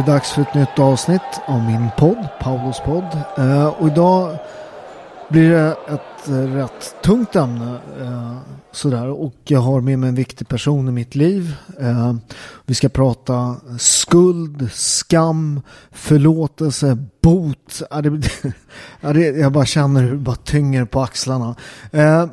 Det 0.00 0.12
dags 0.12 0.30
för 0.30 0.42
ett 0.42 0.54
nytt 0.54 0.78
avsnitt 0.78 1.40
av 1.46 1.64
min 1.64 1.90
podd, 1.98 2.28
Paulos 2.40 2.80
podd. 2.80 3.18
Eh, 3.38 3.66
och 3.66 3.88
idag 3.88 4.38
blir 5.28 5.50
det 5.50 5.76
ett 5.88 6.28
eh, 6.28 6.34
rätt 6.34 6.94
tungt 7.02 7.36
ämne. 7.36 7.78
Eh, 8.00 8.36
sådär. 8.72 9.06
Och 9.06 9.34
jag 9.44 9.60
har 9.60 9.80
med 9.80 9.98
mig 9.98 10.08
en 10.08 10.14
viktig 10.14 10.48
person 10.48 10.88
i 10.88 10.92
mitt 10.92 11.14
liv. 11.14 11.54
Eh, 11.80 12.14
vi 12.66 12.74
ska 12.74 12.88
prata 12.88 13.56
skuld, 13.78 14.72
skam, 14.72 15.60
förlåtelse, 15.90 16.98
bot. 17.22 17.82
Ja, 17.90 18.02
det, 18.02 18.30
ja, 19.00 19.12
det, 19.12 19.20
jag 19.20 19.52
bara 19.52 19.66
känner 19.66 20.02
hur 20.02 20.10
det 20.10 20.16
bara 20.16 20.36
tynger 20.36 20.84
på 20.84 21.00
axlarna. 21.00 21.56
Eh, 21.92 22.26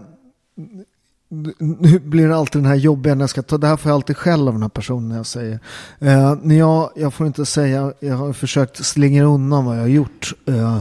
nu 1.30 2.00
blir 2.00 2.28
det 2.28 2.36
alltid 2.36 2.62
den 2.62 2.70
här 2.70 2.76
jobbiga 2.76 3.16
när 3.16 3.22
jag 3.22 3.30
ska 3.30 3.42
ta, 3.42 3.58
det 3.58 3.68
här 3.68 3.78
får 3.78 3.90
jag 3.90 3.96
alltid 3.96 4.18
skäll 4.18 4.48
av 4.48 4.54
den 4.54 4.62
här 4.62 4.70
personen 4.70 5.10
när 5.10 5.16
jag 5.16 5.26
säger. 5.26 5.60
Eh, 6.00 6.36
när 6.42 6.56
jag, 6.56 6.90
jag 6.96 7.14
får 7.14 7.28
inte 7.28 7.46
säga, 7.46 7.94
jag 8.00 8.16
har 8.16 8.34
försökt 8.34 8.86
slingra 8.86 9.26
undan 9.26 9.66
vad 9.66 9.76
jag 9.76 9.82
har 9.82 9.88
gjort. 9.88 10.34
Eh, 10.46 10.80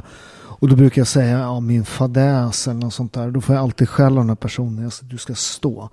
och 0.59 0.69
då 0.69 0.77
brukar 0.77 1.01
jag 1.01 1.09
säga 1.09 1.39
ja, 1.39 1.61
min 1.61 1.85
fadäs 1.85 2.69
eller 2.69 2.81
något 2.81 2.95
sånt 2.95 3.13
där. 3.13 3.31
Då 3.31 3.41
får 3.41 3.55
jag 3.55 3.63
alltid 3.63 3.89
skäll 3.89 4.13
av 4.13 4.19
den 4.19 4.29
här 4.29 4.37
personen. 4.37 4.83
Jag 4.83 4.93
säger, 4.93 5.11
du 5.11 5.19
ska 5.19 5.35
stå. 5.35 5.91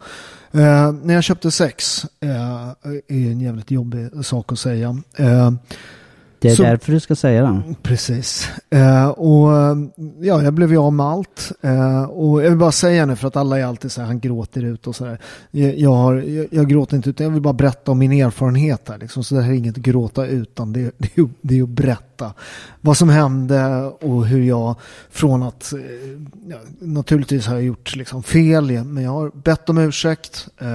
Eh, 0.51 0.91
när 0.91 1.13
jag 1.13 1.23
köpte 1.23 1.51
sex 1.51 2.05
eh, 2.19 2.67
är 3.07 3.31
en 3.31 3.41
jävligt 3.41 3.71
jobbig 3.71 4.25
sak 4.25 4.51
att 4.51 4.59
säga. 4.59 4.97
Eh, 5.15 5.51
det 6.43 6.49
är 6.49 6.55
Så- 6.55 6.63
därför 6.63 6.91
du 6.91 6.99
ska 6.99 7.15
säga 7.15 7.41
det. 7.43 7.75
Precis. 7.81 8.49
Eh, 8.69 9.07
och 9.07 9.57
eh, 9.57 9.75
ja, 10.21 10.43
jag 10.43 10.53
blev 10.53 10.71
ju 10.71 10.77
av 10.77 10.93
med 10.93 11.05
allt. 11.05 11.51
Eh, 11.61 12.03
och 12.03 12.43
jag 12.43 12.49
vill 12.49 12.59
bara 12.59 12.71
säga 12.71 13.05
nu 13.05 13.15
för 13.15 13.27
att 13.27 13.35
alla 13.35 13.59
är 13.59 13.65
alltid 13.65 13.91
så 13.91 14.01
här, 14.01 14.07
han 14.07 14.19
gråter 14.19 14.63
ut 14.63 14.87
och 14.87 14.95
så 14.95 15.05
där. 15.05 15.19
Jag, 15.51 15.77
jag, 15.79 15.93
har, 15.93 16.13
jag, 16.15 16.47
jag 16.51 16.69
gråter 16.69 16.95
inte 16.97 17.09
ut, 17.09 17.19
jag 17.19 17.29
vill 17.29 17.41
bara 17.41 17.53
berätta 17.53 17.91
om 17.91 17.99
min 17.99 18.11
erfarenhet 18.11 18.89
här. 18.89 18.97
Liksom. 18.97 19.23
Så 19.23 19.35
det 19.35 19.41
här 19.41 19.51
är 19.51 19.55
inget 19.55 19.75
gråta 19.75 20.25
utan, 20.25 20.73
det, 20.73 20.91
det, 20.97 21.17
är, 21.17 21.29
det 21.41 21.59
är 21.59 21.63
att 21.63 21.69
berätta 21.69 22.33
vad 22.81 22.97
som 22.97 23.09
hände 23.09 23.83
och 24.01 24.25
hur 24.25 24.41
jag 24.43 24.75
från 25.09 25.43
att, 25.43 25.73
eh, 25.73 25.79
ja, 26.47 26.57
naturligtvis 26.79 27.47
har 27.47 27.53
jag 27.55 27.63
gjort 27.63 27.95
liksom 27.95 28.23
fel, 28.23 28.83
men 28.83 29.03
jag 29.03 29.11
har 29.11 29.31
bett 29.43 29.69
om 29.69 29.77
ursäkt, 29.77 30.47
eh, 30.61 30.67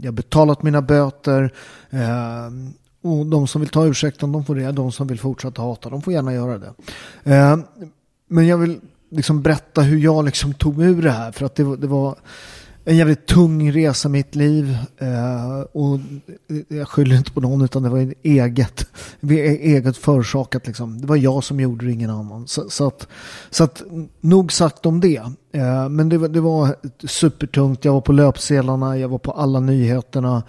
jag 0.00 0.06
har 0.06 0.12
betalat 0.12 0.62
mina 0.62 0.82
böter, 0.82 1.52
eh, 1.90 2.00
och 3.02 3.26
de 3.26 3.46
som 3.46 3.60
vill 3.60 3.70
ta 3.70 3.86
ursäkten, 3.86 4.32
de 4.32 4.44
får 4.44 4.54
det. 4.54 4.72
De 4.72 4.92
som 4.92 5.06
vill 5.06 5.18
fortsätta 5.20 5.62
hata, 5.62 5.90
de 5.90 6.02
får 6.02 6.12
gärna 6.12 6.32
göra 6.34 6.58
det. 6.58 6.72
Eh, 7.24 7.56
men 8.28 8.46
jag 8.46 8.58
vill 8.58 8.80
liksom 9.10 9.42
berätta 9.42 9.82
hur 9.82 9.98
jag 9.98 10.24
liksom 10.24 10.54
tog 10.54 10.78
mig 10.78 10.86
ur 10.88 11.02
det 11.02 11.10
här. 11.10 11.32
För 11.32 11.46
att 11.46 11.54
det, 11.54 11.64
var- 11.64 11.76
det 11.76 11.86
var 11.86 12.16
en 12.84 12.96
jävligt 12.96 13.26
tung 13.26 13.72
resa 13.72 14.08
i 14.08 14.12
mitt 14.12 14.34
liv. 14.34 14.76
Eh, 14.98 15.60
och 15.72 16.00
jag 16.68 16.88
skyller 16.88 17.16
inte 17.16 17.32
på 17.32 17.40
någon, 17.40 17.62
utan 17.64 17.82
det 17.82 17.88
var 17.88 17.98
en 17.98 18.14
eget, 18.22 18.86
eget 19.30 19.96
förorsakat. 19.96 20.66
Liksom. 20.66 21.00
Det 21.00 21.06
var 21.06 21.16
jag 21.16 21.44
som 21.44 21.60
gjorde 21.60 21.86
det, 21.86 21.92
ingen 21.92 22.10
annan. 22.10 22.46
Så, 22.48 22.70
så, 22.70 22.86
att, 22.86 23.08
så 23.50 23.64
att, 23.64 23.82
nog 24.20 24.52
sagt 24.52 24.86
om 24.86 25.00
det. 25.00 25.16
Eh, 25.52 25.88
men 25.88 26.08
det, 26.08 26.18
var- 26.18 26.28
det 26.28 26.40
var 26.40 26.76
supertungt. 27.06 27.84
Jag 27.84 27.92
var 27.92 28.00
på 28.00 28.12
löpsedlarna, 28.12 28.98
jag 28.98 29.08
var 29.08 29.18
på 29.18 29.30
alla 29.32 29.60
nyheterna. 29.60 30.42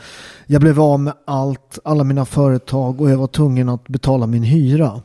Jag 0.45 0.61
blev 0.61 0.79
av 0.81 0.99
med 0.99 1.13
allt, 1.25 1.79
alla 1.83 2.03
mina 2.03 2.25
företag 2.25 3.01
och 3.01 3.09
jag 3.09 3.17
var 3.17 3.27
tvungen 3.27 3.69
att 3.69 3.87
betala 3.87 4.27
min 4.27 4.43
hyra. 4.43 5.01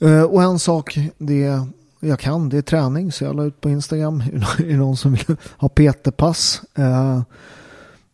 Eh, 0.00 0.22
och 0.22 0.42
en 0.42 0.58
sak 0.58 0.98
det 1.18 1.60
jag 2.00 2.18
kan, 2.18 2.48
det 2.48 2.58
är 2.58 2.62
träning. 2.62 3.12
Så 3.12 3.24
jag 3.24 3.36
la 3.36 3.44
ut 3.44 3.60
på 3.60 3.70
Instagram, 3.70 4.20
är 4.58 4.66
det 4.66 4.76
någon 4.76 4.96
som 4.96 5.12
vill 5.12 5.36
ha 5.56 5.68
PT-pass? 5.68 6.62
Eh, 6.74 7.22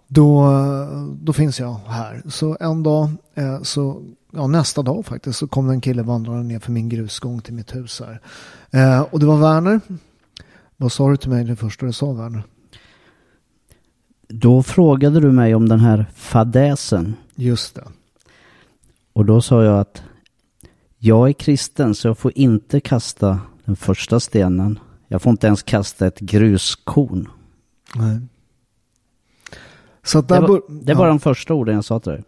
då, 0.08 0.48
då 1.22 1.32
finns 1.32 1.60
jag 1.60 1.80
här. 1.86 2.22
Så 2.28 2.56
en 2.60 2.82
dag, 2.82 3.10
eh, 3.34 3.62
så, 3.62 4.02
ja, 4.30 4.46
nästa 4.46 4.82
dag 4.82 5.06
faktiskt, 5.06 5.38
så 5.38 5.46
kom 5.46 5.66
det 5.66 5.72
en 5.72 5.80
kille 5.80 6.02
vandrande 6.02 6.42
ner 6.42 6.58
för 6.58 6.72
min 6.72 6.88
grusgång 6.88 7.40
till 7.40 7.54
mitt 7.54 7.74
hus 7.74 8.02
här. 8.06 8.20
Eh, 8.70 9.00
och 9.00 9.20
det 9.20 9.26
var 9.26 9.36
Werner. 9.36 9.80
Vad 10.76 10.92
sa 10.92 11.10
du 11.10 11.16
till 11.16 11.30
mig 11.30 11.44
det 11.44 11.56
första 11.56 11.86
du 11.86 11.92
sa 11.92 12.12
Werner? 12.12 12.42
Då 14.28 14.62
frågade 14.62 15.20
du 15.20 15.32
mig 15.32 15.54
om 15.54 15.68
den 15.68 15.80
här 15.80 16.06
fadäsen. 16.14 17.14
Just 17.34 17.74
det. 17.74 17.84
Och 19.12 19.24
då 19.24 19.40
sa 19.40 19.64
jag 19.64 19.80
att 19.80 20.02
jag 20.98 21.28
är 21.28 21.32
kristen 21.32 21.94
så 21.94 22.08
jag 22.08 22.18
får 22.18 22.32
inte 22.34 22.80
kasta 22.80 23.40
den 23.64 23.76
första 23.76 24.20
stenen. 24.20 24.78
Jag 25.08 25.22
får 25.22 25.30
inte 25.30 25.46
ens 25.46 25.62
kasta 25.62 26.06
ett 26.06 26.20
gruskorn. 26.20 27.28
Nej. 27.94 28.20
Så 30.02 30.20
Det 30.20 30.40
var, 30.40 30.62
det 30.84 30.94
var 30.94 31.08
de 31.08 31.20
första 31.20 31.54
orden 31.54 31.74
jag 31.74 31.84
sa 31.84 32.00
till 32.00 32.12
dig. 32.12 32.24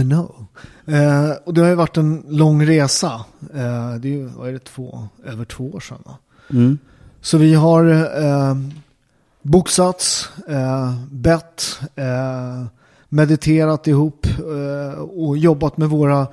I 0.00 0.02
know. 0.02 0.46
Eh, 0.86 1.30
och 1.44 1.54
det 1.54 1.60
har 1.60 1.68
ju 1.68 1.74
varit 1.74 1.96
en 1.96 2.24
lång 2.28 2.66
resa. 2.66 3.24
Eh, 3.54 3.94
det 3.94 4.08
är 4.08 4.12
ju, 4.12 4.26
vad 4.26 4.48
är 4.48 4.52
det, 4.52 4.58
två, 4.58 5.08
över 5.24 5.44
två 5.44 5.70
år 5.70 5.80
sedan 5.80 5.98
va? 6.04 6.18
Mm. 6.50 6.78
Så 7.20 7.38
vi 7.38 7.54
har 7.54 7.84
eh, 8.24 8.56
boxats, 9.42 10.30
eh, 10.48 10.94
bett, 11.10 11.80
eh, 11.94 12.64
mediterat 13.08 13.86
ihop 13.86 14.26
eh, 14.26 15.00
och 15.00 15.38
jobbat 15.38 15.76
med 15.76 15.88
våra 15.88 16.26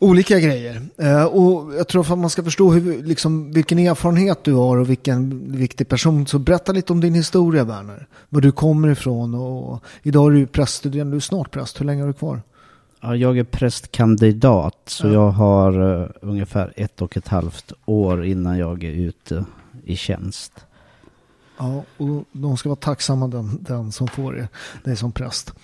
olika 0.00 0.40
grejer. 0.40 0.82
Eh, 0.96 1.24
och 1.24 1.74
jag 1.74 1.88
tror 1.88 2.02
för 2.02 2.12
att 2.14 2.18
man 2.20 2.30
ska 2.30 2.42
förstå 2.42 2.72
hur, 2.72 3.02
liksom, 3.02 3.52
vilken 3.52 3.78
erfarenhet 3.78 4.44
du 4.44 4.52
har 4.52 4.76
och 4.76 4.90
vilken 4.90 5.52
viktig 5.52 5.88
person 5.88 6.26
så 6.26 6.38
berätta 6.38 6.72
lite 6.72 6.92
om 6.92 7.00
din 7.00 7.14
historia 7.14 7.64
Werner. 7.64 8.06
Var 8.28 8.40
du 8.40 8.52
kommer 8.52 8.88
ifrån 8.88 9.34
och 9.34 9.84
idag 10.02 10.26
är 10.26 10.30
du 10.38 10.46
präststuderande, 10.46 11.12
du 11.12 11.16
är 11.16 11.20
snart 11.20 11.50
präst, 11.50 11.80
hur 11.80 11.86
länge 11.86 12.02
har 12.02 12.08
du 12.08 12.12
kvar? 12.14 12.42
Ja, 13.00 13.16
jag 13.16 13.38
är 13.38 13.44
prästkandidat 13.44 14.76
så 14.86 15.06
Ja. 15.06 15.12
jag 15.12 15.30
har 15.30 15.80
uh, 15.80 16.08
ungefär 16.20 16.72
ett 16.76 17.02
och 17.02 17.16
ett 17.16 17.28
halvt 17.28 17.72
år 17.84 18.24
innan 18.24 18.58
jag 18.58 18.84
är 18.84 18.92
ute 18.92 19.44
i 19.84 19.96
tjänst. 19.96 20.52
Ja, 21.58 21.84
och 21.96 22.24
de 22.32 22.56
ska 22.56 22.68
vara 22.68 22.76
tacksamma 22.76 23.28
den, 23.28 23.58
den 23.60 23.92
som 23.92 24.08
får 24.08 24.32
det, 24.32 24.48
dig 24.84 24.96
som 24.96 25.12
präst. 25.12 25.54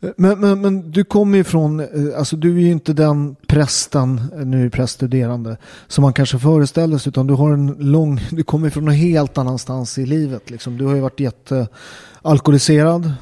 Men, 0.00 0.40
men, 0.40 0.60
men 0.60 0.90
du 0.90 1.04
kommer 1.04 1.38
ju 1.38 1.44
från, 1.44 1.80
eh, 1.80 1.86
alltså 2.18 2.36
du 2.36 2.56
är 2.56 2.60
ju 2.60 2.70
inte 2.70 2.92
den 2.92 3.36
prästen, 3.46 4.20
eh, 4.38 4.46
nu 4.46 4.66
är 4.66 4.70
präststuderande, 4.70 5.56
som 5.86 6.02
man 6.02 6.12
kanske 6.12 6.38
föreställer 6.38 6.98
sig, 6.98 7.10
utan 7.10 7.26
du 7.26 7.34
har 7.34 7.52
en 7.52 7.76
lång, 7.78 8.20
du 8.30 8.42
kommer 8.42 8.66
ju 8.66 8.70
från 8.70 8.84
någon 8.84 8.94
helt 8.94 9.38
annanstans 9.38 9.98
i 9.98 10.06
livet. 10.06 10.50
Liksom. 10.50 10.78
Du 10.78 10.84
har 10.84 10.94
ju 10.94 11.00
varit 11.00 11.20
jättealkoholiserad. 11.20 13.12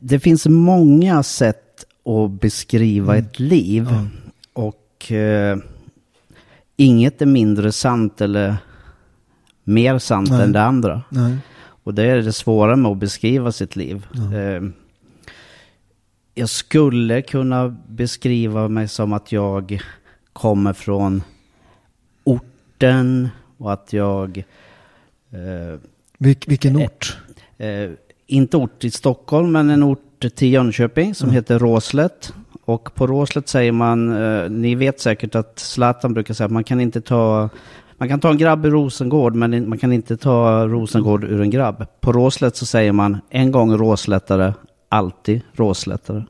Det 0.00 0.18
finns 0.18 0.46
många 0.46 1.22
sätt 1.22 1.84
att 2.04 2.40
beskriva 2.40 3.16
ett 3.16 3.38
liv. 3.38 3.88
Ja. 3.90 4.06
Och 4.52 5.12
eh, 5.12 5.58
inget 6.76 7.22
är 7.22 7.26
mindre 7.26 7.72
sant 7.72 8.20
eller 8.20 8.56
mer 9.64 9.98
sant 9.98 10.30
Nej. 10.30 10.42
än 10.42 10.52
det 10.52 10.62
andra. 10.62 11.02
Nej. 11.08 11.36
Och 11.88 11.94
det 11.94 12.02
är 12.02 12.16
det 12.16 12.32
svåra 12.32 12.76
med 12.76 12.92
att 12.92 12.98
beskriva 12.98 13.52
sitt 13.52 13.76
liv. 13.76 14.06
Eh, 14.34 14.62
jag 16.34 16.48
skulle 16.48 17.22
kunna 17.22 17.76
beskriva 17.88 18.68
mig 18.68 18.88
som 18.88 19.12
att 19.12 19.32
jag 19.32 19.82
kommer 20.32 20.72
från 20.72 21.22
orten 22.24 23.28
och 23.58 23.72
att 23.72 23.92
jag 23.92 24.38
eh, 25.30 25.80
Vil, 26.18 26.36
vilken 26.46 26.76
ort? 26.76 27.18
eh, 27.58 27.90
inte 28.26 28.56
ort 28.56 28.84
i 28.84 28.90
Stockholm, 28.90 29.52
men 29.52 29.70
en 29.70 29.82
ort 29.82 30.24
till 30.34 30.52
Jönköping 30.52 31.14
som 31.14 31.30
heter 31.30 31.58
Råslet. 31.58 32.32
Och 32.64 32.94
på 32.94 33.06
Råslet 33.06 33.48
säger 33.48 33.72
man, 33.72 34.22
eh, 34.22 34.50
ni 34.50 34.74
vet 34.74 35.00
säkert 35.00 35.34
att 35.34 35.58
Zlatan 35.58 36.14
brukar 36.14 36.34
säga 36.34 36.44
att 36.44 36.52
man 36.52 36.64
kan 36.64 36.80
inte 36.80 37.00
ta, 37.00 37.48
man 37.98 38.08
kan 38.08 38.20
ta 38.20 38.30
en 38.30 38.38
grabb 38.38 38.64
ur 38.64 38.70
Rosengård, 38.70 39.34
men 39.34 39.68
man 39.68 39.78
kan 39.78 39.92
inte 39.92 40.16
ta 40.16 40.66
Rosengård 40.66 41.24
ur 41.24 41.40
en 41.40 41.50
grabb. 41.50 41.86
På 42.00 42.12
Råslet 42.12 42.56
så 42.56 42.66
säger 42.66 42.92
man 42.92 43.18
en 43.30 43.52
gång 43.52 43.76
råslättare, 43.76 44.54
alltid 44.88 45.40
råslättare. 45.52 46.24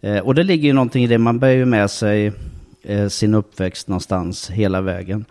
Eh, 0.00 0.18
och 0.18 0.34
det 0.34 0.42
ligger 0.42 0.68
ju 0.68 0.72
någonting 0.72 1.04
i 1.04 1.06
det, 1.06 1.18
man 1.18 1.38
bär 1.38 1.50
ju 1.50 1.64
med 1.64 1.90
sig 1.90 2.32
eh, 2.82 3.08
sin 3.08 3.34
uppväxt 3.34 3.88
någonstans 3.88 4.50
hela 4.50 4.80
vägen. 4.80 5.24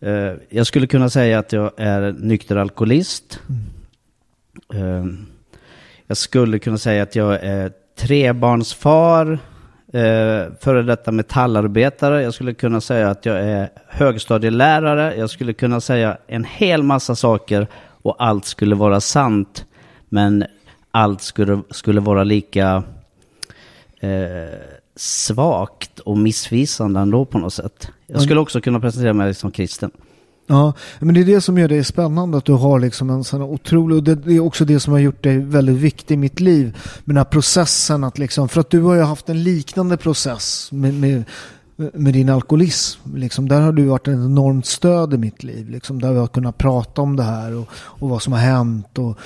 Eh, 0.00 0.32
jag 0.48 0.66
skulle 0.66 0.86
kunna 0.86 1.10
säga 1.10 1.38
att 1.38 1.52
jag 1.52 1.70
är 1.76 2.12
nykter 2.18 2.56
alkoholist. 2.56 3.40
Eh, 4.74 5.04
jag 6.06 6.16
skulle 6.16 6.58
kunna 6.58 6.78
säga 6.78 7.02
att 7.02 7.16
jag 7.16 7.34
är 7.42 7.72
trebarnsfar, 7.98 9.38
eh, 9.96 10.52
före 10.60 10.82
detta 10.82 11.12
metallarbetare. 11.12 12.22
Jag 12.22 12.34
skulle 12.34 12.54
kunna 12.54 12.80
säga 12.80 13.10
att 13.10 13.26
jag 13.26 13.40
är 13.40 13.68
högstadielärare. 13.88 15.16
Jag 15.16 15.30
skulle 15.30 15.52
kunna 15.52 15.80
säga 15.80 16.18
en 16.26 16.44
hel 16.44 16.82
massa 16.82 17.14
saker 17.14 17.66
och 18.02 18.16
allt 18.18 18.44
skulle 18.44 18.74
vara 18.74 19.00
sant. 19.00 19.64
Men 20.08 20.44
allt 20.90 21.22
skulle, 21.22 21.62
skulle 21.70 22.00
vara 22.00 22.24
lika 22.24 22.82
eh, 24.00 24.58
svagt 24.96 25.98
och 25.98 26.18
missvisande 26.18 27.00
ändå 27.00 27.24
på 27.24 27.38
något 27.38 27.52
sätt. 27.54 27.90
Jag 28.06 28.22
skulle 28.22 28.40
också 28.40 28.60
kunna 28.60 28.80
presentera 28.80 29.12
mig 29.12 29.34
som 29.34 29.50
kristen. 29.50 29.90
Ja, 30.46 30.72
men 31.00 31.14
det 31.14 31.20
är 31.20 31.24
det 31.24 31.40
som 31.40 31.58
gör 31.58 31.68
det 31.68 31.84
spännande 31.84 32.38
att 32.38 32.44
du 32.44 32.52
har 32.52 32.80
liksom 32.80 33.10
en 33.10 33.24
sån 33.24 33.42
otrolig, 33.42 33.96
och 33.96 34.02
det, 34.04 34.14
det 34.14 34.36
är 34.36 34.40
också 34.40 34.64
det 34.64 34.80
som 34.80 34.92
har 34.92 35.00
gjort 35.00 35.22
dig 35.22 35.38
väldigt 35.38 35.76
viktig 35.76 36.14
i 36.14 36.16
mitt 36.16 36.40
liv. 36.40 36.78
Med 37.04 37.14
den 37.14 37.16
här 37.16 37.24
processen 37.24 38.04
att 38.04 38.18
liksom, 38.18 38.48
för 38.48 38.60
att 38.60 38.70
du 38.70 38.82
har 38.82 38.94
ju 38.94 39.02
haft 39.02 39.28
en 39.28 39.42
liknande 39.42 39.96
process 39.96 40.72
med, 40.72 40.94
med, 40.94 41.24
med 41.76 42.12
din 42.12 42.28
alkoholism. 42.28 43.16
Liksom, 43.16 43.48
där 43.48 43.60
har 43.60 43.72
du 43.72 43.84
varit 43.84 44.08
ett 44.08 44.14
enormt 44.14 44.66
stöd 44.66 45.14
i 45.14 45.18
mitt 45.18 45.42
liv. 45.42 45.70
Liksom, 45.70 46.00
där 46.00 46.12
vi 46.12 46.18
har 46.18 46.26
kunnat 46.26 46.58
prata 46.58 47.02
om 47.02 47.16
det 47.16 47.22
här 47.22 47.54
och, 47.54 47.68
och 47.72 48.08
vad 48.08 48.22
som 48.22 48.32
har 48.32 48.40
hänt 48.40 48.98
och 48.98 49.18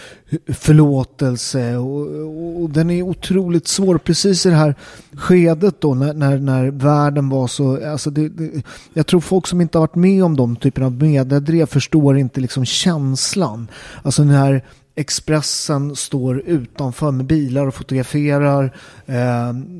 förlåtelse. 0.47 1.77
Och, 1.77 2.07
och, 2.07 2.63
och 2.63 2.71
den 2.71 2.91
är 2.91 3.03
otroligt 3.03 3.69
svår 3.69 3.99
precis 3.99 4.47
i 4.47 4.49
det 4.49 4.57
här 4.57 4.75
skedet 5.15 5.81
då 5.81 5.95
när, 5.95 6.15
när, 6.15 6.39
när 6.39 6.71
världen 6.71 7.29
var 7.29 7.47
så, 7.47 7.91
alltså 7.91 8.11
det, 8.11 8.29
det, 8.29 8.63
jag 8.95 9.07
tror 9.07 9.21
folk 9.21 9.47
som 9.47 9.61
inte 9.61 9.79
har 9.79 9.87
varit 9.87 9.95
med 9.95 10.25
om 10.25 10.37
de 10.37 10.57
typerna 10.57 10.87
av 10.87 10.93
mediedrev 10.93 11.67
förstår 11.67 12.19
inte 12.19 12.41
liksom 12.41 12.65
känslan. 12.65 13.69
Alltså 14.03 14.25
när 14.25 14.65
Expressen 15.01 15.97
står 15.97 16.41
utanför 16.41 17.11
med 17.11 17.27
bilar 17.27 17.67
och 17.67 17.75
fotograferar. 17.75 18.77
Eh, 19.07 19.17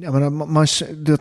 jag 0.03 0.13
menar, 0.13 0.31
man, 0.31 0.53
man, 0.53 0.67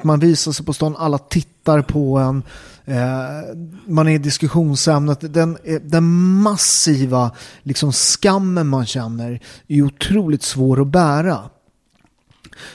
man 0.01 0.19
visar 0.19 0.51
sig 0.51 0.65
på 0.65 0.73
stan, 0.73 0.95
alla 0.97 1.17
tittar 1.17 1.81
på 1.81 2.17
en. 2.17 2.43
Eh, 2.85 3.55
man 3.85 4.07
är 4.07 4.11
i 4.11 4.17
diskussionsämnet. 4.17 5.33
Den, 5.33 5.57
eh, 5.63 5.81
den 5.81 6.03
massiva 6.41 7.31
liksom, 7.63 7.91
skammen 7.91 8.67
man 8.67 8.85
känner 8.85 9.41
är 9.67 9.81
otroligt 9.81 10.43
svår 10.43 10.81
att 10.81 10.87
bära. 10.87 11.49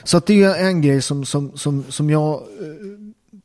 Så 0.03 0.17
att 0.17 0.25
det 0.25 0.43
är 0.43 0.67
en 0.67 0.81
grej 0.81 1.01
som, 1.01 1.25
som, 1.25 1.57
som, 1.57 1.83
som 1.89 2.09
jag 2.09 2.33
eh, 2.33 2.39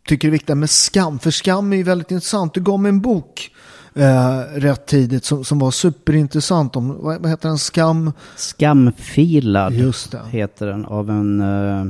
tycker 0.07 0.29
är 0.29 0.33
viktig 0.33 0.57
med 0.57 0.71
skam. 0.71 1.19
För 1.19 1.31
skam 1.31 1.73
är 1.73 1.77
ju 1.77 1.83
väldigt 1.83 2.11
intressant. 2.11 2.55
Du 2.55 2.61
gav 2.61 2.81
mig 2.81 2.89
en 2.89 3.01
bok 3.01 3.51
eh, 3.95 4.39
rätt 4.55 4.87
tidigt 4.87 5.25
som, 5.25 5.45
som 5.45 5.59
var 5.59 5.71
superintressant. 5.71 6.77
Om, 6.77 6.89
vad, 6.89 7.21
vad 7.21 7.31
heter 7.31 7.49
den? 7.49 7.59
Skam? 7.59 8.13
Skamfilad 8.37 9.73
Just 9.73 10.11
det. 10.11 10.21
heter 10.31 10.67
den 10.67 10.85
av 10.85 11.11
en 11.11 11.41
eh, 11.41 11.87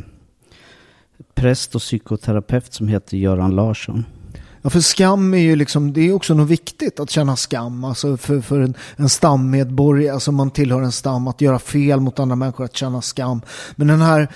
präst 1.35 1.75
och 1.75 1.81
psykoterapeut 1.81 2.73
som 2.73 2.89
heter 2.89 3.17
Göran 3.17 3.55
Larsson. 3.55 4.05
Ja, 4.63 4.71
för 4.71 4.81
skam 4.81 5.35
är 5.35 5.39
ju 5.39 5.57
liksom, 5.57 5.93
det 5.93 6.01
är 6.01 6.13
också 6.13 6.35
något 6.35 6.49
viktigt 6.49 7.01
att 7.01 7.11
känna 7.11 7.37
skam. 7.37 7.85
Alltså 7.85 8.17
för, 8.17 8.41
för 8.41 8.61
en, 8.61 8.75
en 8.97 9.09
stammedborgare, 9.09 10.15
alltså 10.15 10.33
man 10.33 10.51
tillhör 10.51 10.83
en 10.83 10.93
stam, 10.93 11.29
att 11.29 11.41
göra 11.41 11.59
fel 11.59 12.01
mot 12.01 12.19
andra 12.19 12.37
människor, 12.37 12.65
att 12.65 12.77
känna 12.77 13.03
skam. 13.03 13.43
Men 13.77 13.87
den 13.87 14.01
här 14.01 14.29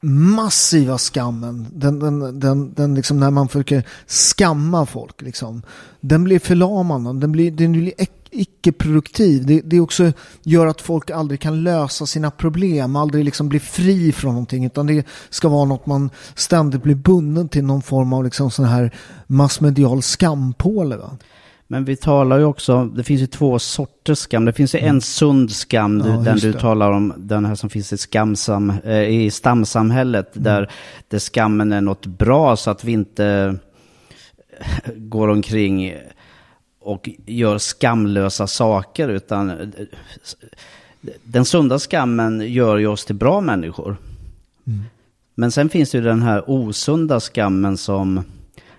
massiva 0.00 0.98
skammen, 0.98 1.66
den, 1.72 1.98
den, 1.98 2.40
den, 2.40 2.72
den 2.74 2.94
liksom 2.94 3.20
när 3.20 3.30
man 3.30 3.48
försöker 3.48 3.82
skamma 4.06 4.86
folk, 4.86 5.22
liksom, 5.22 5.62
den 6.00 6.24
blir 6.24 6.38
förlamande, 6.38 7.20
den 7.20 7.32
blir, 7.32 7.50
den 7.50 7.72
blir 7.72 7.92
icke-produktiv. 8.30 9.46
Det, 9.46 9.60
det 9.60 9.80
också 9.80 10.12
gör 10.42 10.66
att 10.66 10.80
folk 10.80 11.10
aldrig 11.10 11.40
kan 11.40 11.62
lösa 11.62 12.06
sina 12.06 12.30
problem, 12.30 12.96
aldrig 12.96 13.24
liksom 13.24 13.48
blir 13.48 13.60
fri 13.60 14.12
från 14.12 14.32
någonting, 14.32 14.64
utan 14.64 14.86
det 14.86 15.06
ska 15.30 15.48
vara 15.48 15.64
något 15.64 15.86
man 15.86 16.10
ständigt 16.34 16.82
blir 16.82 16.94
bunden 16.94 17.48
till 17.48 17.64
någon 17.64 17.82
form 17.82 18.12
av 18.12 18.24
liksom 18.24 18.50
sån 18.50 18.64
här 18.64 18.94
massmedial 19.26 20.02
skampåle. 20.02 20.96
Va? 20.96 21.16
Men 21.70 21.84
vi 21.84 21.96
talar 21.96 22.38
ju 22.38 22.44
också, 22.44 22.84
det 22.84 23.04
finns 23.04 23.22
ju 23.22 23.26
två 23.26 23.58
sorters 23.58 24.18
skam. 24.18 24.44
Det 24.44 24.52
finns 24.52 24.74
ju 24.74 24.78
en 24.78 25.00
sund 25.00 25.50
skam, 25.52 26.00
Mm. 26.00 26.12
Ja, 26.14 26.20
den 26.20 26.38
du 26.38 26.52
det. 26.52 26.60
talar 26.60 26.90
om, 26.92 27.12
den 27.16 27.44
här 27.44 27.54
som 27.54 27.70
finns 27.70 27.92
i, 27.92 27.98
skamsam, 27.98 28.72
eh, 28.84 29.02
i 29.02 29.30
stamsamhället, 29.30 30.36
Mm. 30.36 30.44
där, 30.44 30.70
där 31.08 31.18
skammen 31.18 31.72
är 31.72 31.80
något 31.80 32.06
bra 32.06 32.56
så 32.56 32.70
att 32.70 32.84
vi 32.84 32.92
inte 32.92 33.56
går 34.96 35.28
omkring 35.28 35.94
och 36.80 37.08
gör 37.26 37.58
skamlösa 37.58 38.46
saker, 38.46 39.08
utan 39.08 39.50
eh, 39.50 39.66
den 41.24 41.44
sunda 41.44 41.78
skammen 41.78 42.40
gör 42.52 42.76
ju 42.76 42.86
oss 42.86 43.04
till 43.04 43.14
bra 43.16 43.40
människor. 43.40 43.96
Men 45.34 45.50
sen 45.52 45.68
finns 45.68 45.90
det 45.90 45.98
ju 45.98 46.04
den 46.04 46.22
här 46.22 46.44
osunda 46.50 47.20
skammen 47.20 47.76
som 47.76 48.24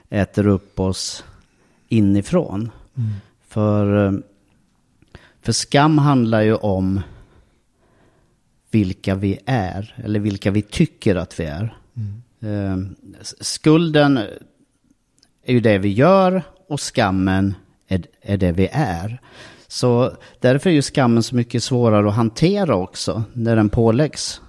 äter 0.09 0.47
upp 0.47 0.79
oss 0.79 1.23
inifrån. 1.89 2.71
För, 3.47 4.05
eh, 4.07 4.11
för 5.41 5.51
skam 5.51 5.97
handlar 5.97 6.41
ju 6.41 6.55
om 6.55 7.01
vilka 8.71 9.15
vi 9.15 9.39
är, 9.45 9.95
eller 10.03 10.19
vilka 10.19 10.51
vi 10.51 10.61
tycker 10.61 11.15
att 11.15 11.39
vi 11.39 11.43
är. 11.45 11.77
Eh, 12.41 12.77
s- 13.21 13.35
Skulden 13.39 14.17
är 15.43 15.53
ju 15.53 15.59
det 15.59 15.77
vi 15.77 15.89
gör 15.89 16.43
och 16.69 16.81
skammen 16.81 17.55
är, 17.87 18.05
är 18.21 18.37
det 18.37 18.51
vi 18.51 18.67
är. 18.71 19.21
Så 19.67 20.17
därför 20.39 20.69
är 20.69 20.73
ju 20.73 20.81
skammen 20.81 21.23
så 21.23 21.35
mycket 21.35 21.63
svårare 21.63 22.07
att 22.09 22.15
hantera 22.15 22.75
också 22.75 23.23
när 23.33 23.55
den 23.55 23.69
påläggs. 23.69 24.41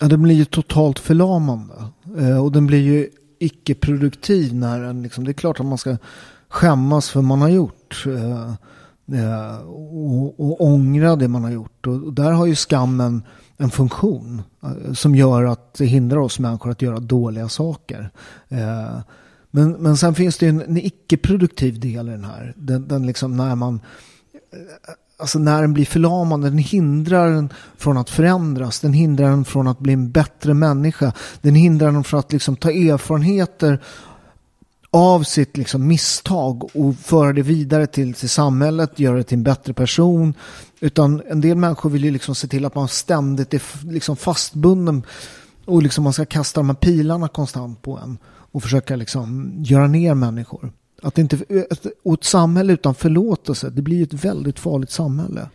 Ja, 0.00 0.06
den 0.08 0.22
blir 0.22 0.34
ju 0.34 0.44
totalt 0.44 0.98
förlamande. 0.98 1.74
Eh, 2.18 2.44
och 2.44 2.52
den 2.52 2.66
blir 2.66 2.80
ju 2.82 3.08
icke-produktiv 3.38 4.54
när 4.54 4.80
den 4.80 5.02
liksom, 5.02 5.24
det 5.24 5.30
är 5.30 5.32
klart 5.32 5.60
att 5.60 5.66
man 5.66 5.78
ska 5.78 5.96
skämmas 6.54 7.10
för 7.10 7.22
man 7.22 7.40
har 7.40 7.48
gjort. 7.48 8.04
Eh, 8.06 8.52
eh, 9.20 9.56
och, 9.66 10.40
och 10.40 10.64
ångra 10.64 11.16
det 11.16 11.28
man 11.28 11.44
har 11.44 11.50
gjort. 11.50 11.86
Och, 11.86 11.94
och 11.94 12.12
där 12.12 12.32
har 12.32 12.46
ju 12.46 12.54
skammen 12.54 13.22
en 13.56 13.70
funktion 13.70 14.42
eh, 14.62 14.92
som 14.92 15.14
gör 15.14 15.44
att 15.44 15.74
det 15.74 15.84
hindrar 15.84 16.18
oss 16.18 16.38
människor 16.38 16.70
att 16.70 16.82
göra 16.82 17.00
dåliga 17.00 17.48
saker. 17.48 18.10
Men, 19.50 19.72
men 19.72 19.96
sen 19.96 20.14
finns 20.14 20.38
det 20.38 20.46
ju 20.46 20.50
en, 20.50 20.62
en 20.62 20.76
icke-produktiv 20.76 21.80
del 21.80 22.08
i 22.08 22.10
den 22.10 22.24
här. 22.24 22.54
Den, 22.56 22.88
den 22.88 23.06
liksom 23.06 23.36
när 23.36 23.54
man 23.54 23.80
alltså 25.16 25.38
när 25.38 25.60
den 25.62 25.72
blir 25.72 25.84
förlamande, 25.84 26.50
den 26.50 26.58
hindrar 26.58 27.30
den 27.30 27.48
från 27.76 27.98
att 27.98 28.10
förändras. 28.10 28.80
Den 28.80 28.92
hindrar 28.92 29.30
den 29.30 29.44
från 29.44 29.68
att 29.68 29.78
bli 29.78 29.92
en 29.92 30.10
bättre 30.10 30.54
människa. 30.54 31.12
Den 31.40 31.54
hindrar 31.54 31.92
den 31.92 32.04
från 32.04 32.20
att 32.20 32.32
liksom 32.32 32.56
ta 32.56 32.70
erfarenheter 32.70 33.80
av 34.94 35.22
sitt 35.22 35.56
liksom 35.56 35.86
misstag 35.86 36.76
och 36.76 36.96
föra 36.96 37.32
det 37.32 37.42
vidare 37.42 37.86
till, 37.86 38.14
till 38.14 38.28
samhället, 38.28 38.98
göra 38.98 39.16
det 39.16 39.22
till 39.22 39.38
en 39.38 39.42
bättre 39.42 39.74
person. 39.74 40.34
Utan 40.80 41.22
en 41.28 41.40
del 41.40 41.56
människor 41.56 41.90
vill 41.90 42.04
ju 42.04 42.10
liksom 42.10 42.34
se 42.34 42.48
till 42.48 42.64
att 42.64 42.74
man 42.74 42.88
ständigt 42.88 43.54
är 43.54 43.92
liksom 43.92 44.16
fastbunden 44.16 45.02
och 45.64 45.82
liksom 45.82 46.04
man 46.04 46.12
ska 46.12 46.24
kasta 46.24 46.60
de 46.60 46.68
här 46.68 46.76
pilarna 46.76 47.28
konstant 47.28 47.82
på 47.82 47.98
en 47.98 48.18
och 48.26 48.62
försöka 48.62 48.96
liksom 48.96 49.52
göra 49.58 49.86
ner 49.86 50.14
människor. 50.14 50.72
Att 51.02 51.18
inte, 51.18 51.36
ett, 51.48 51.86
och 52.04 52.14
ett 52.14 52.24
samhälle 52.24 52.72
utan 52.72 52.94
förlåtelse, 52.94 53.70
det 53.70 53.82
blir 53.82 53.96
ju 53.96 54.02
ett 54.02 54.24
väldigt 54.24 54.58
farligt 54.58 54.90
samhälle. 54.90 55.48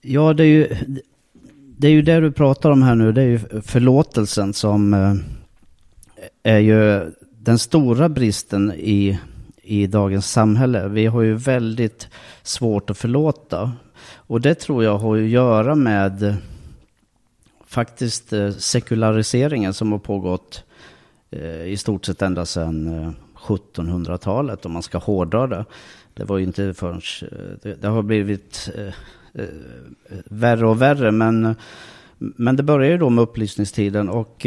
Ja, 0.00 0.32
det 0.32 0.42
är 0.42 0.48
ju 0.48 0.76
det, 1.78 1.86
är 1.86 1.92
ju 1.92 2.02
det 2.02 2.20
du 2.20 2.32
pratar 2.32 2.70
om 2.70 2.82
här 2.82 2.94
nu, 2.94 3.12
det 3.12 3.22
är 3.22 3.26
ju 3.26 3.62
förlåtelsen 3.62 4.54
som 4.54 4.94
eh, 4.94 5.14
är 6.42 6.58
ju 6.58 7.10
den 7.46 7.58
stora 7.58 8.08
bristen 8.08 8.72
i, 8.76 9.18
i 9.62 9.86
dagens 9.86 10.30
samhälle. 10.30 10.88
Vi 10.88 11.06
har 11.06 11.22
ju 11.22 11.34
väldigt 11.34 12.08
svårt 12.42 12.90
att 12.90 12.98
förlåta. 12.98 13.72
Och 14.14 14.40
det 14.40 14.54
tror 14.54 14.84
jag 14.84 14.98
har 14.98 15.16
att 15.16 15.28
göra 15.28 15.74
med 15.74 16.36
faktiskt 17.66 18.32
eh, 18.32 18.50
sekulariseringen 18.50 19.74
som 19.74 19.92
har 19.92 19.98
pågått 19.98 20.64
eh, 21.30 21.64
i 21.64 21.76
stort 21.76 22.04
sett 22.04 22.22
ända 22.22 22.46
sedan 22.46 23.04
eh, 23.04 23.10
1700-talet 23.36 24.66
om 24.66 24.72
man 24.72 24.82
ska 24.82 24.98
hårdra 24.98 25.46
det. 25.46 25.64
Det 26.14 26.24
var 26.24 26.38
ju 26.38 26.44
inte 26.44 26.74
förrän, 26.74 27.00
det, 27.62 27.88
har 27.88 28.02
blivit 28.02 28.70
värre 30.24 30.66
och 30.66 30.82
värre 30.82 31.10
men, 31.10 31.54
men 32.18 32.56
det 32.56 32.62
började 32.62 32.92
ju 32.92 32.98
då 32.98 33.10
med 33.10 33.22
upplysningstiden 33.22 34.08
och 34.08 34.46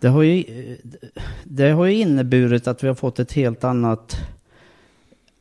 det, 0.00 0.08
har 0.08 0.22
ju, 0.22 0.40
eh, 0.40 0.98
det 1.44 1.70
har 1.70 1.84
ju 1.84 1.94
inneburit 1.94 2.66
att 2.66 2.84
vi 2.84 2.88
har 2.88 2.94
fått 2.94 3.18
ett 3.18 3.32
helt 3.32 3.64
annat 3.64 4.16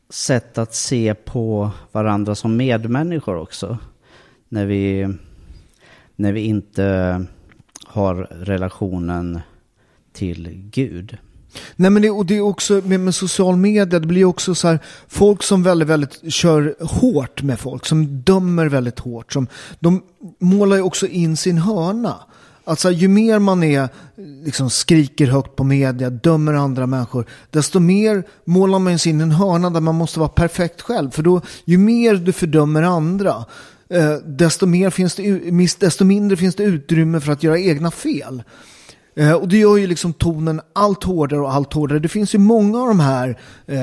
sätt 0.09 0.57
att 0.57 0.75
se 0.75 1.13
på 1.13 1.71
varandra 1.91 2.35
som 2.35 2.57
medmänniskor 2.57 3.37
också. 3.37 3.77
När 4.49 4.65
vi, 4.65 5.13
när 6.15 6.31
vi 6.31 6.41
inte 6.41 7.25
har 7.85 8.15
relationen 8.31 9.39
till 10.13 10.49
Gud. 10.71 11.17
Nej 11.75 11.91
men 11.91 12.01
det, 12.01 12.09
och 12.09 12.25
det 12.25 12.37
är 12.37 12.41
också 12.41 12.81
med, 12.85 12.99
med 12.99 13.15
social 13.15 13.55
media, 13.55 13.85
det 13.85 13.99
blir 13.99 14.25
också 14.25 14.55
så 14.55 14.67
här, 14.67 14.79
folk 15.07 15.43
som 15.43 15.63
väldigt, 15.63 15.87
väldigt 15.87 16.33
kör 16.33 16.75
hårt 16.79 17.41
med 17.41 17.59
folk, 17.59 17.85
som 17.85 18.21
dömer 18.21 18.65
väldigt 18.65 18.99
hårt, 18.99 19.33
som, 19.33 19.47
de 19.79 20.03
målar 20.39 20.75
ju 20.75 20.81
också 20.81 21.07
in 21.07 21.37
sin 21.37 21.57
hörna. 21.57 22.15
Alltså 22.67 22.91
ju 22.91 23.07
mer 23.07 23.39
man 23.39 23.63
är, 23.63 23.89
liksom 24.45 24.69
skriker 24.69 25.27
högt 25.27 25.55
på 25.55 25.63
media, 25.63 26.09
dömer 26.09 26.53
andra 26.53 26.87
människor, 26.87 27.25
desto 27.49 27.79
mer 27.79 28.23
målar 28.45 28.79
man 28.79 28.99
sig 28.99 29.09
in 29.09 29.19
i 29.19 29.23
en 29.23 29.31
hörna 29.31 29.69
där 29.69 29.81
man 29.81 29.95
måste 29.95 30.19
vara 30.19 30.29
perfekt 30.29 30.81
själv. 30.81 31.11
För 31.11 31.23
då, 31.23 31.41
ju 31.65 31.77
mer 31.77 32.15
du 32.15 32.31
fördömer 32.31 32.83
andra, 32.83 33.45
eh, 33.89 34.13
desto, 34.25 34.65
mer 34.65 34.89
finns 34.89 35.15
det, 35.15 35.79
desto 35.79 36.05
mindre 36.05 36.37
finns 36.37 36.55
det 36.55 36.63
utrymme 36.63 37.19
för 37.19 37.31
att 37.31 37.43
göra 37.43 37.59
egna 37.59 37.91
fel. 37.91 38.43
Eh, 39.17 39.33
och 39.33 39.47
det 39.47 39.57
gör 39.57 39.77
ju 39.77 39.87
liksom 39.87 40.13
tonen 40.13 40.61
allt 40.73 41.03
hårdare 41.03 41.39
och 41.39 41.53
allt 41.53 41.73
hårdare. 41.73 41.99
Det 41.99 42.07
finns 42.07 42.35
ju 42.35 42.39
många 42.39 42.81
av 42.81 42.87
de 42.87 42.99
här, 42.99 43.39
eh, 43.65 43.77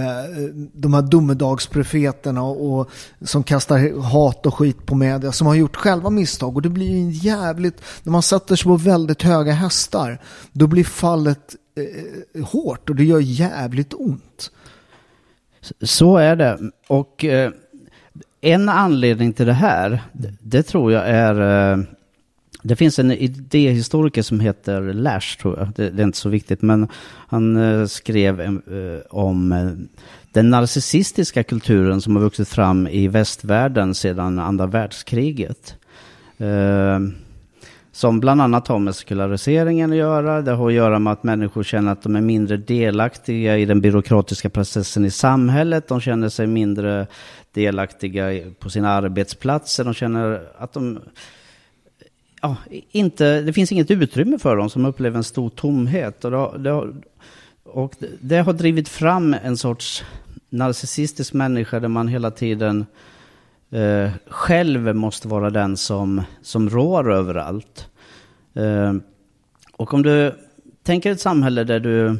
de 0.72 0.94
här 0.94 1.02
domedagsprofeterna 1.02 2.42
och, 2.42 2.78
och, 2.80 2.90
som 3.20 3.42
kastar 3.42 4.00
hat 4.00 4.46
och 4.46 4.54
skit 4.54 4.86
på 4.86 4.94
media 4.94 5.32
som 5.32 5.46
har 5.46 5.54
gjort 5.54 5.76
själva 5.76 6.10
misstag. 6.10 6.56
Och 6.56 6.62
det 6.62 6.68
blir 6.68 6.90
ju 6.90 6.96
en 6.96 7.10
jävligt, 7.10 7.82
när 8.02 8.12
man 8.12 8.22
sätter 8.22 8.56
sig 8.56 8.64
på 8.64 8.76
väldigt 8.76 9.22
höga 9.22 9.52
hästar, 9.52 10.18
då 10.52 10.66
blir 10.66 10.84
fallet 10.84 11.56
eh, 11.76 12.44
hårt 12.44 12.90
och 12.90 12.96
det 12.96 13.04
gör 13.04 13.20
jävligt 13.20 13.94
ont. 13.94 14.50
Så 15.82 16.16
är 16.16 16.36
det. 16.36 16.58
Och 16.88 17.24
eh, 17.24 17.50
en 18.40 18.68
anledning 18.68 19.32
till 19.32 19.46
det 19.46 19.52
här, 19.52 20.02
det, 20.12 20.34
det 20.40 20.62
tror 20.62 20.92
jag 20.92 21.08
är 21.08 21.40
eh, 21.72 21.84
det 22.62 22.76
finns 22.76 22.98
en 22.98 23.12
idéhistoriker 23.12 24.22
som 24.22 24.40
heter 24.40 24.80
Lash, 24.92 25.38
tror 25.38 25.58
jag. 25.58 25.68
Det, 25.76 25.90
det 25.90 26.02
är 26.02 26.06
inte 26.06 26.18
så 26.18 26.28
viktigt, 26.28 26.62
men 26.62 26.88
han 27.28 27.56
eh, 27.56 27.86
skrev 27.86 28.40
eh, 28.40 28.50
om 29.10 29.52
eh, 29.52 29.70
den 30.32 30.50
narcissistiska 30.50 31.42
kulturen 31.42 32.00
som 32.00 32.16
har 32.16 32.22
vuxit 32.22 32.48
fram 32.48 32.88
i 32.88 33.08
västvärlden 33.08 33.94
sedan 33.94 34.38
andra 34.38 34.66
världskriget. 34.66 35.76
Eh, 36.38 36.98
som 37.94 38.20
bland 38.20 38.42
annat 38.42 38.68
har 38.68 38.78
med 38.78 38.94
sekulariseringen 38.94 39.90
att 39.90 39.96
göra. 39.96 40.42
Det 40.42 40.50
har 40.52 40.68
att 40.68 40.74
göra 40.74 40.98
med 40.98 41.12
att 41.12 41.22
människor 41.22 41.62
känner 41.62 41.92
att 41.92 42.02
de 42.02 42.16
är 42.16 42.20
mindre 42.20 42.56
delaktiga 42.56 43.58
i 43.58 43.64
den 43.64 43.80
byråkratiska 43.80 44.50
processen 44.50 45.04
i 45.04 45.10
samhället. 45.10 45.88
De 45.88 46.00
känner 46.00 46.28
sig 46.28 46.46
mindre 46.46 47.06
delaktiga 47.52 48.52
på 48.58 48.70
sina 48.70 48.90
arbetsplatser. 48.90 49.84
De 49.84 49.94
känner 49.94 50.42
att 50.58 50.72
de 50.72 50.98
ja, 52.42 52.56
inte, 52.90 53.40
det 53.40 53.52
finns 53.52 53.72
inget 53.72 53.90
utrymme 53.90 54.38
för 54.38 54.56
dem 54.56 54.70
som 54.70 54.84
upplever 54.84 55.16
en 55.16 55.24
stor 55.24 55.50
tomhet. 55.50 56.24
Och 56.24 56.30
det, 56.30 56.58
det, 56.58 56.70
har, 56.70 56.94
och 57.64 57.94
det 58.20 58.38
har 58.38 58.52
drivit 58.52 58.88
fram 58.88 59.36
en 59.42 59.56
sorts 59.56 60.04
narcissistisk 60.50 61.32
människa 61.32 61.80
där 61.80 61.88
man 61.88 62.08
hela 62.08 62.30
tiden 62.30 62.86
eh, 63.70 64.10
själv 64.28 64.94
måste 64.96 65.28
vara 65.28 65.50
den 65.50 65.76
som, 65.76 66.22
som 66.42 66.70
rår 66.70 67.12
överallt. 67.12 67.88
Eh, 68.54 68.94
och 69.72 69.94
om 69.94 70.02
du 70.02 70.34
tänker 70.82 71.12
ett 71.12 71.20
samhälle 71.20 71.64
där 71.64 71.80
du, 71.80 72.16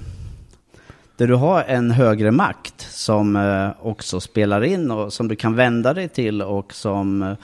där 1.16 1.26
du 1.26 1.34
har 1.34 1.62
en 1.62 1.90
högre 1.90 2.30
makt 2.30 2.80
som 2.90 3.36
eh, 3.36 3.86
också 3.86 4.20
spelar 4.20 4.64
in 4.64 4.90
och 4.90 5.12
som 5.12 5.28
du 5.28 5.36
kan 5.36 5.56
vända 5.56 5.94
dig 5.94 6.08
till 6.08 6.42
och 6.42 6.74
som 6.74 7.22
eh, 7.22 7.34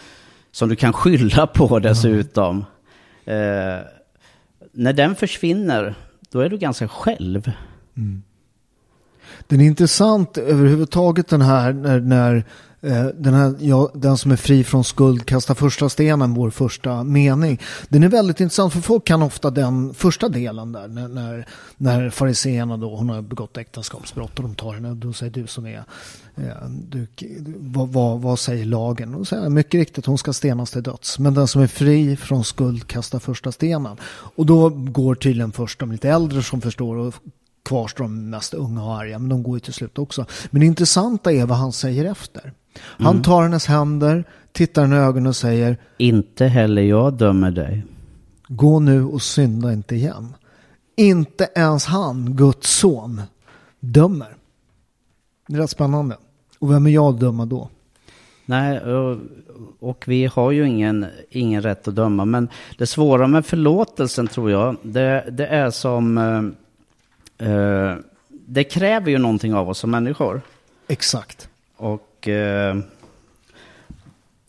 som 0.52 0.68
du 0.68 0.76
kan 0.76 0.92
skylla 0.92 1.46
på 1.46 1.78
dessutom. 1.78 2.64
Mm. 3.24 3.78
Eh, 3.78 3.84
när 4.72 4.92
den 4.92 5.14
försvinner, 5.14 5.94
då 6.30 6.40
är 6.40 6.48
du 6.48 6.58
ganska 6.58 6.88
själv. 6.88 7.52
Mm. 7.96 8.22
Den 9.46 9.60
är 9.60 9.64
intressant 9.64 10.38
överhuvudtaget 10.38 11.28
den 11.28 11.42
här 11.42 11.72
när, 11.72 12.00
när 12.00 12.44
Eh, 12.80 13.06
den, 13.06 13.34
här, 13.34 13.54
ja, 13.60 13.90
den 13.94 14.18
som 14.18 14.30
är 14.30 14.36
fri 14.36 14.64
från 14.64 14.84
skuld 14.84 15.26
kastar 15.26 15.54
första 15.54 15.88
stenen, 15.88 16.34
vår 16.34 16.50
första 16.50 17.04
mening. 17.04 17.60
Den 17.88 18.02
är 18.02 18.08
väldigt 18.08 18.40
intressant 18.40 18.72
för 18.72 18.80
folk 18.80 19.04
kan 19.04 19.22
ofta 19.22 19.50
den 19.50 19.94
första 19.94 20.28
delen 20.28 20.72
där 20.72 20.88
när, 20.88 21.08
när, 21.08 21.48
när 21.76 22.10
fariséerna 22.10 22.76
då, 22.76 22.96
hon 22.96 23.08
har 23.08 23.22
begått 23.22 23.56
äktenskapsbrott 23.56 24.38
och 24.38 24.42
de 24.42 24.54
tar 24.54 24.74
henne 24.74 24.94
då 24.94 25.12
säger 25.12 25.32
du 25.32 25.46
som 25.46 25.66
är, 25.66 25.84
eh, 26.36 26.68
du, 26.88 27.06
vad, 27.58 27.88
vad, 27.88 28.20
vad, 28.20 28.38
säger 28.38 28.64
lagen? 28.64 29.14
Och 29.14 29.28
säger 29.28 29.48
mycket 29.48 29.78
riktigt 29.78 30.06
hon 30.06 30.18
ska 30.18 30.32
stenas 30.32 30.70
till 30.70 30.82
döds. 30.82 31.18
Men 31.18 31.34
den 31.34 31.48
som 31.48 31.62
är 31.62 31.66
fri 31.66 32.16
från 32.16 32.44
skuld 32.44 32.86
kastar 32.86 33.18
första 33.18 33.52
stenen. 33.52 33.96
Och 34.06 34.46
då 34.46 34.68
går 34.68 35.14
tydligen 35.14 35.52
först 35.52 35.80
de 35.80 35.92
lite 35.92 36.08
äldre 36.08 36.42
som 36.42 36.60
förstår 36.60 36.96
och 36.96 37.14
kvarstår 37.64 38.04
de 38.04 38.30
mest 38.30 38.54
unga 38.54 38.84
och 38.84 38.94
arga, 38.94 39.18
men 39.18 39.28
de 39.28 39.42
går 39.42 39.56
ju 39.56 39.60
till 39.60 39.72
slut 39.72 39.98
också. 39.98 40.26
Men 40.50 40.60
det 40.60 40.66
intressanta 40.66 41.32
är 41.32 41.46
vad 41.46 41.58
han 41.58 41.72
säger 41.72 42.04
efter. 42.04 42.52
Han 42.80 43.12
mm. 43.12 43.22
tar 43.22 43.42
hennes 43.42 43.66
händer, 43.66 44.24
tittar 44.52 44.82
henne 44.82 44.96
i 44.96 44.98
ögonen 44.98 45.26
och 45.26 45.36
säger 45.36 45.76
Inte 45.96 46.46
heller 46.46 46.82
jag 46.82 47.14
dömer 47.14 47.50
dig. 47.50 47.84
Gå 48.48 48.80
nu 48.80 49.04
och 49.04 49.22
synda 49.22 49.72
inte 49.72 49.94
igen. 49.94 50.34
Inte 50.96 51.48
ens 51.54 51.86
han, 51.86 52.36
Guds 52.36 52.70
son, 52.70 53.22
dömer. 53.80 54.34
Det 55.46 55.56
är 55.56 55.60
rätt 55.60 55.70
spännande. 55.70 56.16
Och 56.58 56.72
vem 56.72 56.86
är 56.86 56.90
jag 56.90 57.14
att 57.14 57.20
döma 57.20 57.46
då? 57.46 57.68
Nej, 58.46 58.80
och, 58.80 59.18
och, 59.80 60.04
vi 60.06 60.26
har 60.26 60.50
ju 60.50 60.66
ingen, 60.68 61.06
ingen 61.30 61.62
rätt 61.62 61.88
att 61.88 61.94
döma. 61.94 62.24
Men 62.24 62.48
det 62.78 62.86
svåra 62.86 63.26
med 63.26 63.46
förlåtelsen 63.46 64.26
tror 64.26 64.50
jag, 64.50 64.76
det, 64.82 65.24
det 65.30 65.46
är 65.46 65.70
som... 65.70 66.18
Eh, 67.38 67.48
eh 67.48 67.96
det 68.50 68.64
kräver 68.64 69.10
ju 69.10 69.18
någonting 69.18 69.54
av 69.54 69.68
oss 69.68 69.78
som 69.78 69.90
människor. 69.90 70.40
Exakt. 70.88 71.48
Och 71.76 72.07
och 72.28 72.34
eh, 72.34 72.76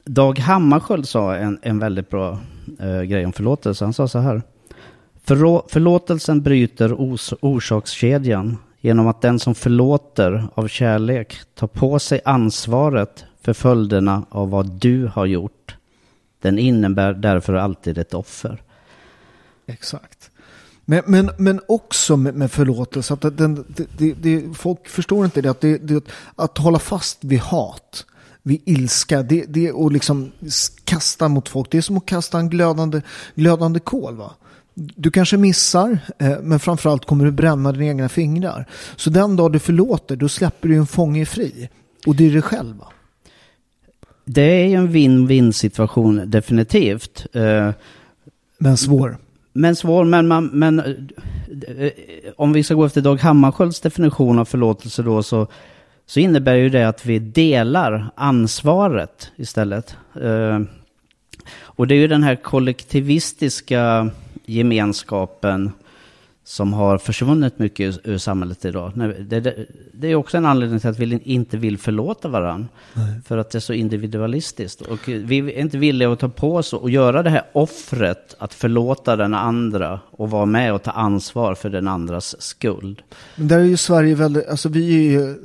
Dag 0.05 0.39
Hammarskjöld 0.39 1.07
sa 1.07 1.35
en, 1.35 1.59
en 1.61 1.79
väldigt 1.79 2.09
bra 2.09 2.39
eh, 2.79 3.01
grej 3.01 3.25
om 3.25 3.33
förlåtelse. 3.33 3.85
Han 3.85 3.93
sa 3.93 4.07
så 4.07 4.19
här. 4.19 4.41
Förlå 5.23 5.65
förlåtelsen 5.69 6.41
bryter 6.41 7.01
os 7.01 7.33
orsakskedjan 7.41 8.57
genom 8.81 9.07
att 9.07 9.21
den 9.21 9.39
som 9.39 9.55
förlåter 9.55 10.47
av 10.53 10.67
kärlek 10.67 11.35
tar 11.55 11.67
på 11.67 11.99
sig 11.99 12.21
ansvaret 12.25 13.25
för 13.41 13.53
följderna 13.53 14.25
av 14.29 14.49
vad 14.49 14.71
du 14.71 15.07
har 15.07 15.25
gjort. 15.25 15.75
Den 16.41 16.59
innebär 16.59 17.13
därför 17.13 17.53
alltid 17.53 17.97
ett 17.97 18.13
offer. 18.13 18.61
Exakt. 19.67 20.28
Men, 20.89 21.03
men, 21.05 21.29
men 21.37 21.61
också 21.67 22.17
med, 22.17 22.35
med 22.35 22.51
förlåtelse, 22.51 23.13
att 23.13 23.37
den, 23.37 23.65
det, 23.67 23.87
det, 23.97 24.13
det, 24.13 24.53
folk 24.53 24.87
förstår 24.87 25.25
inte 25.25 25.41
det 25.41 25.49
att, 25.49 25.61
det, 25.61 26.03
att 26.35 26.57
hålla 26.57 26.79
fast 26.79 27.23
vid 27.23 27.39
hat 27.39 28.05
vid 28.43 28.61
ilska. 28.65 29.23
Det, 29.23 29.45
det 29.47 29.71
och 29.71 29.91
liksom 29.91 30.31
kasta 30.83 31.27
mot 31.27 31.49
folk. 31.49 31.71
Det 31.71 31.77
är 31.77 31.81
som 31.81 31.97
att 31.97 32.05
kasta 32.05 32.39
en 32.39 32.49
glödande, 32.49 33.01
glödande 33.35 33.79
kol. 33.79 34.15
Va? 34.15 34.31
Du 34.73 35.11
kanske 35.11 35.37
missar, 35.37 35.99
eh, 36.19 36.37
men 36.41 36.59
framförallt 36.59 37.05
kommer 37.05 37.25
du 37.25 37.31
bränna 37.31 37.71
dina 37.71 37.85
egna 37.85 38.09
fingrar. 38.09 38.65
Så 38.95 39.09
den 39.09 39.35
dag 39.35 39.51
du 39.51 39.59
förlåter, 39.59 40.15
då 40.15 40.29
släpper 40.29 40.67
du 40.67 40.75
en 40.75 40.87
fånge 40.87 41.25
fri. 41.25 41.69
Och 42.05 42.15
det 42.15 42.27
är 42.27 42.31
dig 42.31 42.41
själv. 42.41 42.77
Va? 42.77 42.87
Det 44.25 44.41
är 44.63 44.67
ju 44.67 44.75
en 44.75 44.89
win-win 44.89 45.51
situation 45.51 46.21
definitivt. 46.25 47.25
Eh, 47.33 47.71
men 48.57 48.77
svår. 48.77 49.17
Men 49.53 49.75
svår, 49.75 50.05
men, 50.05 50.27
man, 50.27 50.45
men 50.45 50.79
eh, 50.79 50.85
eh, 51.77 51.91
om 52.35 52.53
vi 52.53 52.63
ska 52.63 52.73
gå 52.73 52.85
efter 52.85 53.01
Dag 53.01 53.19
Hammarskjölds 53.19 53.81
definition 53.81 54.39
av 54.39 54.45
förlåtelse 54.45 55.03
då 55.03 55.23
så, 55.23 55.47
så 56.05 56.19
innebär 56.19 56.55
ju 56.55 56.69
det 56.69 56.87
att 56.87 57.05
vi 57.05 57.19
delar 57.19 58.11
ansvaret 58.15 59.31
istället. 59.35 59.95
Eh, 60.21 60.59
och 61.61 61.87
det 61.87 61.95
är 61.95 61.99
ju 61.99 62.07
den 62.07 62.23
här 62.23 62.35
kollektivistiska 62.35 64.09
gemenskapen 64.45 65.71
som 66.49 66.73
har 66.73 66.97
försvunnit 66.97 67.59
mycket 67.59 67.99
ur 68.03 68.17
samhället 68.17 68.65
idag. 68.65 68.91
Det, 69.19 69.39
det, 69.39 69.65
det 69.91 70.07
är 70.07 70.15
också 70.15 70.37
en 70.37 70.45
anledning 70.45 70.79
till 70.79 70.89
att 70.89 70.99
vi 70.99 71.19
inte 71.23 71.57
vill 71.57 71.77
förlåta 71.77 72.27
varandra. 72.27 72.67
För 73.25 73.37
att 73.37 73.49
det 73.49 73.57
är 73.57 73.59
så 73.59 73.73
individualistiskt. 73.73 74.81
Och 74.81 75.07
vi 75.07 75.37
är 75.37 75.59
inte 75.59 75.77
villiga 75.77 76.11
att 76.11 76.19
ta 76.19 76.29
på 76.29 76.55
oss 76.55 76.73
och 76.73 76.89
göra 76.89 77.23
det 77.23 77.29
här 77.29 77.43
offret 77.53 78.35
att 78.39 78.53
förlåta 78.53 79.15
den 79.15 79.33
andra 79.33 79.99
och 80.11 80.29
vara 80.29 80.45
med 80.45 80.73
och 80.73 80.83
ta 80.83 80.91
ansvar 80.91 81.55
för 81.55 81.69
den 81.69 81.87
andras 81.87 82.41
skuld. 82.41 83.01
Men 83.35 83.47
där 83.47 83.59
är 83.59 83.63
ju 83.63 83.77
Sverige 83.77 84.15
väldigt, 84.15 84.47
alltså 84.47 84.69
vi 84.69 84.97
är 84.97 85.11
ju 85.11 85.35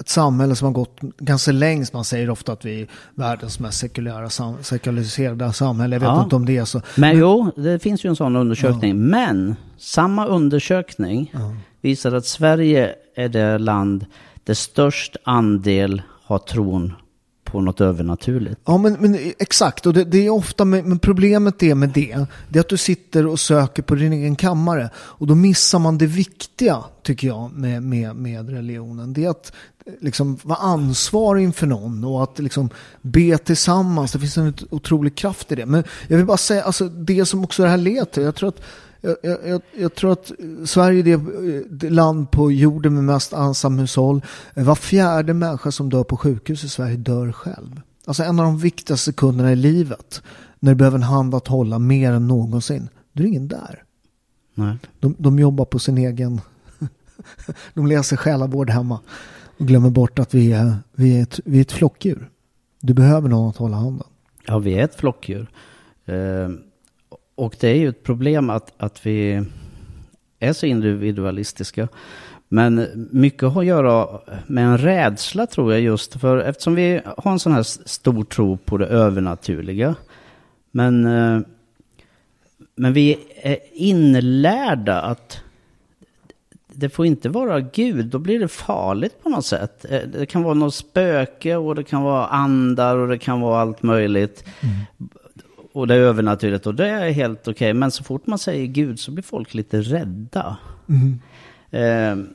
ett 0.00 0.08
samhälle 0.08 0.56
som 0.56 0.66
har 0.66 0.72
gått 0.72 0.98
ganska 1.18 1.52
längst. 1.52 1.92
Man 1.92 2.04
säger 2.04 2.30
ofta 2.30 2.52
att 2.52 2.64
vi 2.64 2.82
är 2.82 2.88
världens 3.14 3.60
mest 3.60 3.78
sekulära, 3.78 4.30
sekulariserade 4.62 5.52
samhälle. 5.52 5.96
Jag 5.96 6.00
vet 6.00 6.08
ja. 6.08 6.22
inte 6.24 6.36
om 6.36 6.46
det 6.46 6.56
är 6.56 6.64
så. 6.64 6.78
Men, 6.78 7.10
Men 7.10 7.18
jo, 7.18 7.50
det 7.56 7.78
finns 7.78 8.04
ju 8.04 8.08
en 8.08 8.16
sån 8.16 8.36
undersökning. 8.36 8.90
Ja. 8.90 8.94
Men 8.96 9.56
samma 9.80 10.26
undersökning 10.26 11.30
ja. 11.34 11.56
visar 11.80 12.12
att 12.12 12.26
Sverige 12.26 12.94
är 13.14 13.28
det 13.28 13.58
land 13.58 14.06
där 14.44 14.54
störst 14.54 15.16
andel 15.24 16.02
har 16.24 16.38
tron 16.38 16.92
på 17.44 17.60
något 17.60 17.80
övernaturligt. 17.80 18.60
Ja, 18.64 18.78
men, 18.78 18.92
men 18.92 19.18
exakt. 19.38 19.86
Och 19.86 19.92
det, 19.92 20.04
det 20.04 20.26
är 20.26 20.30
ofta 20.30 20.64
med, 20.64 20.84
men 20.84 20.98
problemet 20.98 21.62
är 21.62 21.74
med 21.74 21.88
det, 21.88 22.26
det 22.48 22.58
är 22.58 22.60
att 22.60 22.68
du 22.68 22.76
sitter 22.76 23.26
och 23.26 23.40
söker 23.40 23.82
på 23.82 23.94
din 23.94 24.12
egen 24.12 24.36
kammare. 24.36 24.90
Och 24.96 25.26
då 25.26 25.34
missar 25.34 25.78
man 25.78 25.98
det 25.98 26.06
viktiga, 26.06 26.84
tycker 27.02 27.28
jag, 27.28 27.52
med, 27.52 27.82
med, 27.82 28.16
med 28.16 28.50
religionen. 28.50 29.12
Det 29.12 29.24
är 29.24 29.30
att 29.30 29.52
liksom 30.00 30.38
vara 30.42 30.58
ansvarig 30.58 31.42
inför 31.42 31.66
någon 31.66 32.04
och 32.04 32.22
att 32.22 32.38
liksom 32.38 32.70
be 33.02 33.38
tillsammans. 33.38 34.12
Det 34.12 34.18
finns 34.18 34.38
en 34.38 34.54
otrolig 34.70 35.14
kraft 35.14 35.52
i 35.52 35.54
det. 35.54 35.66
Men 35.66 35.84
jag 36.08 36.16
vill 36.16 36.26
bara 36.26 36.36
säga, 36.36 36.62
alltså 36.62 36.88
det 36.88 37.26
som 37.26 37.44
också 37.44 37.62
det 37.62 37.68
här 37.68 37.76
leder 37.76 38.04
till, 38.04 38.22
jag 38.22 38.34
tror 38.34 38.48
att 38.48 38.62
jag, 39.00 39.16
jag, 39.22 39.62
jag, 39.76 39.94
tror 39.94 40.12
att 40.12 40.32
Sverige 40.64 41.14
är 41.14 41.64
det 41.70 41.90
land 41.90 42.30
på 42.30 42.52
jorden 42.52 42.94
med 42.94 43.04
mest 43.04 43.32
ensamhushåll. 43.32 44.22
Var 44.54 44.74
fjärde 44.74 45.34
människa 45.34 45.72
som 45.72 45.90
dör 45.90 46.04
på 46.04 46.16
sjukhus 46.16 46.64
i 46.64 46.68
Sverige 46.68 46.96
dör 46.96 47.32
själv. 47.32 47.80
Alltså 48.06 48.22
en 48.22 48.38
av 48.38 48.44
de 48.44 48.58
viktigaste 48.58 49.04
sekunderna 49.04 49.52
i 49.52 49.56
livet. 49.56 50.22
När 50.58 50.72
du 50.72 50.76
behöver 50.76 50.98
en 50.98 51.02
hand 51.02 51.34
att 51.34 51.48
hålla 51.48 51.78
mer 51.78 52.12
än 52.12 52.28
någonsin. 52.28 52.88
Då 53.12 53.22
är 53.22 53.26
ingen 53.26 53.48
där. 53.48 53.82
Nej. 54.54 54.76
De, 55.00 55.14
de 55.18 55.38
jobbar 55.38 55.64
på 55.64 55.78
sin 55.78 55.98
egen... 55.98 56.40
de 57.74 57.86
läser 57.86 58.16
själavård 58.16 58.70
hemma. 58.70 59.00
Och 59.58 59.66
glömmer 59.66 59.90
bort 59.90 60.18
att 60.18 60.34
vi 60.34 60.52
är, 60.52 60.76
vi 60.92 61.18
är, 61.18 61.22
ett, 61.22 61.40
vi 61.44 61.58
är 61.58 61.62
ett 61.62 61.72
flockdjur. 61.72 62.30
Du 62.80 62.94
behöver 62.94 63.28
någon 63.28 63.50
att 63.50 63.56
hålla 63.56 63.76
handen. 63.76 64.06
Ja, 64.46 64.58
vi 64.58 64.74
är 64.74 64.84
ett 64.84 64.94
flockdjur. 64.94 65.50
Uh 66.08 66.48
och 67.40 67.56
det 67.60 67.68
är 67.68 67.74
ju 67.74 67.88
ett 67.88 68.02
problem 68.02 68.50
att, 68.50 68.72
att 68.76 69.06
vi 69.06 69.44
är 70.38 70.52
så 70.52 70.66
individualistiska. 70.66 71.88
Men 72.48 72.86
mycket 73.12 73.48
har 73.48 73.60
att 73.60 73.66
göra 73.66 74.20
med 74.46 74.64
en 74.64 74.78
rädsla 74.78 75.46
tror 75.46 75.72
jag 75.72 75.80
just 75.80 76.20
för 76.20 76.38
eftersom 76.38 76.74
vi 76.74 77.00
har 77.16 77.32
en 77.32 77.38
sån 77.38 77.52
här 77.52 77.62
stor 77.62 78.24
tro 78.24 78.56
på 78.56 78.76
det 78.76 78.86
övernaturliga. 78.86 79.94
Men, 80.70 81.04
eh, 81.04 81.40
men 82.74 82.92
vi 82.92 83.18
är 83.42 83.58
inlärda 83.72 85.00
att 85.00 85.40
det 86.72 86.88
får 86.88 87.06
inte 87.06 87.28
vara 87.28 87.60
Gud, 87.60 88.06
då 88.06 88.18
blir 88.18 88.38
det 88.38 88.48
farligt 88.48 89.22
på 89.22 89.28
något 89.28 89.46
sätt. 89.46 89.84
Eh, 89.90 90.00
det 90.00 90.26
kan 90.26 90.42
vara 90.42 90.54
något 90.54 90.74
spöke 90.74 91.56
och 91.56 91.74
det 91.74 91.84
kan 91.84 92.02
vara 92.02 92.26
andar 92.26 92.96
och 92.96 93.08
det 93.08 93.18
kan 93.18 93.40
vara 93.40 93.60
allt 93.60 93.82
möjligt. 93.82 94.44
Mm 94.60 95.10
och 95.72 95.86
det 95.86 95.94
är 95.94 95.98
övernaturligt 95.98 96.66
och 96.66 96.74
det 96.74 96.88
är 96.88 97.10
helt 97.10 97.40
okej. 97.40 97.52
Okay. 97.52 97.72
Men 97.72 97.90
så 97.90 98.04
fort 98.04 98.26
man 98.26 98.38
säger 98.38 98.66
Gud 98.66 99.00
så 99.00 99.10
blir 99.10 99.22
folk 99.22 99.54
lite 99.54 99.80
rädda. 99.80 100.56
Mm. 100.88 101.20
Eh, 101.70 102.26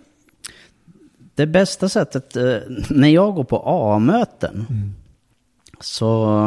det 1.36 1.48
bästa 1.48 1.90
sättet, 1.90 2.36
eh, 2.36 2.58
när 2.90 3.08
jag 3.08 3.36
går 3.36 3.44
på 3.44 3.62
A-möten, 3.66 4.66
mm. 4.70 4.94
så... 5.80 6.46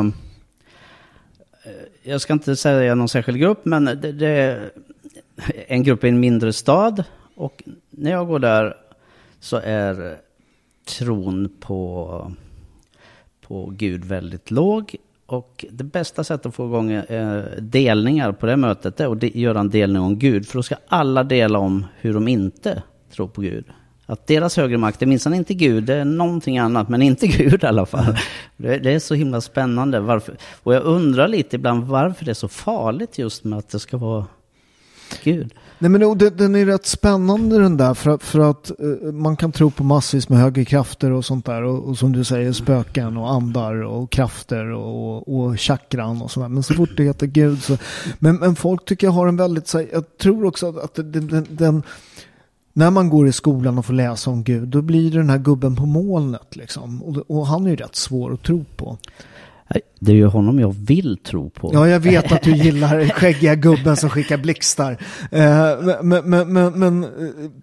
Eh, 1.65 1.73
jag 2.03 2.21
ska 2.21 2.33
inte 2.33 2.57
säga 2.57 2.95
någon 2.95 3.09
särskild 3.09 3.39
grupp, 3.39 3.65
men 3.65 3.85
det, 3.85 4.13
det, 4.13 4.29
är 4.29 4.71
en 5.67 5.83
grupp 5.83 6.05
i 6.05 6.09
en 6.09 6.21
mindre 6.21 6.53
stad. 6.53 7.05
Och 7.35 7.63
när 7.91 8.11
jag 8.11 8.27
går 8.27 8.39
där 8.39 8.77
så 9.41 9.57
är 9.57 10.17
tron 10.85 11.51
på, 11.61 12.33
på 13.41 13.73
Gud 13.77 14.05
väldigt 14.05 14.51
låg. 14.51 14.97
Och 15.29 15.65
det 15.71 15.85
bästa 15.85 16.25
sättet 16.25 16.47
att 16.47 16.55
få 16.55 16.67
igång 16.67 16.91
eh, 16.91 17.43
delningar 17.59 18.33
på 18.33 18.47
det 18.47 18.57
mötet 18.57 19.01
är 19.01 19.13
att 19.13 19.23
göra 19.23 19.61
en 19.61 19.71
delning 19.71 20.03
om 20.03 20.19
Gud. 20.19 20.49
För 20.49 20.59
då 20.59 20.63
ska 20.63 20.77
alla 20.89 21.25
dela 21.25 21.59
om 21.59 21.87
hur 22.01 22.15
de 22.15 22.29
inte 22.29 22.83
tror 23.13 23.29
på 23.29 23.41
Gud. 23.41 23.65
Att 24.07 24.27
deras 24.27 24.57
högre 24.57 24.79
makt 24.79 25.03
är 25.03 25.07
minsann 25.07 25.35
inte 25.35 25.55
Gud, 25.55 25.85
det 25.85 25.95
är 25.95 26.05
någonting 26.05 26.59
annat, 26.59 26.89
men 26.89 27.03
inte 27.03 27.27
Gud 27.39 27.65
i 27.65 27.67
alla 27.67 27.87
fall. 27.87 28.17
Det, 28.57 28.79
det, 28.79 28.93
är 28.93 28.99
så 28.99 29.15
himla 29.15 29.41
spännande. 29.41 30.01
Varför? 30.01 30.37
Och 30.63 30.75
jag 30.75 30.83
undrar 30.83 31.29
lite 31.29 31.57
ibland 31.57 31.85
varför 31.85 32.25
det 32.25 32.31
är 32.31 32.35
så 32.35 32.49
farligt 32.49 33.19
just 33.19 33.45
med 33.45 33.59
att 33.59 33.69
det 33.69 33.79
ska 33.79 33.97
vara 33.97 34.27
Gud. 35.25 35.55
Nej 35.79 35.91
men 35.91 36.19
den 36.19 36.55
är 36.55 36.67
rätt 36.67 36.87
spännande 36.87 37.59
den 37.59 37.77
där 37.77 37.95
för 37.95 38.11
att, 38.11 38.23
för 38.23 38.51
att 38.51 38.71
uh, 38.83 39.13
man 39.13 39.37
kan 39.37 39.53
tro 39.53 39.71
på 39.71 39.85
massvis 39.85 40.29
med 40.29 40.39
högre 40.39 40.65
krafter 40.65 41.11
och 41.11 41.25
sånt 41.25 41.47
där 41.47 41.63
och, 41.63 41.89
och 41.89 41.99
som 41.99 42.13
du 42.13 42.25
säger 42.25 42.53
spöken 42.53 43.17
och 43.17 43.33
andar 43.33 43.83
och 43.83 44.11
krafter 44.11 44.67
och, 44.73 45.39
och 45.39 45.61
chakran 45.61 46.23
och 46.23 46.31
sådär. 46.31 46.49
Men 46.49 46.63
så 46.63 46.75
fort 46.75 46.97
det 46.97 47.05
heter 47.05 47.27
Gud 47.27 47.63
så. 47.63 47.77
Men, 48.19 48.37
men 48.37 48.57
folk 48.57 48.85
tycker 48.85 49.07
jag 49.07 49.13
har 49.13 49.27
en 49.27 49.37
väldigt, 49.37 49.69
så, 49.69 49.85
jag 49.93 50.19
tror 50.19 50.45
också 50.45 50.69
att 50.69 50.95
den, 50.95 51.27
den, 51.29 51.47
den 51.51 51.83
när 52.73 52.91
man 52.91 53.09
går 53.09 53.29
i 53.29 53.33
skolan 53.33 53.79
och 53.79 53.87
får 53.87 53.95
läsa 53.95 54.31
om 54.31 54.45
Gud, 54.45 54.69
då 54.69 54.83
blir 54.83 55.11
det 55.11 55.19
den 55.19 55.31
här 55.31 55.39
gubben 55.39 55.77
på 55.77 55.87
molnet 55.87 56.57
liksom. 56.57 57.03
Och, 57.03 57.17
och 57.17 57.47
han 57.47 57.67
är 57.67 57.71
ju 57.71 57.77
rätt 57.77 57.97
svår 57.97 58.33
att 58.33 58.43
tro 58.43 58.65
på. 58.77 58.99
Det 60.01 60.13
är 60.13 60.17
ju 60.17 60.27
honom 60.27 60.59
jag 60.59 60.75
vill 60.79 61.17
tro 61.17 61.51
på. 61.51 61.71
Ja, 61.75 61.89
jag 61.89 62.01
vet 62.01 62.33
att 62.33 62.43
du 62.43 62.57
gillar 62.57 63.09
skäggiga 63.09 63.55
gubben 63.55 63.97
som 63.97 64.11
skickar 64.11 64.37
blixtar. 64.37 64.93
Eh, 65.31 66.03
men, 66.03 66.31
men, 66.31 66.53
men, 66.53 66.73
men, 66.79 67.05
eh, 67.05 67.11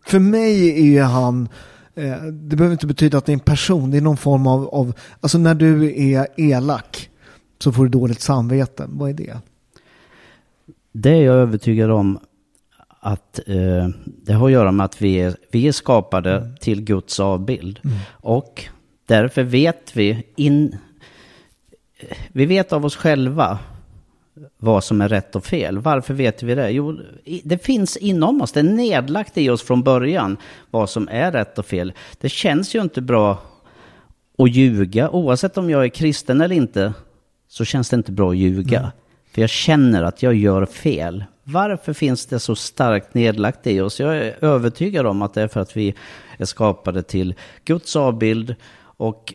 för 0.06 0.20
mig 0.20 0.98
är 0.98 1.04
han, 1.04 1.50
eh, 1.96 2.24
det 2.24 2.56
behöver 2.56 2.74
inte 2.74 2.88
betyda 2.88 3.18
att 3.18 3.26
det 3.26 3.32
är 3.32 3.34
en 3.34 3.40
person, 3.40 3.92
det 3.92 3.98
är 3.98 4.02
någon 4.02 4.18
form 4.18 4.48
av, 4.48 4.68
av, 4.68 4.94
alltså 5.22 5.38
när 5.38 5.56
du 5.56 6.02
är 6.12 6.28
elak 6.38 7.10
så 7.60 7.72
får 7.72 7.84
du 7.84 7.90
dåligt 7.90 8.22
samvete. 8.22 8.86
Vad 8.88 9.10
är 9.10 9.14
det? 9.14 9.38
Det 10.92 11.10
är 11.10 11.22
jag 11.22 11.36
övertygad 11.36 11.92
om 11.92 12.20
att 13.00 13.40
eh, 13.48 13.88
det 14.06 14.34
har 14.34 14.48
att 14.48 14.52
göra 14.52 14.72
med 14.72 14.86
att 14.86 15.02
vi 15.02 15.16
är, 15.16 15.36
vi 15.52 15.68
är 15.68 15.72
skapade 15.72 16.38
mm. 16.38 16.56
till 16.56 16.82
Guds 16.82 17.20
avbild. 17.20 17.80
Mm. 17.84 17.98
Och 18.12 18.64
därför 19.06 19.44
vet 19.44 19.92
vi 19.98 20.24
in, 20.36 20.78
vi 22.28 22.46
vet 22.46 22.74
av 22.74 22.86
oss 22.86 22.96
själva 22.96 23.60
vad 24.58 24.84
som 24.84 25.02
är 25.02 25.10
rätt 25.10 25.36
och 25.36 25.46
fel. 25.46 25.80
Varför 25.80 26.14
vet 26.14 26.44
vi 26.44 26.56
det? 26.56 26.70
Jo, 26.70 27.00
det 27.44 27.66
finns 27.66 27.98
inom 27.98 28.42
oss, 28.42 28.52
det 28.52 28.60
är 28.60 28.64
nedlagt 28.64 29.38
i 29.38 29.50
oss 29.50 29.64
från 29.64 29.84
början 29.84 30.38
vad 30.72 30.90
som 30.90 31.08
är 31.12 31.32
rätt 31.32 31.60
och 31.60 31.66
fel. 31.66 31.94
Det 32.20 32.30
känns 32.30 32.76
ju 32.76 32.82
inte 32.82 33.02
bra 33.02 33.42
att 34.38 34.52
ljuga, 34.52 35.10
oavsett 35.10 35.58
om 35.58 35.70
jag 35.70 35.84
är 35.84 35.90
kristen 35.90 36.42
eller 36.42 36.56
inte, 36.56 36.94
så 37.48 37.66
känns 37.66 37.90
det 37.90 37.96
inte 37.96 38.12
bra 38.12 38.30
att 38.30 38.38
ljuga. 38.38 38.80
Mm. 38.80 38.92
För 39.32 39.42
jag 39.42 39.50
känner 39.50 40.04
att 40.04 40.24
jag 40.24 40.34
gör 40.34 40.66
fel. 40.66 41.24
Varför 41.44 41.94
finns 41.94 42.26
det 42.26 42.40
så 42.40 42.56
starkt 42.56 43.14
nedlagt 43.14 43.68
i 43.68 43.82
oss? 43.82 44.00
Jag 44.00 44.18
är 44.18 44.36
övertygad 44.42 45.06
om 45.06 45.22
att 45.22 45.34
det 45.34 45.42
är 45.42 45.48
för 45.48 45.60
att 45.60 45.78
vi 45.78 45.96
är 46.38 46.46
skapade 46.46 47.04
till 47.04 47.36
Guds 47.66 47.96
avbild 47.96 48.56
och 48.98 49.34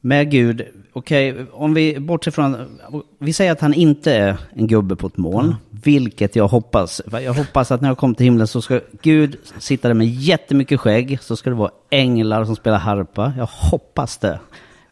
med 0.00 0.30
Gud, 0.30 0.66
okej, 0.92 1.32
okay, 1.32 1.46
om 1.52 1.74
vi 1.74 2.00
bortser 2.00 2.30
från, 2.30 2.78
vi 3.18 3.32
säger 3.32 3.52
att 3.52 3.60
han 3.60 3.74
inte 3.74 4.14
är 4.14 4.36
en 4.54 4.66
gubbe 4.66 4.96
på 4.96 5.06
ett 5.06 5.16
moln, 5.16 5.46
mm. 5.46 5.56
vilket 5.70 6.36
jag 6.36 6.48
hoppas. 6.48 7.00
Jag 7.12 7.34
hoppas 7.34 7.70
att 7.70 7.80
när 7.80 7.88
jag 7.88 7.98
kommer 7.98 8.14
till 8.14 8.24
himlen 8.24 8.46
så 8.46 8.62
ska 8.62 8.80
Gud 9.02 9.38
sitta 9.58 9.88
där 9.88 9.94
med 9.94 10.06
jättemycket 10.06 10.80
skägg, 10.80 11.18
så 11.22 11.36
ska 11.36 11.50
det 11.50 11.56
vara 11.56 11.70
änglar 11.90 12.44
som 12.44 12.56
spelar 12.56 12.78
harpa. 12.78 13.32
Jag 13.36 13.48
hoppas 13.50 14.18
det. 14.18 14.40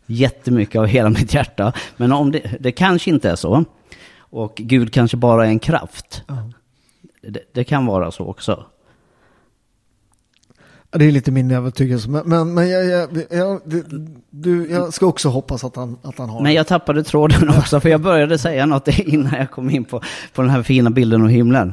jättemycket 0.07 0.79
av 0.79 0.87
hela 0.87 1.09
mitt 1.09 1.35
hjärta. 1.35 1.73
Men 1.97 2.13
om 2.13 2.33
det, 2.33 2.57
det 2.61 2.73
kanske 2.73 3.11
inte 3.11 3.31
är 3.31 3.37
så. 3.37 3.65
Och 4.19 4.55
Gud 4.57 4.93
kanske 4.93 5.17
bara 5.17 5.47
är 5.47 5.49
en 5.49 5.59
kraft. 5.59 6.23
Det, 7.23 7.41
det 7.53 7.65
kan 7.65 7.87
vara 7.87 8.11
så 8.11 8.27
också. 8.27 8.65
Det 10.91 11.05
är 11.05 11.13
lite 11.13 11.31
min 11.31 11.51
övertygelse. 11.51 12.09
Men, 12.11 12.23
men, 12.27 12.55
men 12.55 12.69
jag, 12.71 12.85
jag, 12.87 13.09
jag, 13.31 13.61
du, 14.31 14.71
jag 14.71 14.95
ska 14.95 15.07
också 15.07 15.29
hoppas 15.29 15.65
att 15.65 15.77
han, 15.77 15.97
att 16.03 16.19
han 16.19 16.29
har 16.29 16.43
Men 16.43 16.53
jag 16.55 16.67
tappade 16.67 17.05
tråden 17.05 17.49
också, 17.59 17.81
för 17.81 17.89
jag 17.89 18.01
började 18.01 18.39
säga 18.39 18.67
något 18.67 18.89
innan 18.89 19.35
jag 19.35 19.51
kom 19.51 19.71
in 19.71 19.85
på, 19.85 20.03
på 20.35 20.43
den 20.43 20.51
här 20.51 20.63
fina 20.63 20.91
bilden 20.91 21.23
av 21.23 21.29
himlen. 21.29 21.73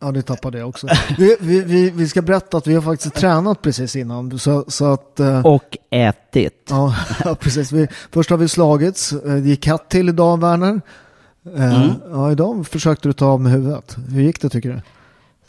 Ja, 0.00 0.12
det 0.12 0.22
tappade 0.22 0.58
jag 0.58 0.68
också. 0.68 0.86
Vi, 1.18 1.36
vi, 1.40 1.90
vi, 1.90 2.08
ska 2.08 2.22
berätta 2.22 2.56
att 2.56 2.66
vi 2.66 2.74
har 2.74 2.82
faktiskt 2.82 3.14
tränat 3.14 3.62
precis 3.62 3.96
innan. 3.96 4.38
Så, 4.38 4.64
så 4.68 4.92
att... 4.92 5.20
eh, 5.20 5.46
Och 5.46 5.76
ätit. 5.90 6.66
Ja, 6.70 6.94
ja, 7.24 7.34
precis. 7.34 7.72
Vi, 7.72 7.88
först 8.10 8.30
har 8.30 8.36
vi 8.36 8.48
slagits. 8.48 9.12
Eh, 9.12 9.18
Det 9.34 9.48
gick 9.48 9.62
katt 9.62 9.88
till 9.90 10.08
idag, 10.08 10.40
Werner. 10.40 10.80
Eh, 11.56 11.82
Mm. 11.82 11.94
Ja, 12.10 12.32
idag 12.32 12.66
försökte 12.66 13.08
du 13.08 13.12
ta 13.12 13.26
av 13.26 13.40
med 13.40 13.52
huvudet. 13.52 13.96
Hur 14.08 14.22
gick 14.22 14.40
det 14.40 14.48
tycker 14.48 14.68
du? 14.68 14.80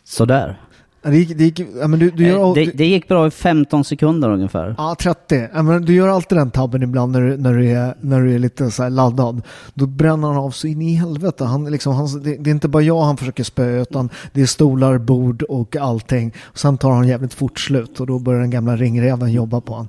Sådär. 0.03 0.61
Det 1.01 1.17
gick, 1.17 1.37
det 1.37 1.43
gick, 1.43 1.59
ja, 1.59 1.87
men 1.87 1.99
du, 1.99 2.11
du 2.11 2.27
gör, 2.27 2.55
Det, 2.55 2.65
det 2.65 2.85
gick 2.85 3.07
bra 3.07 3.27
i 3.27 3.31
15 3.31 3.83
sekunder 3.83 4.29
ungefär. 4.29 4.75
Ja, 4.77 4.95
30. 4.99 5.47
Ja, 5.53 5.63
men 5.63 5.85
du 5.85 5.93
gör 5.93 6.07
alltid 6.07 6.37
den 6.37 6.51
tabben 6.51 6.83
ibland 6.83 7.11
när 7.11 7.21
du, 7.21 7.37
när 7.37 7.53
du, 7.53 7.69
är, 7.69 7.95
när 8.01 8.21
du 8.21 8.35
är 8.35 8.39
lite 8.39 8.71
så 8.71 8.89
laddad. 8.89 9.41
Då 9.73 9.85
bränner 9.85 10.27
han 10.27 10.37
av 10.37 10.51
så 10.51 10.67
in 10.67 10.81
i 10.81 10.93
helvete. 10.93 11.43
Han, 11.43 11.71
liksom, 11.71 11.93
han, 11.93 12.23
det, 12.23 12.35
det 12.35 12.49
är 12.49 12.51
inte 12.51 12.67
bara 12.67 12.83
jag 12.83 13.01
han 13.01 13.17
försöker 13.17 13.43
spöa 13.43 13.81
utan 13.81 14.09
det 14.33 14.41
är 14.41 14.45
stolar, 14.45 14.97
bord 14.97 15.43
och 15.43 15.75
allting. 15.75 16.33
Och 16.43 16.59
sen 16.59 16.77
tar 16.77 16.91
han 16.91 17.07
jävligt 17.07 17.33
fort 17.33 17.59
slut 17.59 17.99
och 17.99 18.07
då 18.07 18.19
börjar 18.19 18.41
den 18.41 18.49
gamla 18.49 18.75
ringreven 18.75 19.31
jobba 19.31 19.61
på 19.61 19.75
han. 19.75 19.87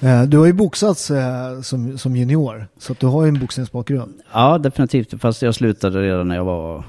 Eh, 0.00 0.22
du 0.22 0.38
har 0.38 0.46
ju 0.46 0.52
boxats 0.52 1.10
eh, 1.10 1.60
som, 1.62 1.98
som 1.98 2.16
junior 2.16 2.66
så 2.78 2.94
du 2.98 3.06
har 3.06 3.22
ju 3.22 3.28
en 3.28 3.40
boxningsbakgrund. 3.40 4.14
Ja, 4.32 4.58
definitivt. 4.58 5.20
Fast 5.20 5.42
jag 5.42 5.54
slutade 5.54 6.02
redan 6.02 6.28
när 6.28 6.36
jag 6.36 6.44
var 6.44 6.84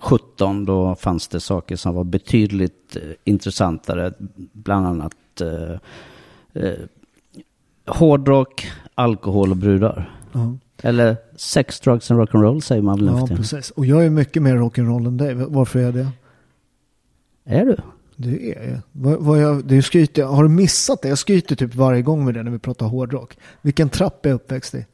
17. 0.00 0.64
Då 0.64 0.94
fanns 0.94 1.28
det 1.28 1.40
saker 1.40 1.76
som 1.76 1.94
var 1.94 2.04
betydligt 2.04 2.96
eh, 2.96 3.02
intressantare. 3.24 4.12
Bland 4.52 4.86
annat 4.86 5.40
eh, 5.40 6.62
eh, 6.64 6.78
hårdrock, 7.86 8.66
alkohol 8.94 9.50
och 9.50 9.56
brudar. 9.56 10.18
Ja. 10.32 10.56
Eller 10.82 11.16
sex, 11.36 11.80
drugs 11.80 12.10
and 12.10 12.20
rock'n'roll 12.20 12.60
säger 12.60 12.82
man 12.82 12.96
väl 12.96 13.06
Ja, 13.06 13.26
precis. 13.36 13.70
Och 13.70 13.86
jag 13.86 14.06
är 14.06 14.10
mycket 14.10 14.42
mer 14.42 14.56
rock'n'roll 14.56 15.06
än 15.06 15.16
dig. 15.16 15.34
Varför 15.34 15.78
är 15.78 15.82
jag 15.82 15.94
det? 15.94 16.08
Är 17.44 17.64
du? 17.64 17.76
Det 18.16 18.54
är 18.58 18.70
jag. 18.70 18.80
Vad, 18.92 19.18
vad 19.20 19.42
jag 19.42 19.64
det 19.64 19.82
skryter, 19.82 20.22
jag- 20.22 20.28
har 20.28 20.42
du 20.42 20.48
missat 20.48 21.02
det? 21.02 21.08
Jag 21.08 21.18
skryter 21.18 21.56
typ 21.56 21.74
varje 21.74 22.02
gång 22.02 22.24
med 22.24 22.34
det 22.34 22.42
när 22.42 22.50
vi 22.50 22.58
pratar 22.58 22.86
hårdrock. 22.86 23.38
Vilken 23.62 23.88
trapp 23.88 24.26
är 24.26 24.30
jag 24.30 24.36
uppväxt 24.36 24.74
i? 24.74 24.86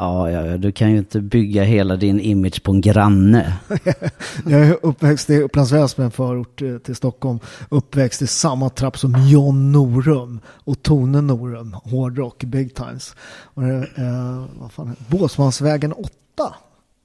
Ja, 0.00 0.30
ja, 0.30 0.46
ja, 0.46 0.56
du 0.56 0.72
kan 0.72 0.90
ju 0.90 0.98
inte 0.98 1.20
bygga 1.20 1.62
hela 1.62 1.96
din 1.96 2.20
image 2.20 2.62
på 2.62 2.72
en 2.72 2.80
granne. 2.80 3.58
Jag 4.46 4.60
är 4.60 4.78
uppväxt 4.82 5.30
i 5.30 5.42
Upplands 5.42 5.72
Väsby, 5.72 6.02
en 6.02 6.10
förort 6.10 6.62
eh, 6.62 6.78
till 6.78 6.96
Stockholm. 6.96 7.38
Uppväxt 7.68 8.22
i 8.22 8.26
samma 8.26 8.70
trapp 8.70 8.98
som 8.98 9.28
John 9.28 9.72
Norum 9.72 10.40
och 10.46 10.82
Tone 10.82 11.20
Norum. 11.20 11.72
Hårdrock, 11.72 12.44
big 12.44 12.74
times. 12.74 13.16
Och 13.44 13.62
det, 13.62 13.88
eh, 13.96 14.44
vad 14.60 14.72
fan 14.72 14.88
är? 14.88 15.16
Båsmansvägen 15.16 15.92
8. 15.92 16.10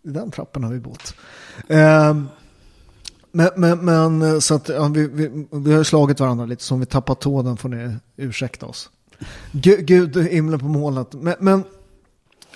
I 0.04 0.10
den 0.10 0.32
trappen 0.32 0.64
har 0.64 0.72
vi 0.72 0.80
bott. 0.80 1.16
Eh, 1.68 2.18
men, 3.32 3.50
men, 3.56 3.86
men 3.86 4.22
eh, 4.22 4.40
så 4.40 4.56
att 4.56 4.70
ja, 4.70 4.88
vi, 4.88 5.08
vi, 5.08 5.48
vi 5.52 5.72
har 5.72 5.78
ju 5.78 5.84
slagit 5.84 6.20
varandra 6.20 6.46
lite, 6.46 6.64
så 6.64 6.74
om 6.74 6.80
vi 6.80 6.86
tappar 6.86 7.16
tåden 7.16 7.58
får 7.58 7.70
ni 7.70 7.96
ursäkta 8.18 8.66
oss. 8.66 8.90
Gud, 9.52 9.86
Gud 9.86 10.18
himlen 10.18 10.60
på 10.60 10.66
målet. 10.66 11.14
Men, 11.14 11.36
men 11.40 11.64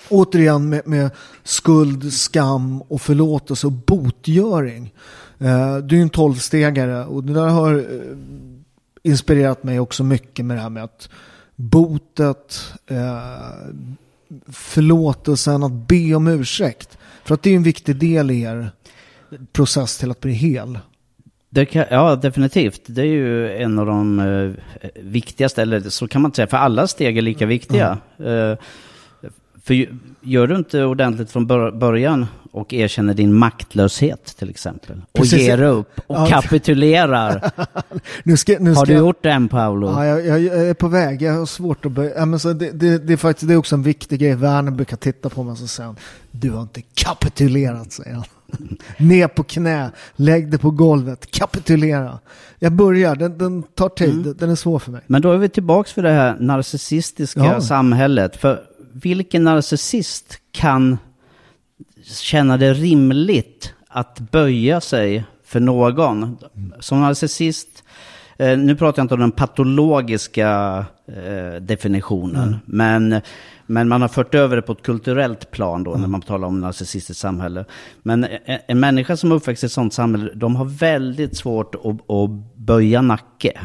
återigen 0.08 0.68
med, 0.68 0.86
med 0.86 1.10
skuld, 1.44 2.12
skam 2.12 2.82
och 2.82 3.02
förlåtelse 3.02 3.66
och 3.66 3.72
botgöring. 3.72 4.94
Eh, 5.38 5.76
du 5.76 5.98
är 5.98 6.02
en 6.02 6.10
tolvstegare 6.10 7.04
och 7.04 7.24
det 7.24 7.32
där 7.32 7.48
har 7.48 7.74
eh, 7.74 7.82
inspirerat 9.02 9.62
mig 9.62 9.80
också 9.80 10.04
mycket 10.04 10.44
med 10.44 10.56
det 10.56 10.60
här 10.60 10.70
med 10.70 10.84
att 10.84 11.08
botet, 11.56 12.72
eh, 12.86 13.28
förlåtelsen, 14.46 15.62
att 15.62 15.72
be 15.72 16.14
om 16.14 16.26
ursäkt. 16.26 16.98
För 17.24 17.34
att 17.34 17.42
det 17.42 17.50
är 17.50 17.56
en 17.56 17.62
viktig 17.62 17.96
del 17.96 18.30
i 18.30 18.42
er 18.42 18.70
process 19.52 19.98
till 19.98 20.10
att 20.10 20.20
bli 20.20 20.32
hel. 20.32 20.78
Kan, 21.70 21.84
ja, 21.90 22.16
definitivt. 22.16 22.82
Det 22.86 23.02
är 23.02 23.06
ju 23.06 23.56
en 23.56 23.78
av 23.78 23.86
de 23.86 24.18
eh, 24.20 24.90
viktigaste, 25.02 25.62
eller 25.62 25.80
så 25.80 26.08
kan 26.08 26.22
man 26.22 26.28
inte 26.28 26.36
säga, 26.36 26.46
för 26.46 26.56
alla 26.56 26.86
steg 26.86 27.18
är 27.18 27.22
lika 27.22 27.46
viktiga. 27.46 27.98
Eh, 28.18 28.58
för 29.64 29.86
gör 30.20 30.46
du 30.46 30.56
inte 30.56 30.84
ordentligt 30.84 31.30
från 31.30 31.46
bör- 31.46 31.70
början 31.78 32.26
och 32.52 32.72
erkänner 32.74 33.14
din 33.14 33.34
maktlöshet 33.34 34.36
till 34.38 34.50
exempel, 34.50 35.00
och 35.12 35.18
Precis. 35.18 35.38
ger 35.38 35.62
upp 35.62 36.00
och 36.06 36.16
Ja. 36.16 36.26
kapitulerar. 36.26 37.50
Nu 38.22 38.36
ska, 38.36 38.56
nu 38.60 38.72
ska 38.74 38.78
Har 38.80 38.86
du 38.86 38.92
gjort 38.94 39.22
den 39.22 39.48
Paolo? 39.48 39.86
Ja, 39.88 40.06
jag, 40.06 40.26
jag, 40.26 40.40
jag 40.40 40.68
är 40.68 40.74
på 40.74 40.88
väg. 40.88 41.22
Jag 41.22 41.32
har 41.32 41.46
svårt 41.46 41.86
att 41.86 41.92
börja. 41.92 42.14
Ja, 42.16 42.24
men 42.26 42.38
så 42.38 42.52
det, 42.52 42.70
det, 42.70 42.98
det 42.98 43.12
är 43.12 43.16
faktiskt 43.16 43.48
det 43.48 43.54
är 43.54 43.58
också 43.58 43.74
en 43.74 43.82
viktig 43.82 44.20
grej. 44.20 44.34
Werner 44.34 44.70
brukar 44.70 44.96
titta 44.96 45.28
på 45.28 45.42
mig 45.42 45.52
och 45.52 45.84
han, 45.84 45.96
du 46.30 46.50
har 46.50 46.62
inte 46.62 46.82
kapitulerat, 46.94 47.92
säger 47.92 48.14
han. 48.14 48.24
Ner 49.08 49.28
på 49.28 49.42
knä, 49.42 49.90
lägg 50.16 50.50
det 50.50 50.58
på 50.58 50.70
golvet, 50.70 51.30
kapitulera. 51.30 52.18
Jag 52.58 52.72
börjar, 52.72 53.16
den, 53.16 53.38
den 53.38 53.62
tar 53.62 53.88
tid, 53.88 54.36
den 54.38 54.50
är 54.50 54.54
svår 54.54 54.78
för 54.78 54.90
mig. 54.92 55.00
Men 55.06 55.22
då 55.22 55.32
är 55.32 55.36
vi 55.38 55.48
tillbaka 55.48 55.90
för 55.94 56.02
det 56.02 56.10
här 56.12 56.36
narcissistiska 56.40 57.40
Ja. 57.44 57.60
samhället. 57.60 58.36
För 58.36 58.60
vilken 59.02 59.44
narcissist 59.44 60.40
kan 60.52 60.98
känna 62.04 62.56
det 62.56 62.74
rimligt 62.74 63.74
att 63.88 64.20
böja 64.20 64.80
sig 64.80 65.24
för 65.44 65.60
någon? 65.60 66.38
Som 66.80 67.00
narcissist, 67.00 67.84
eh, 68.36 68.58
nu 68.58 68.76
pratar 68.76 69.00
jag 69.00 69.04
inte 69.04 69.14
om 69.14 69.20
den 69.20 69.30
patologiska 69.30 70.84
eh, 71.06 71.60
definitionen, 71.60 72.56
men, 72.64 73.20
men 73.66 73.88
man 73.88 74.02
har 74.02 74.08
fört 74.08 74.34
över 74.34 74.56
det 74.56 74.62
på 74.62 74.72
ett 74.72 74.82
kulturellt 74.82 75.50
plan 75.50 75.84
då 75.84 75.90
när 75.90 76.08
man 76.08 76.22
talar 76.22 76.48
om 76.48 76.60
narcissistiskt 76.60 77.20
samhälle. 77.20 77.64
Men 78.02 78.24
en, 78.24 78.58
en 78.66 78.80
människa 78.80 79.16
som 79.16 79.32
uppväxt 79.32 79.62
i 79.62 79.66
ett 79.66 79.72
sånt 79.72 79.94
samhälle, 79.94 80.30
de 80.34 80.56
har 80.56 80.64
väldigt 80.64 81.36
svårt 81.36 81.74
att, 81.74 82.10
att 82.10 82.30
böja 82.56 83.02
nacke. 83.02 83.60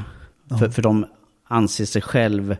För, 0.60 0.70
för 0.70 0.82
de 0.82 1.06
anser 1.48 1.86
sig 1.86 2.02
själv, 2.02 2.56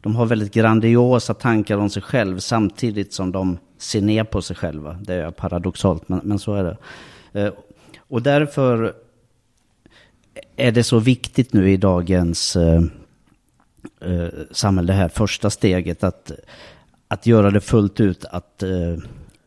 de 0.00 0.16
har 0.16 0.26
väldigt 0.26 0.54
grandiosa 0.54 1.34
tankar 1.34 1.78
om 1.78 1.90
sig 1.90 2.02
själv 2.02 2.38
samtidigt 2.38 3.12
som 3.12 3.32
de 3.32 3.58
ser 3.78 4.00
ner 4.00 4.24
på 4.24 4.42
sig 4.42 4.56
själva. 4.56 4.92
Det 4.92 5.14
är 5.14 5.30
paradoxalt, 5.30 6.08
men, 6.08 6.20
men 6.24 6.38
så 6.38 6.54
är 6.54 6.64
det. 6.64 6.76
Eh, 7.40 7.52
och 7.98 8.22
därför 8.22 8.94
är 10.56 10.72
det 10.72 10.84
så 10.84 10.98
viktigt 10.98 11.52
nu 11.52 11.70
i 11.70 11.76
dagens 11.76 12.56
eh, 12.56 12.82
eh, 14.00 14.28
samhälle, 14.50 14.92
det 14.92 14.96
här 14.96 15.08
första 15.08 15.50
steget, 15.50 16.04
att, 16.04 16.32
att 17.08 17.26
göra 17.26 17.50
det 17.50 17.60
fullt 17.60 18.00
ut, 18.00 18.24
att 18.24 18.62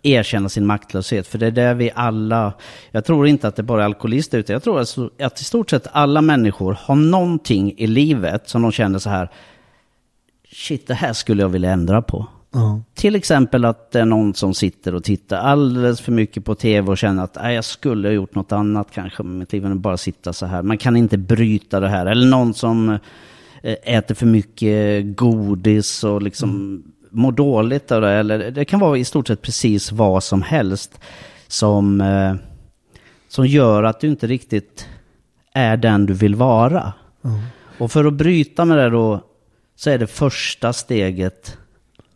erkänna 0.04 0.50
sin 0.50 0.66
maktlöshet. 0.66 1.28
För 1.28 1.38
det 1.38 1.48
är 1.48 1.52
där 1.52 1.74
vi 1.74 1.92
alla, 1.96 2.54
jag 2.92 3.06
tror 3.06 3.28
inte 3.28 3.48
att 3.48 3.56
det 3.56 3.64
bara 3.64 3.82
är 3.82 3.86
alkoholister, 3.86 4.38
utan 4.38 4.54
jag 4.54 4.64
tror 4.64 4.80
alltså 4.80 5.10
att 5.20 5.42
i 5.42 5.44
stort 5.44 5.70
sett 5.70 5.88
alla 5.92 6.22
människor 6.22 6.78
har 6.82 6.96
någonting 6.96 7.74
i 7.78 7.88
livet 7.88 8.50
som 8.50 8.62
de 8.62 8.72
känner 8.72 9.00
så 9.00 9.10
här, 9.10 9.30
shit, 10.52 10.88
det 10.88 10.94
här 10.94 11.14
skulle 11.14 11.42
jag 11.42 11.50
vilja 11.50 11.72
ändra 11.72 12.02
på. 12.02 12.28
Ja. 12.54 12.82
Till 12.94 13.16
exempel 13.16 13.66
att 13.66 13.92
det 13.92 14.00
är 14.00 14.06
någon 14.06 14.34
som 14.34 14.54
sitter 14.54 14.96
och 14.96 15.04
tittar 15.04 15.38
alldeles 15.38 16.02
för 16.02 16.12
mycket 16.12 16.46
på 16.46 16.56
tv 16.56 16.92
och 16.92 16.98
känner 16.98 17.24
att 17.24 17.36
"Nej, 17.36 17.56
jag 17.56 17.66
skulle 17.66 18.08
ha 18.08 18.14
gjort 18.14 18.36
något 18.36 18.52
annat 18.52 18.88
kanske 18.94 19.24
med 19.24 19.36
mitt 19.36 19.54
liv 19.54 19.66
än 19.66 19.72
att 19.72 19.78
bara 19.78 19.98
sitta 19.98 20.34
så 20.34 20.46
här. 20.46 20.62
Man 20.62 20.78
kan 20.78 20.96
inte 20.96 21.18
bryta 21.18 21.80
det 21.80 21.90
här. 21.90 22.06
Eller 22.06 22.28
någon 22.28 22.54
som 22.54 22.90
eh, 23.64 23.76
äter 23.84 24.16
för 24.16 24.26
mycket 24.26 25.06
godis 25.16 26.04
och 26.04 26.22
liksom 26.22 26.84
mår 27.10 27.32
dåligt 27.32 27.92
av 27.92 28.02
det. 28.02 28.12
Eller 28.12 28.52
det 28.52 28.66
kan 28.66 28.80
vara 28.80 28.98
i 28.98 29.04
stort 29.06 29.28
sett 29.28 29.42
precis 29.42 29.92
vad 29.92 30.24
som 30.24 30.42
helst 30.42 31.00
som, 31.48 32.02
eh, 32.02 32.36
som 33.28 33.48
gör 33.48 33.84
att 33.84 34.00
du 34.00 34.08
inte 34.08 34.28
riktigt 34.28 34.88
är 35.54 35.78
den 35.78 36.06
du 36.06 36.14
vill 36.14 36.36
vara. 36.36 36.94
Och 37.78 37.92
för 37.92 38.06
att 38.06 38.14
bryta 38.14 38.66
med 38.66 38.78
det 38.78 38.90
då 38.90 39.22
så 39.84 39.90
är 39.90 39.98
det 39.98 40.08
första 40.08 40.74
steget 40.74 41.58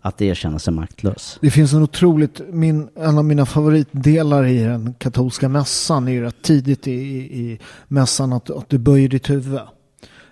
att 0.02 0.22
erkänna 0.22 0.60
sig 0.60 0.74
maktlös. 0.74 1.38
Det 1.42 1.52
finns 1.52 1.74
en 1.74 1.84
otroligt, 1.84 2.42
min, 2.50 2.90
en 2.96 3.18
av 3.18 3.26
mina 3.26 3.46
favoritdelar 3.46 4.46
i 4.46 4.64
den 4.64 4.94
katolska 4.94 5.50
mässan 5.50 6.08
är 6.08 6.12
ju 6.12 6.22
rätt 6.22 6.42
tidigt 6.42 6.88
i, 6.88 6.92
i, 6.92 7.42
i 7.42 7.60
mässan 7.88 8.34
att, 8.34 8.50
att 8.50 8.70
du 8.70 8.78
böjer 8.78 9.10
ditt 9.10 9.30
huvud. 9.30 9.60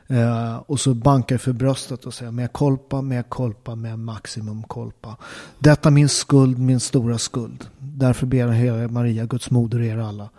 Eh, 0.08 0.56
och 0.56 0.80
så 0.80 0.94
bankar 0.94 1.38
för 1.38 1.54
bröstet 1.54 2.06
och 2.06 2.14
säger 2.14 2.32
med 2.32 2.54
kolpa, 2.54 3.02
med 3.02 3.30
kolpa, 3.30 3.76
med 3.76 4.00
maximum 4.00 4.64
kolpa. 4.64 5.18
Detta 5.60 5.92
min 5.92 6.10
skuld, 6.10 6.60
min 6.60 6.80
stora 6.80 7.18
skuld. 7.18 7.66
Därför 7.80 8.26
ber 8.26 8.38
jag 8.38 8.54
hela 8.54 8.88
Maria, 8.88 9.26
Guds 9.26 9.52
moder, 9.52 9.82
er 9.82 9.98
alla. 9.98 10.30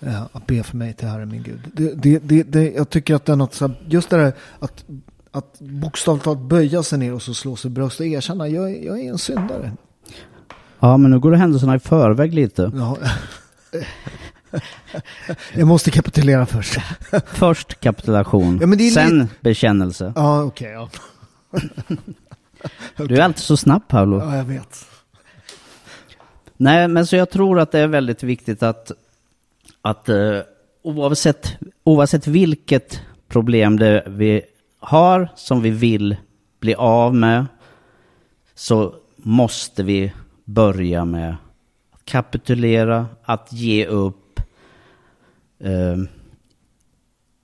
eh, 0.00 0.22
att 0.32 0.46
be 0.46 0.62
för 0.62 0.76
mig 0.76 0.94
till 0.94 1.08
Herren 1.08 1.28
min 1.28 1.42
Gud. 1.42 1.60
Det, 1.72 1.94
det, 1.94 2.18
det, 2.18 2.42
det, 2.42 2.70
jag 2.70 2.90
tycker 2.90 3.14
att 3.14 3.24
den, 3.24 3.40
att, 3.40 3.62
just 3.88 4.10
det 4.10 4.16
där 4.16 4.32
att, 4.58 4.84
att 5.38 5.58
bokstavligt 5.60 6.24
talat 6.24 6.38
böja 6.40 6.82
sig 6.82 6.98
ner 6.98 7.14
och 7.14 7.22
så 7.22 7.34
slå 7.34 7.56
sig 7.56 7.68
i 7.70 7.74
bröstet 7.74 8.00
och 8.00 8.06
erkänna 8.06 8.48
jag, 8.48 8.70
är- 8.70 8.86
jag 8.86 9.00
är 9.00 9.10
en 9.10 9.18
syndare. 9.18 9.72
Ja, 10.80 10.96
men 10.96 11.10
nu 11.10 11.18
går 11.20 11.30
det 11.30 11.36
händelserna 11.36 11.74
i 11.74 11.78
förväg 11.78 12.34
lite. 12.34 12.72
Ja. 12.74 12.96
jag 15.54 15.66
måste 15.68 15.90
kapitulera 15.90 16.46
först. 16.46 16.78
Först 17.26 17.80
kapitulation, 17.80 18.58
Ja, 18.60 18.66
är 18.86 18.90
sen 18.90 19.28
bekännelse. 19.40 20.12
Ja, 20.16 20.42
okej. 20.42 20.70
ja. 20.72 20.88
Du 22.96 23.16
är 23.16 23.20
alltid 23.20 23.42
så 23.42 23.56
snabb 23.56 23.88
Paolo. 23.88 24.18
ja, 24.20 24.36
jag 24.36 24.44
vet. 24.44 24.84
Nej, 26.56 26.88
men 26.88 27.06
så 27.06 27.16
jag 27.16 27.30
tror 27.30 27.60
att 27.60 27.72
det 27.72 27.78
är 27.78 27.86
väldigt 27.86 28.22
viktigt 28.22 28.62
att, 28.62 28.92
att 29.82 30.08
eh, 30.08 30.38
oavsett, 30.82 31.52
oavsett 31.84 32.26
vilket 32.26 33.00
problem 33.28 33.78
det 33.78 34.04
vi 34.06 34.42
har 34.78 35.28
som 35.34 35.62
vi 35.62 35.70
vill 35.70 36.16
bli 36.60 36.74
av 36.74 37.14
med 37.14 37.46
så 38.54 38.94
måste 39.16 39.82
vi 39.82 40.12
börja 40.44 41.04
med 41.04 41.36
att 41.90 42.04
kapitulera, 42.04 43.06
att 43.22 43.52
ge 43.52 43.86
upp. 43.86 44.40
Eh, 45.60 45.96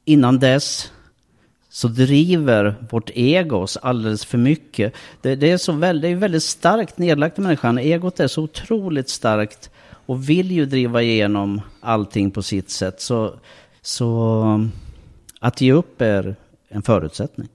innan 0.05 0.39
dess 0.39 0.93
så 1.69 1.89
driver 1.89 2.75
vårt 2.91 3.11
ego 3.15 3.57
oss 3.57 3.77
alldeles 3.77 4.25
för 4.25 4.39
mycket. 4.39 4.95
Det, 5.21 5.37
det 5.37 5.51
är 5.51 5.59
så 5.59 5.73
väldigt, 5.73 6.11
är 6.11 6.15
väldigt 6.17 6.43
starkt 6.43 6.99
nedlagt 6.99 7.39
i 7.39 7.41
människan. 7.41 7.79
Egot 7.79 8.21
är 8.21 8.29
så 8.29 8.43
otroligt 8.43 9.09
starkt 9.09 9.71
och 10.07 10.29
vill 10.29 10.53
ju 10.53 10.67
driva 10.67 11.03
igenom 11.03 11.61
allting 11.81 12.31
på 12.31 12.43
sitt 12.43 12.71
sätt. 12.71 13.01
Så, 13.01 13.35
så 13.83 14.71
att 15.41 15.61
ge 15.61 15.73
upp 15.73 16.01
är 16.03 16.37
en 16.75 16.83
förutsättning. 16.83 17.49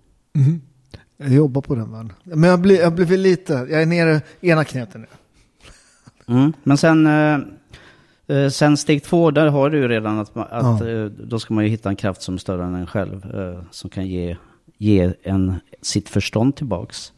Jag 1.17 1.31
jobbar 1.33 1.61
på 1.61 1.75
den 1.75 1.91
världen. 1.91 2.13
Men 2.23 2.49
jag 2.49 2.61
blir, 2.61 2.79
jag 2.79 2.95
blir 2.95 3.17
lite, 3.17 3.53
jag 3.53 3.81
är 3.81 3.85
nere 3.85 4.21
i 4.41 4.49
ena 4.49 4.63
knät 4.63 4.89
nu. 4.93 5.05
Mm. 6.27 6.53
Men 6.63 6.77
sen, 6.77 7.07
eh, 7.07 7.39
eh, 8.27 8.49
sen 8.49 8.77
steg 8.77 9.03
två, 9.03 9.31
där 9.31 9.47
har 9.47 9.69
du 9.69 9.77
ju 9.77 9.87
redan 9.87 10.19
att, 10.19 10.37
att 10.37 10.81
eh, 10.81 11.05
då 11.05 11.39
ska 11.39 11.53
man 11.53 11.63
ju 11.63 11.69
hitta 11.69 11.89
en 11.89 11.95
kraft 11.95 12.21
som 12.21 12.33
är 12.33 12.37
större 12.37 12.63
än 12.63 12.75
en 12.75 12.87
själv. 12.87 13.35
Eh, 13.35 13.63
som 13.71 13.89
kan 13.89 14.07
ge, 14.07 14.37
ge 14.77 15.13
en 15.23 15.55
sitt 15.81 16.09
förstånd 16.09 16.55
tillbaks. 16.55 17.13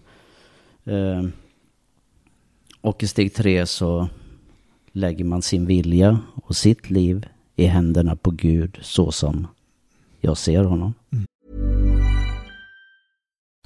Eh, 0.83 1.23
och 2.81 3.03
i 3.03 3.07
steg 3.07 3.33
tre 3.33 3.65
så 3.65 4.09
lägger 4.91 5.25
man 5.25 5.41
sin 5.41 5.65
vilja 5.65 6.19
och 6.35 6.55
sitt 6.55 6.89
liv 6.89 7.25
i 7.55 7.65
händerna 7.65 8.15
på 8.15 8.31
Gud 8.31 8.79
så 8.81 9.11
som 9.11 9.47
jag 10.19 10.37
ser 10.37 10.63
honom. 10.63 10.93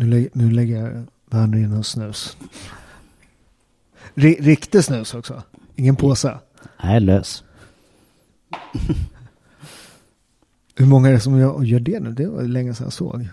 Nu, 0.00 0.06
lä- 0.06 0.28
nu 0.32 0.50
lägger 0.50 1.04
Werner 1.30 1.58
in 1.58 1.72
en 1.72 1.84
snus. 1.84 2.36
Ri- 4.14 4.40
riktig 4.42 4.84
snus 4.84 5.14
också. 5.14 5.42
Ingen 5.76 5.96
påse. 5.96 6.38
Nej, 6.82 7.00
lös. 7.00 7.44
Hur 10.76 10.86
många 10.86 11.08
är 11.08 11.12
det 11.12 11.20
som 11.20 11.38
gör, 11.38 11.62
gör 11.62 11.80
det 11.80 12.00
nu? 12.00 12.12
Det 12.12 12.26
var 12.26 12.42
länge 12.42 12.74
sedan 12.74 12.84
jag 12.86 12.92
såg. 12.92 13.28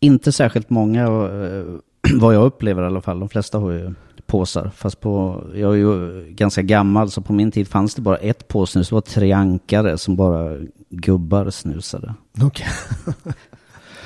Inte 0.00 0.32
särskilt 0.32 0.70
många, 0.70 1.02
eh, 1.06 1.64
vad 2.20 2.34
jag 2.34 2.44
upplever 2.44 2.82
i 2.82 2.86
alla 2.86 3.00
fall. 3.02 3.20
De 3.20 3.28
flesta 3.28 3.58
har 3.58 3.70
ju 3.70 3.94
påsar. 4.26 4.70
Fast 4.76 5.00
på, 5.00 5.44
jag 5.54 5.72
är 5.72 5.76
ju 5.78 6.24
ganska 6.30 6.62
gammal, 6.62 7.10
så 7.10 7.20
på 7.22 7.32
min 7.32 7.50
tid 7.50 7.68
fanns 7.68 7.94
det 7.94 8.02
bara 8.02 8.16
ett 8.16 8.48
påsnus. 8.48 8.88
Det 8.88 8.94
var 8.94 9.00
tre 9.00 9.32
ankare 9.32 9.98
som 9.98 10.16
bara 10.16 10.58
gubbar 10.90 11.50
snusade. 11.50 12.14
Okej. 12.42 12.66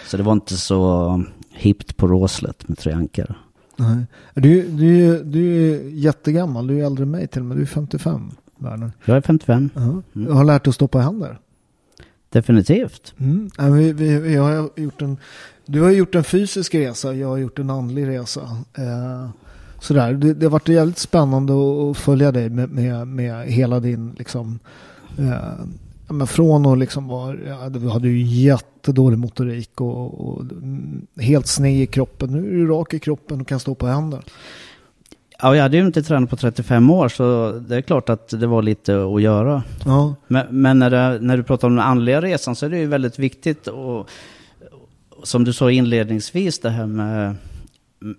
Så 0.06 0.16
det 0.16 0.22
var 0.22 0.32
inte 0.32 0.56
så 0.56 1.22
hippt 1.50 1.96
på 1.96 2.06
Råslet 2.06 2.68
med 2.68 2.78
tre 2.78 2.92
ankare. 2.92 3.34
Nej. 3.76 4.06
Du, 4.34 4.62
du, 4.68 5.22
du 5.24 5.72
är 5.74 5.88
jättegammal. 5.88 6.66
Du 6.66 6.80
är 6.80 6.86
äldre 6.86 7.02
än 7.02 7.10
mig 7.10 7.26
till 7.28 7.40
och 7.40 7.46
med. 7.46 7.56
Du 7.56 7.62
är 7.62 7.66
55, 7.66 8.30
Werner. 8.58 8.92
Jag 9.04 9.16
är 9.16 9.20
55, 9.20 9.70
Ja. 9.74 10.02
Jag 10.12 10.34
har 10.34 10.44
lärt 10.44 10.64
dig 10.64 10.68
att 10.68 10.74
stå 10.74 10.88
på 10.88 10.98
händer. 10.98 11.38
definitivt. 12.30 13.14
Mm. 13.18 13.50
Vi, 13.58 13.92
vi, 13.92 14.18
vi 14.18 14.36
har 14.36 14.70
gjort 14.76 15.02
en, 15.02 15.16
du 15.66 15.80
har 15.80 15.90
gjort 15.90 16.14
en 16.14 16.24
fysisk 16.24 16.74
resa, 16.74 17.14
jag 17.14 17.28
har 17.28 17.36
gjort 17.36 17.58
en 17.58 17.70
andlig 17.70 18.06
resa. 18.08 18.40
Eh, 18.74 19.28
sådär. 19.80 20.12
Det, 20.12 20.34
det 20.34 20.46
har 20.46 20.50
varit 20.50 20.68
jävligt 20.68 20.98
spännande 20.98 21.52
att, 21.52 21.90
att 21.90 21.96
följa 21.96 22.32
dig 22.32 22.50
med, 22.50 22.70
med, 22.70 23.08
med 23.08 23.46
hela 23.46 23.80
din, 23.80 24.14
liksom, 24.18 24.58
eh, 25.18 25.64
ja, 26.08 26.14
men 26.14 26.26
från 26.26 26.66
att 26.66 26.78
liksom 26.78 27.08
vara, 27.08 27.36
ja, 27.46 27.68
du 27.68 27.88
hade 27.88 28.08
ju 28.08 28.22
jättedålig 28.22 29.18
motorik 29.18 29.80
och, 29.80 30.28
och 30.28 30.40
mm, 30.40 31.06
helt 31.16 31.46
sned 31.46 31.82
i 31.82 31.86
kroppen. 31.86 32.32
Nu 32.32 32.38
är 32.38 32.52
du 32.52 32.66
rak 32.66 32.94
i 32.94 32.98
kroppen 32.98 33.40
och 33.40 33.48
kan 33.48 33.60
stå 33.60 33.74
på 33.74 33.86
händer. 33.86 34.20
Ja, 35.42 35.56
jag 35.56 35.62
hade 35.62 35.76
ju 35.76 35.86
inte 35.86 36.02
tränat 36.02 36.30
på 36.30 36.36
35 36.36 36.90
år, 36.90 37.08
så 37.08 37.52
det 37.68 37.76
är 37.76 37.80
klart 37.80 38.08
att 38.08 38.28
det 38.28 38.46
var 38.46 38.62
lite 38.62 39.04
att 39.04 39.22
göra. 39.22 39.62
Ja, 39.84 40.14
Men, 40.26 40.46
men 40.50 40.78
när, 40.78 40.90
det, 40.90 41.18
när 41.20 41.36
du 41.36 41.42
pratar 41.42 41.68
om 41.68 41.76
den 41.76 41.84
andliga 41.84 42.22
resan 42.22 42.56
så 42.56 42.66
är 42.66 42.70
det 42.70 42.78
ju 42.78 42.86
väldigt 42.86 43.18
viktigt 43.18 43.66
och 43.66 44.10
som 45.22 45.44
du 45.44 45.52
sa 45.52 45.70
inledningsvis 45.70 46.58
det 46.58 46.70
här 46.70 46.86
med, 46.86 47.34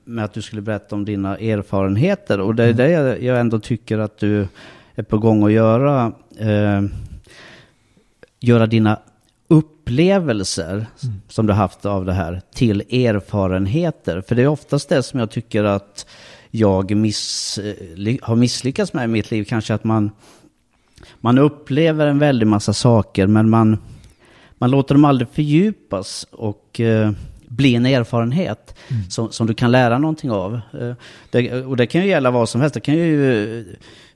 med 0.04 0.26
att 0.26 0.34
du 0.34 0.42
skulle 0.42 0.62
berätta 0.62 0.96
om 0.96 1.06
dina 1.06 1.38
erfarenheter 1.38 2.40
och 2.40 2.56
det 2.56 2.64
är 2.64 2.74
det 2.74 2.92
jag, 2.92 3.24
jag 3.24 3.40
ändå 3.40 3.60
tycker 3.60 3.98
att 3.98 4.18
du 4.18 4.48
är 4.96 5.04
på 5.04 5.18
gång 5.18 5.44
att 5.44 5.52
göra. 5.52 6.12
Eh, 6.40 6.82
göra 8.48 8.68
dina 8.68 9.00
upplevelser 9.48 10.86
som 11.28 11.48
du 11.48 11.54
haft 11.54 11.86
av 11.86 12.06
det 12.06 12.14
här 12.14 12.42
till 12.54 12.82
erfarenheter. 12.82 14.22
För 14.28 14.36
det 14.36 14.42
är 14.42 14.48
oftast 14.48 14.90
det 14.90 15.04
som 15.04 15.20
jag 15.20 15.32
tycker 15.32 15.64
att 15.64 16.06
jag 16.52 16.96
miss, 16.96 17.60
ly- 17.96 18.20
har 18.22 18.36
misslyckats 18.36 18.94
med 18.94 19.04
i 19.04 19.08
mitt 19.08 19.32
liv. 19.32 19.44
Kanske 19.44 19.74
att 19.74 19.84
man 19.84 20.12
man 21.18 21.38
upplever 21.38 22.08
en 22.08 22.20
väldig 22.20 22.48
massa 22.48 22.74
saker 22.74 23.28
men 23.28 23.50
man, 23.50 23.78
man 24.58 24.72
låter 24.72 24.96
dem 24.96 25.06
aldrig 25.06 25.30
fördjupas 25.30 26.28
och 26.32 26.80
eh, 26.80 27.12
bli 27.48 27.76
en 27.76 27.86
erfarenhet 27.86 28.76
som, 29.10 29.32
som 29.32 29.48
du 29.48 29.54
kan 29.54 29.72
lära 29.72 29.98
någonting 29.98 30.32
av. 30.32 30.60
Eh, 30.80 30.94
det, 31.30 31.64
och 31.64 31.78
det 31.78 31.88
kan 31.88 32.02
ju 32.02 32.08
gälla 32.08 32.32
vad 32.32 32.50
som 32.50 32.62
helst. 32.62 32.74
Det, 32.74 32.80
kan 32.80 32.96
ju, 32.96 33.60
eh, 33.60 33.66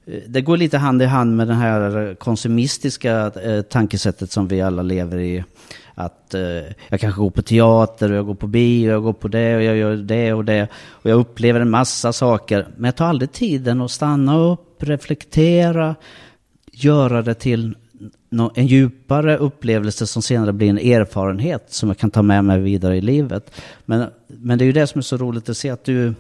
Eh, 0.06 0.22
det 0.28 0.42
går 0.42 0.58
lite 0.58 0.78
hand 0.78 1.02
i 1.02 1.06
hand 1.06 1.38
med 1.38 1.48
det 1.48 1.54
här 1.54 2.08
eh, 2.08 2.14
konsumistiska 2.16 3.32
eh, 3.44 3.62
tankesättet 3.62 4.32
som 4.32 4.48
vi 4.48 4.62
alla 4.62 4.82
lever 4.82 5.18
i. 5.18 5.44
Att 5.96 6.36
jag 6.90 7.00
kanske 7.00 7.22
går 7.22 7.30
på 7.30 7.42
teater, 7.42 8.12
och 8.12 8.18
jag 8.18 8.26
går 8.26 8.36
på 8.36 8.48
bio, 8.48 8.90
och 8.90 8.94
jag 8.94 9.04
går 9.04 9.14
på 9.14 9.28
det 9.28 9.56
och 9.56 9.64
jag 9.64 9.78
gör 9.78 9.96
det 9.96 10.34
och 10.34 10.46
det. 10.46 10.68
Och 10.90 11.10
jag 11.10 11.20
upplever 11.20 11.60
en 11.60 11.70
massa 11.70 12.14
saker. 12.14 12.68
Men 12.76 12.86
jag 12.86 12.96
tar 12.96 13.06
aldrig 13.06 13.32
tiden 13.32 13.82
att 13.82 13.92
stanna 13.92 14.38
upp, 14.38 14.84
reflektera, 14.84 15.96
göra 16.72 17.22
det 17.22 17.34
till 17.34 17.76
en 18.56 18.68
djupare 18.68 19.38
upplevelse 19.38 20.08
som 20.08 20.22
senare 20.22 20.54
blir 20.54 20.70
en 20.70 20.78
erfarenhet 20.78 21.66
som 21.68 21.90
jag 21.90 21.98
kan 21.98 22.12
ta 22.12 22.22
med 22.22 22.46
mig 22.46 22.60
vidare 22.60 22.98
i 22.98 23.02
livet. 23.02 23.52
Men, 23.86 24.10
men 24.28 24.58
det 24.58 24.64
är 24.64 24.68
ju 24.68 24.72
det 24.72 24.88
som 24.88 25.00
är 25.00 25.04
så 25.04 25.18
roligt 25.18 25.50
att 25.50 25.58
se 25.58 25.70
att 25.70 25.84
du, 25.84 26.14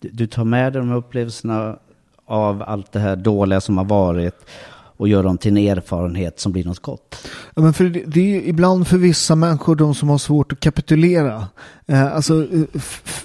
du 0.00 0.26
tar 0.26 0.44
med 0.44 0.72
dig 0.72 0.80
de 0.80 0.88
här 0.88 0.96
upplevelserna 0.96 1.78
av 2.26 2.62
allt 2.62 2.92
det 2.92 2.98
här 2.98 3.16
dåliga 3.16 3.60
som 3.60 3.78
har 3.78 3.84
varit 3.84 4.34
och 4.96 5.08
gör 5.08 5.22
dem 5.22 5.38
till 5.38 5.56
en 5.56 5.76
erfarenhet 5.76 6.40
som 6.40 6.52
blir 6.52 6.64
något 6.64 6.78
gott. 6.78 7.16
Ja, 7.54 7.62
men 7.62 7.72
för 7.72 7.84
det, 7.84 8.04
det 8.06 8.20
är 8.20 8.24
ju 8.24 8.44
ibland 8.44 8.88
för 8.88 8.98
vissa 8.98 9.34
människor 9.34 9.76
de 9.76 9.94
som 9.94 10.08
har 10.08 10.18
svårt 10.18 10.52
att 10.52 10.60
kapitulera. 10.60 11.46
Eh, 11.86 12.14
alltså, 12.14 12.42
eh, 12.42 12.62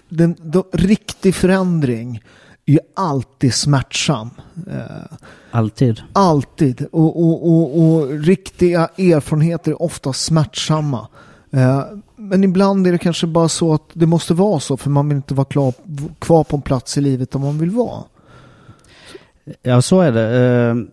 den, 0.10 0.36
de, 0.40 0.64
riktig 0.74 1.36
förändring 1.36 2.24
är 2.66 2.74
ju 2.74 2.80
alltid 2.96 3.54
smärtsam. 3.54 4.30
Eh, 4.68 5.18
Alltid. 5.52 6.02
alltid. 6.14 6.86
Och, 6.92 7.24
och, 7.24 7.52
och, 7.52 7.82
och 7.82 8.10
riktiga 8.10 8.90
erfarenheter 8.98 9.72
är 9.72 9.82
ofta 9.82 10.14
smärtsamma. 10.14 11.08
Eh, 11.52 11.84
men 12.16 12.44
ibland 12.44 12.88
är 12.88 12.92
det 12.92 12.98
kanske 12.98 13.28
bara 13.28 13.50
så 13.50 13.74
att 13.74 13.90
det 13.94 14.06
måste 14.06 14.34
vara 14.34 14.60
så 14.60 14.78
för 14.78 14.90
man 14.90 15.10
vill 15.10 15.16
inte 15.16 15.34
vara 15.34 15.46
klar, 15.46 15.74
kvar 16.20 16.44
på 16.44 16.56
en 16.56 16.62
plats 16.62 16.98
i 16.98 17.02
livet 17.02 17.32
där 17.32 17.40
man 17.40 17.60
vill 17.60 17.72
vara. 17.72 18.04
Ja, 19.62 19.82
så 19.82 20.02
är 20.02 20.12
det. 20.12 20.40
Ehm, 20.40 20.88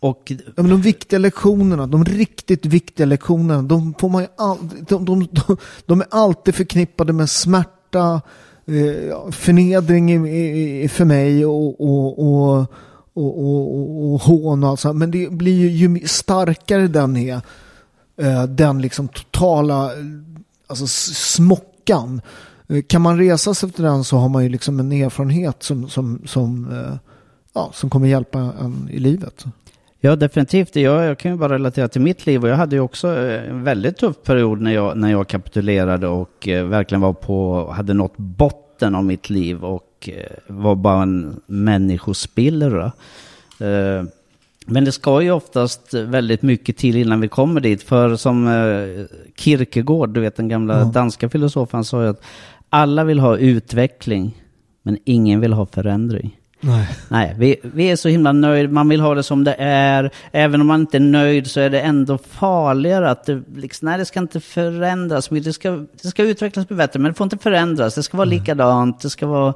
och 0.00 0.32
Ja, 0.46 0.52
men 0.62 0.68
de 0.68 0.80
viktiga 0.80 1.18
lektionerna, 1.18 1.86
de 1.86 2.04
riktigt 2.04 2.66
viktiga 2.66 3.06
lektionerna, 3.06 3.62
de, 3.62 3.94
får 3.98 4.08
man 4.08 4.22
ju 4.22 4.28
all, 4.36 4.58
de, 4.88 5.04
de, 5.04 5.28
de, 5.32 5.56
de 5.86 6.00
är 6.00 6.06
alltid 6.10 6.54
förknippade 6.54 7.12
med 7.12 7.30
smärta, 7.30 8.20
eh, 8.66 9.30
förnedring 9.30 10.08
för 10.88 11.04
mig 11.04 11.46
och, 11.46 11.80
och, 11.80 12.18
och, 12.18 12.66
och, 13.14 13.38
och, 13.38 14.12
och 14.12 14.20
hån 14.20 14.64
och 14.64 14.70
allt 14.70 14.80
sånt. 14.80 14.98
Men 14.98 15.10
det 15.10 15.32
blir 15.32 15.54
ju, 15.54 15.68
ju 15.68 16.06
starkare 16.06 16.88
den 16.88 17.16
är, 17.16 17.40
eh, 18.16 18.44
den 18.44 18.82
liksom 18.82 19.08
totala 19.08 19.90
alltså 20.66 20.86
smockan. 20.86 22.20
Eh, 22.68 22.82
kan 22.82 23.02
man 23.02 23.18
resa 23.18 23.54
sig 23.54 23.68
efter 23.68 23.82
den 23.82 24.04
så 24.04 24.16
har 24.16 24.28
man 24.28 24.42
ju 24.42 24.48
liksom 24.48 24.80
en 24.80 24.92
erfarenhet 24.92 25.62
som, 25.62 25.88
som, 25.88 26.22
som, 26.26 26.72
eh, 26.72 26.96
ja, 27.56 27.70
som 27.72 27.90
kommer 27.90 28.08
hjälpa 28.08 28.38
en 28.38 28.88
i 28.92 28.98
livet. 28.98 29.44
Ja, 30.00 30.16
definitivt. 30.16 30.76
Jag, 30.76 31.04
jag 31.04 31.18
kan 31.18 31.30
ju 31.30 31.38
bara 31.38 31.54
relatera 31.54 31.88
till 31.88 32.00
mitt 32.00 32.26
liv 32.26 32.42
och 32.42 32.48
jag 32.48 32.56
hade 32.56 32.76
ju 32.76 32.80
också 32.80 33.18
eh, 33.18 33.50
en 33.50 33.64
väldigt 33.64 33.96
tuff 33.96 34.16
period 34.24 34.60
när 34.60 34.74
jag, 34.74 34.96
när 34.96 35.10
jag 35.10 35.28
kapitulerade 35.28 36.08
och 36.08 36.48
eh, 36.48 36.64
verkligen 36.64 37.00
var 37.00 37.12
på, 37.12 37.70
hade 37.72 37.94
nått 37.94 38.16
botten 38.16 38.94
av 38.94 39.04
mitt 39.04 39.30
liv 39.30 39.64
och 39.64 40.08
eh, 40.08 40.36
var 40.46 40.74
bara 40.74 41.02
en 41.02 41.40
människospillra. 41.46 42.84
Eh, 43.60 44.04
men 44.66 44.84
det 44.84 44.92
ska 44.92 45.22
ju 45.22 45.30
oftast 45.30 45.94
väldigt 45.94 46.42
mycket 46.42 46.76
till 46.76 46.96
innan 46.96 47.20
vi 47.20 47.28
kommer 47.28 47.60
dit. 47.60 47.82
För 47.82 48.16
som 48.16 48.46
Kierkegaard, 49.36 50.10
du 50.10 50.20
vet 50.20 50.36
den 50.36 50.48
gamla 50.48 50.84
danska 50.84 51.28
filosofen, 51.28 51.84
sa 51.84 52.02
ju 52.02 52.08
att 52.08 52.22
alla 52.70 53.04
vill 53.04 53.18
ha 53.18 53.36
utveckling, 53.36 54.42
men 54.82 54.98
ingen 55.04 55.40
vill 55.40 55.52
ha 55.52 55.66
förändring. 55.66 56.36
Nej. 56.60 56.88
Nej, 57.08 57.34
vi, 57.38 57.56
vi 57.62 57.90
är 57.90 57.96
så 57.96 58.08
himla 58.08 58.32
nöjda. 58.32 58.72
Man 58.72 58.88
vill 58.88 59.00
ha 59.00 59.14
det 59.14 59.22
som 59.22 59.44
det 59.44 59.56
är. 59.58 60.10
Även 60.32 60.60
om 60.60 60.66
man 60.66 60.80
inte 60.80 60.96
är 60.96 61.00
nöjd 61.00 61.46
så 61.46 61.60
är 61.60 61.70
det 61.70 61.80
ändå 61.80 62.18
farligare 62.18 63.10
att 63.10 63.24
det, 63.24 63.42
liksom, 63.56 63.86
nej, 63.86 63.98
det 63.98 64.04
ska 64.04 64.20
inte 64.20 64.40
förändras. 64.40 65.28
Det 65.28 65.52
ska, 65.52 65.70
det 66.02 66.08
ska 66.08 66.22
utvecklas 66.22 66.68
bli 66.68 66.76
bättre, 66.76 67.00
men 67.00 67.12
det 67.12 67.16
får 67.16 67.24
inte 67.24 67.38
förändras. 67.38 67.94
Det 67.94 68.02
ska 68.02 68.16
vara 68.16 68.28
likadant. 68.28 69.00
Det 69.00 69.10
ska 69.10 69.26
vara... 69.26 69.54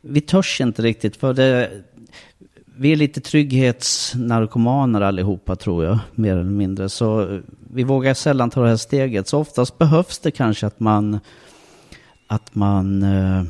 Vi 0.00 0.20
törs 0.20 0.60
inte 0.60 0.82
riktigt, 0.82 1.16
för 1.16 1.34
det... 1.34 1.70
Vi 2.76 2.92
är 2.92 2.96
lite 2.96 3.20
trygghetsnarkomaner 3.20 5.00
allihopa, 5.00 5.56
tror 5.56 5.84
jag, 5.84 5.98
mer 6.14 6.32
eller 6.32 6.44
mindre. 6.44 6.88
Så 6.88 7.40
vi 7.72 7.84
vågar 7.84 8.14
sällan 8.14 8.50
ta 8.50 8.62
det 8.62 8.68
här 8.68 8.76
steget. 8.76 9.28
Så 9.28 9.38
oftast 9.38 9.78
behövs 9.78 10.18
det 10.18 10.30
kanske 10.30 10.66
att 10.66 10.80
man... 10.80 11.20
Att 12.26 12.54
man... 12.54 13.02
Eh, 13.02 13.42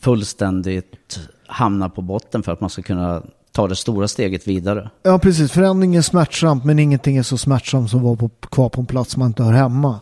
fullständigt 0.00 1.28
hamnar 1.54 1.88
på 1.88 2.02
botten 2.02 2.42
för 2.42 2.52
att 2.52 2.60
man 2.60 2.70
ska 2.70 2.82
kunna 2.82 3.22
ta 3.52 3.68
det 3.68 3.76
stora 3.76 4.08
steget 4.08 4.48
vidare. 4.48 4.90
Ja, 5.02 5.18
precis. 5.18 5.52
Förändring 5.52 5.96
är 5.96 6.02
smärtsamt, 6.02 6.64
men 6.64 6.78
ingenting 6.78 7.16
är 7.16 7.22
så 7.22 7.38
smärtsamt 7.38 7.90
som 7.90 7.98
att 7.98 8.04
vara 8.04 8.16
på, 8.16 8.28
kvar 8.28 8.68
på 8.68 8.80
en 8.80 8.86
plats 8.86 9.16
man 9.16 9.26
inte 9.26 9.42
hör 9.42 9.52
hemma. 9.52 10.00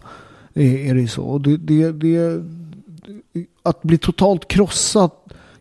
Är, 0.55 0.77
är 0.77 0.95
det 0.95 1.01
ju 1.01 1.09
så. 1.09 1.23
Och 1.23 1.41
det, 1.41 1.57
det, 1.57 1.93
det, 1.93 2.43
att 3.63 3.83
bli 3.83 3.99
totalt 3.99 4.49
krossad, 4.49 5.11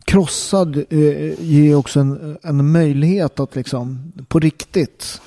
krossad 0.06 0.78
eh, 0.78 1.42
ger 1.42 1.76
också 1.76 2.00
en, 2.00 2.38
en 2.44 2.72
möjlighet 2.72 3.40
att 3.40 3.56
liksom 3.56 4.14
på 4.28 4.40
riktigt 4.40 5.22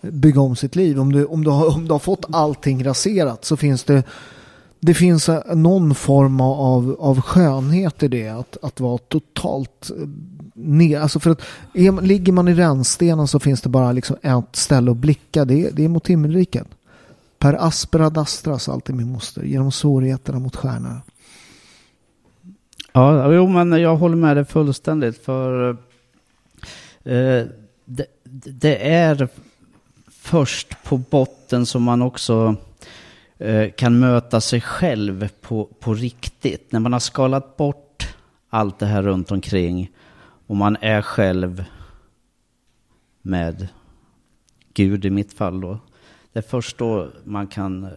bygga 0.00 0.40
om 0.40 0.56
sitt 0.56 0.76
liv. 0.76 1.00
Om 1.00 1.12
du, 1.12 1.24
om 1.24 1.44
du, 1.44 1.50
har, 1.50 1.74
om 1.76 1.84
du 1.84 1.92
har 1.92 1.98
fått 1.98 2.24
allting 2.32 2.84
raserat 2.84 3.44
så 3.44 3.56
finns 3.56 3.84
det 3.84 4.02
det 4.80 4.94
finns 4.94 5.28
eh, 5.28 5.54
någon 5.56 5.94
form 5.94 6.40
av, 6.40 6.96
av 7.00 7.20
skönhet 7.20 8.02
i 8.02 8.08
det. 8.08 8.28
Att, 8.28 8.56
att 8.62 8.80
vara 8.80 8.98
totalt 8.98 9.90
eh, 9.90 10.08
ner. 10.54 11.00
Alltså 11.00 11.20
för 11.20 11.30
att 11.30 11.40
är, 11.74 12.02
ligger 12.02 12.32
man 12.32 12.48
i 12.48 12.54
rännstenen 12.54 13.28
så 13.28 13.40
finns 13.40 13.60
det 13.62 13.68
bara 13.68 13.92
liksom 13.92 14.16
ett 14.22 14.56
ställe 14.56 14.90
att 14.90 14.96
blicka. 14.96 15.44
Det, 15.44 15.66
är- 15.66 15.70
det 15.72 15.84
är 15.84 15.88
mot 15.88 16.06
himmelriket. 16.08 16.66
Per 17.38 17.54
aspera 17.66 18.10
dastras 18.10 18.62
sa 18.62 18.72
alltid 18.72 18.94
min 18.94 19.12
moster. 19.12 19.42
Genom 19.42 19.72
svårigheterna 19.72 20.38
mot 20.38 20.56
stjärnor. 20.56 21.00
Ja, 22.92 23.32
jo, 23.32 23.46
men 23.48 23.72
jag 23.72 23.96
håller 23.96 24.16
med 24.16 24.36
dig 24.36 24.44
fullständigt. 24.44 25.24
För 25.24 25.70
eh, 27.04 27.44
det, 27.84 28.06
det 28.52 28.88
är 28.92 29.28
först 30.10 30.76
på 30.84 30.96
botten 30.96 31.66
som 31.66 31.82
man 31.82 32.02
också 32.02 32.56
Eh, 33.38 33.70
kan 33.70 33.98
möta 33.98 34.40
sig 34.40 34.60
själv 34.60 35.28
på, 35.40 35.64
på 35.64 35.94
riktigt. 35.94 36.72
När 36.72 36.80
man 36.80 36.92
har 36.92 37.00
skalat 37.00 37.56
bort 37.56 38.14
allt 38.48 38.78
det 38.78 38.86
här 38.86 39.02
runt 39.02 39.30
omkring 39.30 39.90
och 40.46 40.56
man 40.56 40.76
är 40.80 41.02
själv 41.02 41.64
med 43.22 43.68
Gud 44.74 45.04
i 45.04 45.10
mitt 45.10 45.32
fall 45.32 45.60
då. 45.60 45.78
Det 46.32 46.38
är 46.38 46.42
först 46.42 46.78
då 46.78 47.08
man 47.24 47.46
kan, 47.46 47.88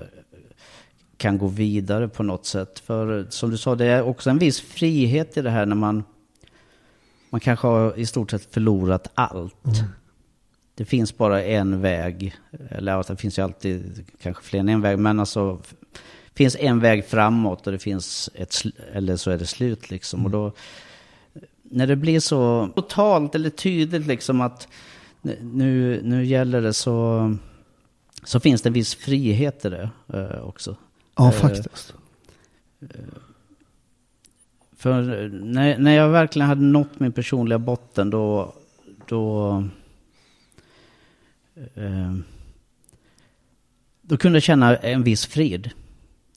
kan 1.17 1.37
gå 1.37 1.47
vidare 1.47 2.07
på 2.07 2.23
något 2.23 2.45
sätt. 2.45 2.79
För 2.79 3.25
som 3.29 3.49
du 3.49 3.57
sa, 3.57 3.75
det 3.75 3.85
är 3.85 4.03
också 4.03 4.29
en 4.29 4.37
viss 4.37 4.61
frihet 4.61 5.37
i 5.37 5.41
det 5.41 5.49
här 5.49 5.65
när 5.65 5.75
man, 5.75 6.03
man 7.29 7.39
kanske 7.39 7.67
har 7.67 7.99
i 7.99 8.05
stort 8.05 8.31
sett 8.31 8.53
förlorat 8.53 9.11
allt. 9.13 9.65
Mm. 9.65 9.91
Det 10.75 10.85
finns 10.85 11.17
bara 11.17 11.43
en 11.43 11.81
väg, 11.81 12.35
eller 12.69 12.91
ja, 12.91 13.03
det 13.07 13.15
finns 13.15 13.39
ju 13.39 13.43
alltid 13.43 14.05
kanske 14.21 14.43
fler 14.43 14.59
än 14.59 14.69
en 14.69 14.81
väg, 14.81 14.99
men 14.99 15.19
alltså 15.19 15.61
det 15.93 16.37
finns 16.37 16.55
en 16.59 16.79
väg 16.79 17.05
framåt 17.05 17.67
och 17.67 17.73
det 17.73 17.79
finns 17.79 18.29
ett, 18.33 18.55
eller 18.93 19.15
så 19.15 19.31
är 19.31 19.37
det 19.37 19.45
slut 19.45 19.91
liksom. 19.91 20.25
Och 20.25 20.31
då, 20.31 20.53
när 21.63 21.87
det 21.87 21.95
blir 21.95 22.19
så 22.19 22.69
totalt 22.75 23.35
eller 23.35 23.49
tydligt 23.49 24.07
liksom 24.07 24.41
att 24.41 24.67
nu, 25.41 26.01
nu 26.03 26.25
gäller 26.25 26.61
det 26.61 26.73
så, 26.73 27.35
så 28.23 28.39
finns 28.39 28.61
det 28.61 28.69
en 28.69 28.73
viss 28.73 28.95
frihet 28.95 29.65
i 29.65 29.69
det 29.69 29.89
eh, 30.13 30.43
också. 30.43 30.75
Ja, 31.15 31.27
Eh, 31.27 31.31
faktiskt. 31.31 31.93
För 34.77 35.01
när, 35.29 35.77
när 35.77 35.95
jag 35.95 36.09
verkligen 36.09 36.47
hade 36.47 36.61
nått 36.61 36.99
min 36.99 37.11
personliga 37.11 37.59
botten 37.59 38.09
då, 38.09 38.53
då, 39.07 39.49
eh, 39.49 39.63
då 44.01 44.17
kunde 44.17 44.35
jag 44.35 44.43
känna 44.43 44.77
en 44.77 45.03
viss 45.03 45.25
frid 45.25 45.71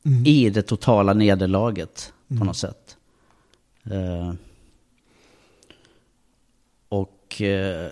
Mm. 0.07 0.27
i 0.27 0.51
det 0.51 0.63
totala 0.63 1.15
nederlaget 1.15 2.13
på 2.39 2.45
något 2.45 2.57
sätt. 2.57 2.97
Eh, 3.85 4.33
och 6.89 7.43
eh, 7.43 7.91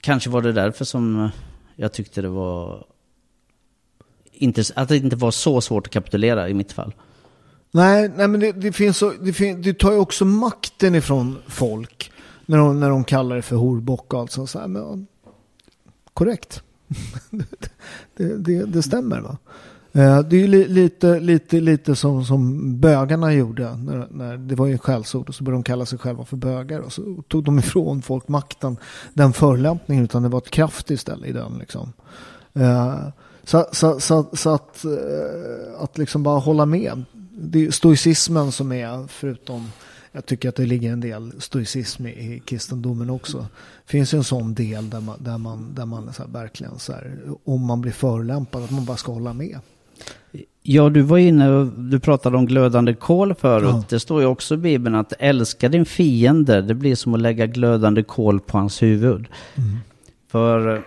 kanske 0.00 0.30
var 0.30 0.42
det 0.42 0.52
därför 0.52 0.84
som 0.84 1.30
jag 1.76 1.92
tyckte 1.92 2.22
det 2.22 2.28
var 2.28 2.86
inte, 4.32 4.64
att 4.74 4.88
det 4.88 4.96
inte 4.96 5.16
var 5.16 5.30
så 5.30 5.60
svårt 5.60 5.86
att 5.86 5.92
kapitulera 5.92 6.48
i 6.48 6.54
mitt 6.54 6.72
fall. 6.72 6.94
Nej, 7.70 8.10
nej 8.16 8.28
men 8.28 8.40
det, 8.40 8.52
det 8.52 8.72
finns 8.72 8.98
så, 8.98 9.10
det, 9.10 9.32
fin, 9.32 9.62
det 9.62 9.74
tar 9.74 9.92
ju 9.92 9.98
också 9.98 10.24
makten 10.24 10.94
ifrån 10.94 11.38
folk. 11.46 12.12
När 12.46 12.58
de, 12.58 12.80
när 12.80 12.90
de 12.90 13.04
kallar 13.04 13.36
det 13.36 13.42
för 13.42 13.56
horbock 13.56 14.14
och 14.14 14.20
allt 14.20 14.32
sånt. 14.32 14.50
Så 14.50 14.58
här, 14.58 14.68
men, 14.68 15.06
korrekt. 16.14 16.62
det, 18.16 18.36
det, 18.36 18.64
det 18.64 18.82
stämmer 18.82 19.20
va. 19.20 19.38
Eh, 19.92 20.20
det 20.20 20.36
är 20.36 20.40
ju 20.40 20.46
li, 20.46 20.68
lite, 20.68 21.20
lite, 21.20 21.60
lite 21.60 21.96
som, 21.96 22.24
som 22.24 22.80
bögarna 22.80 23.32
gjorde. 23.32 23.76
När, 23.76 24.08
när 24.10 24.36
det 24.36 24.54
var 24.54 24.66
ju 24.66 24.78
skällsord 24.78 25.28
och 25.28 25.34
så 25.34 25.44
började 25.44 25.58
de 25.58 25.62
kalla 25.62 25.86
sig 25.86 25.98
själva 25.98 26.24
för 26.24 26.36
bögar. 26.36 26.80
Och 26.80 26.92
så 26.92 27.22
tog 27.28 27.44
de 27.44 27.58
ifrån 27.58 28.02
folk 28.02 28.28
makten, 28.28 28.76
den 29.14 29.32
förolämpningen. 29.32 30.04
Utan 30.04 30.22
det 30.22 30.28
var 30.28 30.38
ett 30.38 30.50
kraft 30.50 30.90
istället 30.90 31.28
i 31.28 31.32
den 31.32 31.58
liksom. 31.58 31.92
Eh, 32.52 33.08
så, 33.44 33.66
så, 33.72 34.00
så, 34.00 34.26
så 34.32 34.50
att, 34.54 34.84
eh, 34.84 35.82
att 35.82 35.98
liksom 35.98 36.22
bara 36.22 36.38
hålla 36.38 36.66
med. 36.66 37.04
Det 37.32 37.66
är 37.66 37.70
stoicismen 37.70 38.52
som 38.52 38.72
är, 38.72 39.06
förutom, 39.08 39.72
jag 40.12 40.26
tycker 40.26 40.48
att 40.48 40.56
det 40.56 40.66
ligger 40.66 40.92
en 40.92 41.00
del 41.00 41.32
stoicism 41.38 42.06
i, 42.06 42.10
i 42.10 42.42
kristendomen 42.44 43.10
också. 43.10 43.38
Det 43.86 43.90
finns 43.90 44.14
ju 44.14 44.18
en 44.18 44.24
sån 44.24 44.54
del 44.54 44.90
där 44.90 45.00
man, 45.00 45.16
där 45.24 45.38
man, 45.38 45.74
där 45.74 45.86
man 45.86 46.12
så 46.12 46.22
verkligen 46.32 46.78
så 46.78 46.92
här, 46.92 47.18
om 47.44 47.66
man 47.66 47.80
blir 47.80 47.92
förolämpad, 47.92 48.64
att 48.64 48.70
man 48.70 48.84
bara 48.84 48.96
ska 48.96 49.12
hålla 49.12 49.32
med. 49.32 49.58
Ja, 50.62 50.88
du 50.88 51.02
var 51.02 51.18
inne 51.18 51.50
och 51.50 51.66
du 51.66 52.00
pratade 52.00 52.36
om 52.36 52.46
glödande 52.46 52.94
kol 52.94 53.34
förut. 53.34 53.68
Ja. 53.68 53.84
Det 53.88 54.00
står 54.00 54.20
ju 54.20 54.26
också 54.26 54.54
i 54.54 54.58
Bibeln 54.58 54.94
att 54.94 55.12
älska 55.18 55.68
din 55.68 55.84
fiende, 55.84 56.62
det 56.62 56.74
blir 56.74 56.94
som 56.94 57.14
att 57.14 57.20
lägga 57.20 57.46
glödande 57.46 58.02
kol 58.02 58.40
på 58.40 58.58
hans 58.58 58.82
huvud. 58.82 59.26
För 60.28 60.76
eh, 60.76 60.82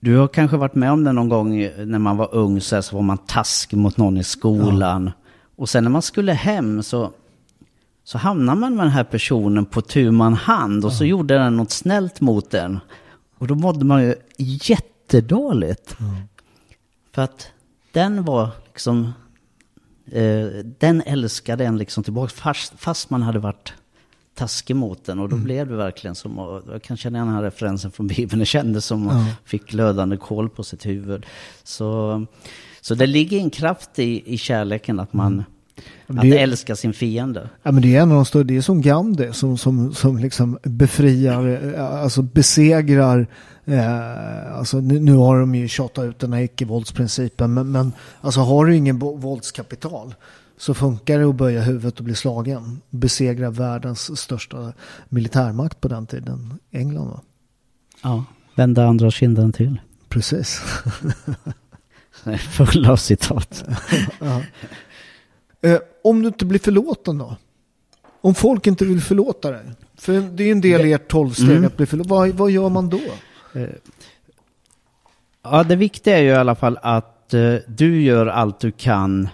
du 0.00 0.16
har 0.16 0.28
kanske 0.28 0.56
varit 0.56 0.74
med 0.74 0.92
om 0.92 1.04
det 1.04 1.12
någon 1.12 1.28
gång 1.28 1.70
när 1.86 1.98
man 1.98 2.16
var 2.16 2.34
ung 2.34 2.60
så, 2.60 2.74
här, 2.74 2.82
så 2.82 2.96
var 2.96 3.02
man 3.02 3.18
taskig 3.18 3.76
mot 3.76 3.96
någon 3.96 4.16
i 4.16 4.24
skolan. 4.24 5.10
Och 5.56 5.68
sen 5.68 5.84
när 5.84 5.90
man 5.90 6.02
skulle 6.02 6.32
hem 6.32 6.82
så, 6.82 7.10
så 8.04 8.18
hamnade 8.18 8.60
man 8.60 8.76
med 8.76 8.84
den 8.84 8.92
här 8.92 9.04
personen 9.04 9.66
på 9.66 9.80
tu 9.80 10.10
man 10.10 10.34
hand 10.34 10.84
och 10.84 10.92
så 10.92 11.04
gjorde 11.04 11.34
den 11.38 11.56
något 11.56 11.70
snällt 11.70 12.20
mot 12.20 12.50
den. 12.50 12.80
Och 13.38 13.46
då 13.46 13.54
mådde 13.54 13.84
man 13.84 14.02
ju 14.02 14.14
jättedåligt. 14.38 15.96
För 17.12 17.22
att 17.22 17.48
den 17.92 18.24
var 18.24 18.50
liksom, 18.66 19.12
eh, 20.10 20.46
den 20.78 21.02
älskade 21.06 21.64
en 21.64 21.78
liksom 21.78 22.04
tillbaka 22.04 22.28
fast, 22.28 22.72
fast 22.76 23.10
man 23.10 23.22
hade 23.22 23.38
varit 23.38 23.72
taskig 24.34 24.76
mot 24.76 25.04
den. 25.04 25.18
Och 25.18 25.28
då 25.28 25.36
blev 25.36 25.68
det 25.68 25.76
verkligen 25.76 26.14
som, 26.14 26.62
jag 26.72 26.82
kan 26.82 26.96
känna 26.96 27.18
igen 27.18 27.26
den 27.26 27.36
här 27.36 27.42
referensen 27.42 27.90
från 27.90 28.06
Bibeln, 28.06 28.38
det 28.38 28.46
kändes 28.46 28.84
som 28.84 29.08
att 29.08 29.26
fick 29.44 29.66
glödande 29.66 30.16
kol 30.16 30.48
på 30.48 30.64
sitt 30.64 30.86
huvud. 30.86 31.26
Så, 31.62 32.26
så 32.80 32.94
det 32.94 33.06
ligger 33.06 33.38
en 33.38 33.50
kraft 33.50 33.98
i, 33.98 34.34
i 34.34 34.38
kärleken 34.38 35.00
att 35.00 35.12
man, 35.12 35.44
att 36.06 36.20
det- 36.20 36.38
älska 36.38 36.76
sin 36.76 36.92
fiende. 36.92 37.50
Ja, 37.62 37.72
men 37.72 37.82
det 37.82 37.96
är 37.96 38.00
en 38.02 38.10
av 38.10 38.16
de 38.16 38.24
stora, 38.24 38.44
det 38.44 38.56
är 38.56 38.60
som 38.60 38.82
Gandhi 38.82 39.32
som, 39.32 39.58
som, 39.58 39.94
som 39.94 40.18
liksom 40.18 40.58
befriar, 40.62 41.74
eh, 41.74 42.02
alltså 42.02 42.22
besegrar, 42.22 43.26
eh, 43.64 44.56
alltså 44.56 44.80
nu, 44.80 45.00
nu 45.00 45.12
har 45.12 45.40
de 45.40 45.54
ju 45.54 45.68
tjatat 45.68 46.04
ut 46.04 46.18
den 46.18 46.32
här 46.32 46.40
icke-våldsprincipen, 46.40 47.54
men, 47.54 47.72
men 47.72 47.92
alltså 48.20 48.40
har 48.40 48.66
du 48.66 48.76
ingen 48.76 48.98
våldskapital 48.98 50.14
så 50.56 50.74
funkar 50.74 51.18
det 51.18 51.24
att 51.28 51.34
böja 51.34 51.62
huvudet 51.62 51.98
och 51.98 52.04
bli 52.04 52.14
slagen. 52.14 52.80
Besegra 52.90 53.50
världens 53.50 54.20
största 54.20 54.72
militärmakt 55.08 55.80
på 55.80 55.88
den 55.88 56.06
tiden, 56.06 56.58
England 56.70 57.08
va? 57.08 57.20
Ja, 58.02 58.24
vända 58.54 58.86
andra 58.86 59.10
kinden 59.10 59.52
till. 59.52 59.80
Precis. 60.08 60.60
Full 62.50 62.86
av 62.86 62.96
citat. 62.96 63.64
Eh, 65.64 65.78
om 66.04 66.22
du 66.22 66.28
inte 66.28 66.44
blir 66.44 66.58
förlåten 66.58 67.18
då? 67.18 67.36
Om 68.20 68.34
folk 68.34 68.66
inte 68.66 68.84
vill 68.84 69.00
förlåta 69.00 69.50
dig? 69.50 69.60
För 69.96 70.12
det 70.12 70.42
är 70.42 70.46
ju 70.46 70.52
en 70.52 70.60
del 70.60 70.80
i 70.86 70.92
ert 70.92 71.08
tolvsteg 71.08 71.50
Mm. 71.50 71.64
att 71.64 71.76
bli 71.76 71.86
förlåten. 71.86 72.10
Vad, 72.10 72.28
vad 72.30 72.50
gör 72.50 72.68
man 72.68 72.88
då? 72.88 73.00
Ja, 75.42 75.62
det 75.64 75.76
viktiga 75.76 76.18
är 76.18 76.22
ju 76.22 76.28
i 76.28 76.34
alla 76.34 76.54
fall 76.54 76.78
att 76.82 77.34
eh, 77.34 77.54
du 77.66 78.02
gör 78.02 78.26
allt 78.26 78.60
du 78.60 78.70
kan 78.70 79.28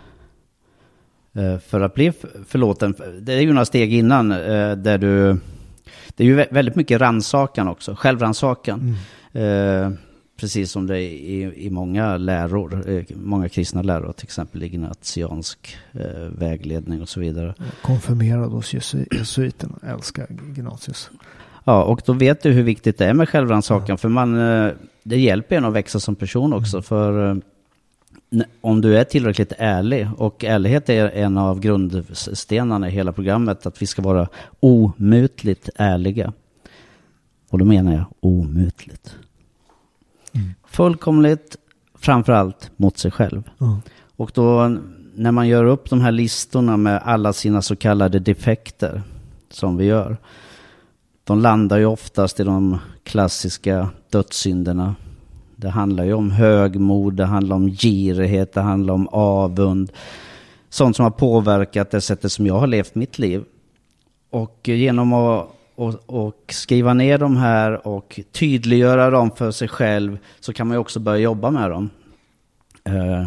eh, 1.35 1.59
för 1.59 1.81
att 1.81 1.95
bli 1.95 2.13
förlåten. 2.49 2.95
Det 3.21 3.33
är 3.33 3.41
ju 3.41 3.53
några 3.53 3.65
steg 3.65 3.95
innan 3.95 4.33
eh, 4.33 4.73
där 4.77 4.99
du... 4.99 5.37
Det 6.17 6.25
är 6.25 6.27
ju 6.27 6.37
vä- 6.39 6.55
väldigt 6.55 6.77
mycket 6.77 7.01
rannsakan 7.01 7.69
också, 7.69 7.95
självrannsakan. 7.99 8.97
Eh, 9.33 9.91
precis 10.41 10.71
som 10.71 10.87
det 10.87 10.95
är 10.95 11.11
i, 11.11 11.67
i 11.67 11.71
många 11.71 12.17
läror, 12.17 12.91
eh, 12.91 13.05
många 13.15 13.49
kristna 13.49 13.83
läror, 13.83 14.13
till 14.13 14.25
exempel 14.25 14.63
ignatiansk 14.63 15.77
eh, 15.93 16.29
vägledning 16.39 17.03
och 17.03 17.09
så 17.09 17.21
vidare. 17.21 17.55
Konfirmerad 17.83 18.53
hos 18.53 18.75
jesu- 18.75 19.07
jesuiterna. 19.11 19.79
Älskar 19.87 20.27
Ignatius. 20.51 21.11
Ja, 21.65 21.85
och 21.85 22.03
då 22.07 22.13
vet 22.13 22.43
du 22.43 22.51
hur 22.51 22.63
viktigt 22.63 22.99
det 22.99 23.07
är 23.07 23.15
med 23.15 23.29
självrannsakan. 23.29 23.99
För 23.99 24.09
man, 24.09 24.39
eh, 24.39 24.73
det 25.03 25.19
hjälper 25.19 25.57
en 25.57 25.65
att 25.65 25.73
växa 25.73 26.01
som 26.01 26.15
person 26.15 26.53
också. 26.53 26.83
För 26.83 27.31
eh, 27.31 27.37
om 28.61 28.81
du 28.81 28.99
är 28.99 29.05
tillräckligt 29.05 29.53
ärlig, 29.59 30.09
och 30.17 30.45
ärlighet 30.45 30.89
är 30.89 31.09
en 31.11 31.39
av 31.39 31.61
grundstenarna 31.61 32.89
i 32.89 32.91
hela 32.91 33.13
programmet, 33.13 33.67
att 33.67 33.83
vi 33.83 33.87
ska 33.87 34.03
vara 34.03 34.29
omutligt 34.61 35.69
ärliga. 35.77 36.33
Och 37.51 37.59
då 37.59 37.65
menar 37.65 37.93
jag 37.93 38.05
omutligt. 38.21 39.17
Fullkomligt, 40.67 41.57
framförallt 41.95 42.71
mot 42.77 42.99
sig 42.99 43.11
själv. 43.11 43.43
Ja. 43.59 43.81
Och 44.17 44.31
då 44.35 44.77
när 45.15 45.33
man 45.33 45.49
gör 45.49 45.65
upp 45.65 45.91
de 45.91 46.01
här 46.01 46.13
listorna 46.13 46.77
med 46.77 47.03
alla 47.05 47.33
sina 47.33 47.63
så 47.63 47.77
kallade 47.77 48.19
defekter 48.19 49.03
som 49.51 49.77
vi 49.77 49.85
gör. 49.85 50.17
De 51.25 51.39
landar 51.39 51.79
ju 51.79 51.87
oftast 51.87 52.41
i 52.41 52.45
de 52.45 52.79
klassiska 53.03 53.89
dödssynderna. 54.11 54.95
Det 55.57 55.69
handlar 55.69 56.05
ju 56.05 56.13
om 56.13 56.31
högmod, 56.31 57.15
det 57.15 57.25
handlar 57.25 57.57
om 57.57 57.71
girighet, 57.71 58.53
det 58.53 58.61
handlar 58.61 58.95
om 58.95 59.09
avund. 59.09 59.93
Sånt 60.69 60.97
som 60.97 61.03
har 61.03 61.11
påverkat 61.11 61.91
det 61.91 62.01
sättet 62.01 62.33
som 62.33 62.47
jag 62.47 62.59
har 62.59 62.67
levt 62.67 62.95
mitt 62.95 63.19
liv. 63.19 63.45
Och 64.31 64.61
genom 64.65 65.13
att 65.13 65.49
och, 65.81 65.95
och 66.07 66.45
skriva 66.49 66.95
ner 66.95 67.19
de 67.19 67.37
här 67.37 67.87
och 67.87 68.21
tydliggöra 68.33 69.11
dem 69.11 69.31
för 69.31 69.51
sig 69.51 69.69
själv 69.69 70.19
så 70.41 70.53
kan 70.53 70.69
man 70.69 70.75
ju 70.75 70.79
också 70.79 71.01
börja 71.01 71.19
jobba 71.19 71.51
med 71.51 71.71
dem. 71.71 71.91
Eh, 72.85 73.27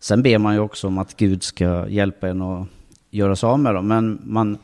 Sen 0.00 0.22
ber 0.22 0.38
man 0.38 0.54
ju 0.54 0.60
också 0.60 0.86
om 0.86 0.98
att 0.98 1.16
Gud 1.16 1.42
ska 1.42 1.88
hjälpa 1.88 2.28
en 2.28 2.42
att 2.42 2.66
göra 3.10 3.36
sig 3.36 3.46
av 3.46 3.58
med 3.60 3.74
dem. 3.74 3.88
Men 3.88 4.20
man, 4.24 4.58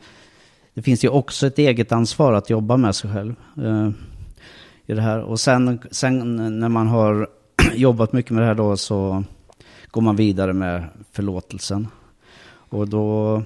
det 0.73 0.81
finns 0.81 1.03
ju 1.03 1.09
också 1.09 1.47
ett 1.47 1.59
eget 1.59 1.91
ansvar 1.91 2.33
att 2.33 2.49
jobba 2.49 2.77
med 2.77 2.95
sig 2.95 3.13
själv. 3.13 3.35
Eh, 3.57 3.89
i 4.85 4.93
det 4.93 5.01
här. 5.01 5.19
Och 5.21 5.39
sen, 5.39 5.79
sen 5.91 6.35
när 6.59 6.69
man 6.69 6.87
har 6.87 7.27
jobbat 7.73 8.13
mycket 8.13 8.31
med 8.31 8.41
det 8.41 8.47
här 8.47 8.55
då 8.55 8.77
så 8.77 9.23
går 9.91 10.01
man 10.01 10.15
vidare 10.15 10.53
med 10.53 10.83
förlåtelsen. 11.11 11.87
Och 12.47 12.87
då 12.87 13.43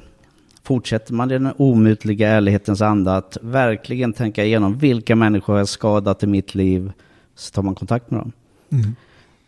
fortsätter 0.63 1.13
man 1.13 1.31
i 1.31 1.33
den 1.33 1.53
omutliga 1.57 2.29
ärlighetens 2.29 2.81
anda 2.81 3.15
att 3.15 3.37
verkligen 3.41 4.13
tänka 4.13 4.45
igenom 4.45 4.77
vilka 4.77 5.15
människor 5.15 5.57
har 5.57 5.65
skadat 5.65 6.23
i 6.23 6.27
mitt 6.27 6.55
liv. 6.55 6.91
Så 7.35 7.51
tar 7.51 7.61
man 7.61 7.75
kontakt 7.75 8.11
med 8.11 8.19
dem. 8.19 8.31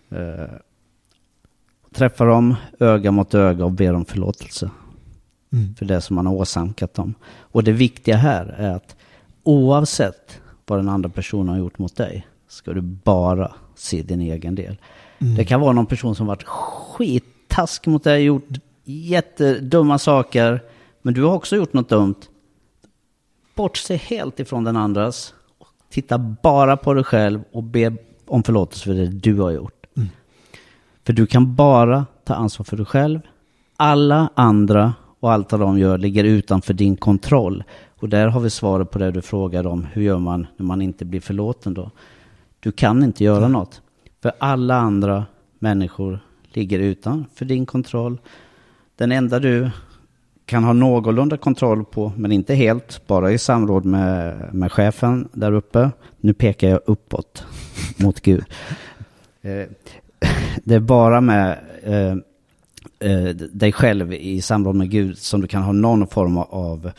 Eh, 0.09 0.49
träffar 1.93 2.27
dem 2.27 2.55
öga 2.79 3.11
mot 3.11 3.33
öga 3.33 3.65
och 3.65 3.71
ber 3.71 3.93
om 3.93 4.05
förlåtelse. 4.05 4.69
För 5.77 5.85
det 5.85 6.01
som 6.01 6.15
man 6.15 6.25
har 6.25 6.33
åsamkat 6.33 6.93
dem. 6.93 7.13
Och 7.25 7.63
det 7.63 7.71
viktiga 7.71 8.15
här 8.15 8.55
är 8.57 8.71
att 8.71 8.95
oavsett 9.43 10.41
vad 10.65 10.79
den 10.79 10.89
andra 10.89 11.09
personen 11.09 11.49
har 11.49 11.57
gjort 11.57 11.79
mot 11.79 11.95
dig 11.95 12.27
ska 12.47 12.73
du 12.73 12.81
bara 12.81 13.51
se 13.75 14.01
din 14.01 14.21
egen 14.21 14.55
del. 14.55 14.77
Det 15.37 15.45
kan 15.45 15.61
vara 15.61 15.73
någon 15.73 15.85
person 15.85 16.15
som 16.15 16.27
varit 16.27 16.43
skittask 16.43 17.85
mot 17.85 18.03
dig, 18.03 18.23
gjort 18.23 18.47
jättedumma 18.83 19.97
saker, 19.99 20.61
men 21.05 21.13
du 21.13 21.23
har 21.23 21.33
också 21.33 21.55
gjort 21.55 21.73
något 21.73 21.89
dumt. 21.89 22.15
Bortse 23.55 23.95
helt 23.95 24.39
ifrån 24.39 24.63
den 24.63 24.77
andras. 24.77 25.33
Titta 25.89 26.17
bara 26.17 26.77
på 26.77 26.93
dig 26.93 27.03
själv 27.03 27.43
och 27.51 27.63
be 27.63 27.93
om 28.27 28.43
förlåtelse 28.43 28.85
för 28.85 28.93
det 28.93 29.07
du 29.07 29.39
har 29.39 29.51
gjort. 29.51 29.85
För 31.05 31.13
du 31.13 31.25
kan 31.25 31.55
bara 31.55 32.05
ta 32.23 32.33
ansvar 32.33 32.63
för 32.63 32.77
dig 32.77 32.85
själv. 32.85 33.19
Alla 33.77 34.29
andra 34.35 34.93
och 35.19 35.31
allt 35.31 35.51
vad 35.51 35.61
de 35.61 35.79
gör 35.79 35.97
ligger 35.97 36.23
utanför 36.23 36.73
din 36.73 36.97
kontroll. 36.97 37.63
Och 37.99 38.09
där 38.09 38.27
har 38.27 38.39
vi 38.39 38.49
svaret 38.49 38.91
på 38.91 38.99
det 38.99 39.11
du 39.11 39.21
frågar 39.21 39.67
om. 39.67 39.87
Hur 39.93 40.01
gör 40.01 40.19
man 40.19 40.47
när 40.57 40.65
man 40.65 40.81
inte 40.81 41.05
blir 41.05 41.21
förlåten 41.21 41.73
då? 41.73 41.91
Du 42.59 42.71
kan 42.71 43.03
inte 43.03 43.23
göra 43.23 43.47
något. 43.47 43.81
För 44.21 44.31
alla 44.39 44.75
andra 44.75 45.25
människor 45.59 46.19
ligger 46.49 46.79
utanför 46.79 47.45
din 47.45 47.65
kontroll. 47.65 48.17
Den 48.95 49.11
enda 49.11 49.39
du 49.39 49.69
kan 50.45 50.63
ha 50.63 50.73
någorlunda 50.73 51.37
kontroll 51.37 51.85
på, 51.85 52.11
men 52.17 52.31
inte 52.31 52.55
helt, 52.55 53.07
bara 53.07 53.31
i 53.31 53.37
samråd 53.37 53.85
med, 53.85 54.35
med 54.53 54.71
chefen 54.71 55.27
där 55.33 55.51
uppe. 55.51 55.91
Nu 56.17 56.33
pekar 56.33 56.69
jag 56.69 56.79
uppåt 56.85 57.45
mot 57.97 58.21
Gud. 58.21 58.43
Eh, 59.41 59.65
det 60.63 60.75
är 60.75 60.79
bara 60.79 61.21
med 61.21 61.59
eh, 61.83 62.15
eh, 63.11 63.29
dig 63.35 63.71
själv 63.71 64.13
i 64.13 64.41
samråd 64.41 64.75
med 64.75 64.89
Gud 64.89 65.17
som 65.17 65.41
du 65.41 65.47
kan 65.47 65.63
ha 65.63 65.71
någon 65.71 66.07
form 66.07 66.37
av, 66.37 66.91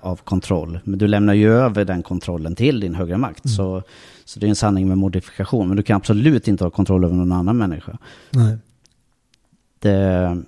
av 0.00 0.16
kontroll. 0.16 0.78
Men 0.84 0.98
du 0.98 1.06
lämnar 1.06 1.34
ju 1.34 1.52
över 1.52 1.84
den 1.84 2.02
kontrollen 2.02 2.54
till 2.54 2.80
din 2.80 2.94
högre 2.94 3.16
makt. 3.16 3.50
Så, 3.50 3.82
så 4.24 4.40
det 4.40 4.46
är 4.46 4.48
en 4.48 4.56
sanning 4.56 4.88
med 4.88 4.98
modifikation. 4.98 5.68
Men 5.68 5.76
du 5.76 5.82
kan 5.82 5.96
absolut 5.96 6.48
inte 6.48 6.64
ha 6.64 6.70
kontroll 6.70 7.04
över 7.04 7.14
någon 7.14 7.32
annan 7.32 7.56
människa. 7.56 7.98
Nej. 8.30 8.56
Det, 9.78 10.42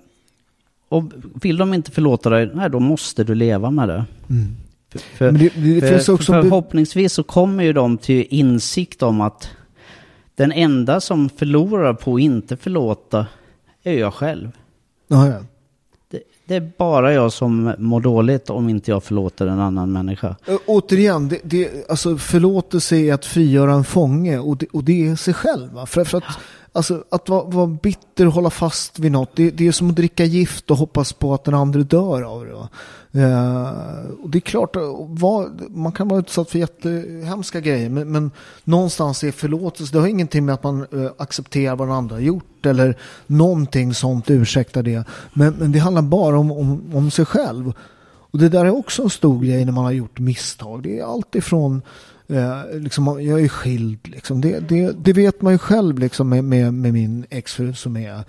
och 0.95 1.05
vill 1.43 1.57
de 1.57 1.75
inte 1.75 1.91
förlåta 1.91 2.31
dig, 2.31 2.51
nej 2.55 2.71
då 2.71 2.81
måste 2.81 3.25
du 3.25 3.35
leva 3.35 3.71
med 3.71 3.89
det. 3.89 4.05
För, 4.93 4.99
för, 4.99 5.25
Men 5.33 5.41
det- 5.41 5.53
det 5.81 5.81
för, 6.05 6.17
för 6.17 6.43
förhoppningsvis 6.43 7.13
så 7.13 7.23
kommer 7.23 7.65
ju 7.65 7.73
de 7.73 7.99
till 7.99 8.27
insikt 8.31 9.03
om 9.03 9.21
att 9.21 9.51
den 10.37 10.53
enda 10.53 11.01
som 11.01 11.29
förlorar 11.29 11.95
på 11.95 12.15
att 12.15 12.21
inte 12.21 12.57
förlåta 12.57 13.27
är 13.83 13.93
jag 13.99 14.15
själv. 14.15 14.49
Ja, 15.09 15.29
ja. 15.29 15.39
Det, 16.11 16.21
det 16.47 16.55
är 16.55 16.71
bara 16.79 17.13
jag 17.13 17.33
som 17.33 17.75
mår 17.79 18.01
dåligt 18.01 18.51
om 18.51 18.69
inte 18.69 18.91
jag 18.91 19.05
förlåter 19.05 19.47
en 19.47 19.61
annan 19.61 19.93
människa. 19.93 20.37
Ö, 20.47 20.57
Återigen, 20.67 21.29
det, 21.29 21.39
det, 21.45 21.91
alltså 21.91 22.17
förlåtelse 22.19 22.97
är 22.97 23.15
att 23.15 23.25
frigöra 23.27 23.73
en 23.73 23.85
fånge 23.85 24.39
och 24.39 24.57
det, 24.57 24.67
och 24.73 24.85
det 24.85 25.07
är 25.09 25.17
sig 25.17 25.35
själv. 25.35 25.73
Va? 25.73 25.87
För, 25.87 26.05
för 26.05 26.19
att 26.19 26.25
Alltså 26.77 27.05
att 27.11 27.29
vara, 27.29 27.45
vara 27.45 27.67
bitter 27.67 28.27
och 28.27 28.33
hålla 28.33 28.51
fast 28.51 28.99
vid 28.99 29.13
något. 29.13 29.37
Det, 29.37 29.51
det 29.51 29.67
är 29.67 29.73
som 29.73 29.91
att 29.91 29.97
dricka 29.97 30.25
gift 30.25 30.71
och 30.71 30.77
hoppas 30.77 31.13
på 31.13 31.35
att 31.35 31.45
den 31.45 31.55
andra 31.55 31.81
dör 31.81 32.23
av 32.23 32.47
det. 32.47 32.69
Eh, 33.21 34.11
och 34.23 34.31
det 34.31 34.39
är 34.39 34.41
klart, 34.41 34.77
eh, 34.77 34.83
vad, 35.09 35.71
man 35.71 35.93
kan 35.93 36.09
vara 36.09 36.21
utsatt 36.21 36.51
för 36.51 36.59
jättehemska 36.59 37.61
grejer. 37.61 37.89
Men, 37.89 38.13
men 38.13 38.31
någonstans 38.65 39.25
är 39.25 39.33
förlåtelse, 39.33 39.93
det 39.93 40.01
har 40.01 40.07
ingenting 40.07 40.45
med 40.45 40.55
att 40.55 40.63
man 40.63 40.81
eh, 40.81 41.11
accepterar 41.19 41.77
vad 41.77 41.89
den 41.89 41.97
andra 41.97 42.17
har 42.17 42.21
gjort. 42.21 42.67
Eller 42.67 42.99
någonting 43.27 43.95
sånt 43.95 44.31
ursäktar 44.31 44.83
det. 44.83 45.05
Men, 45.33 45.55
men 45.55 45.73
det 45.73 45.79
handlar 45.79 46.03
bara 46.03 46.39
om, 46.39 46.53
om, 46.53 46.83
om 46.95 47.11
sig 47.11 47.25
själv. 47.25 47.73
Och 48.35 48.39
det 48.39 48.49
där 48.49 48.65
är 48.65 48.77
också 48.77 49.03
en 49.03 49.11
stor 49.11 49.45
grej 49.45 49.65
när 49.65 49.73
man 49.73 49.85
har 49.85 49.93
gjort 49.93 50.19
misstag. 50.19 50.83
Det 50.83 50.99
är 50.99 51.05
allt 51.05 51.35
ifrån 51.35 51.83
Eh, 52.27 52.79
liksom, 52.79 53.07
jag 53.07 53.41
är 53.41 53.49
skild, 53.49 54.09
liksom. 54.09 54.41
det, 54.41 54.61
det, 54.61 54.93
det 55.05 55.13
vet 55.13 55.43
man 55.43 55.53
ju 55.53 55.59
själv 55.59 55.99
liksom, 55.99 56.29
med, 56.29 56.45
med, 56.45 56.75
med 56.75 56.93
min 56.93 57.27
exfru 57.31 57.73
som 57.73 57.97
är, 57.97 58.25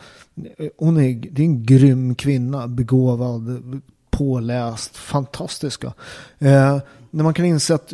eh, 0.57 0.67
hon 0.77 0.97
är, 0.97 1.29
det 1.31 1.41
är 1.41 1.45
en 1.45 1.63
grym 1.63 2.15
kvinna, 2.15 2.67
begåvad, 2.67 3.61
påläst, 4.09 4.97
fantastiska. 4.97 5.93
Eh, 6.39 6.77
när 7.11 7.23
man 7.23 7.33
kan 7.33 7.45
inse 7.45 7.75
att 7.75 7.93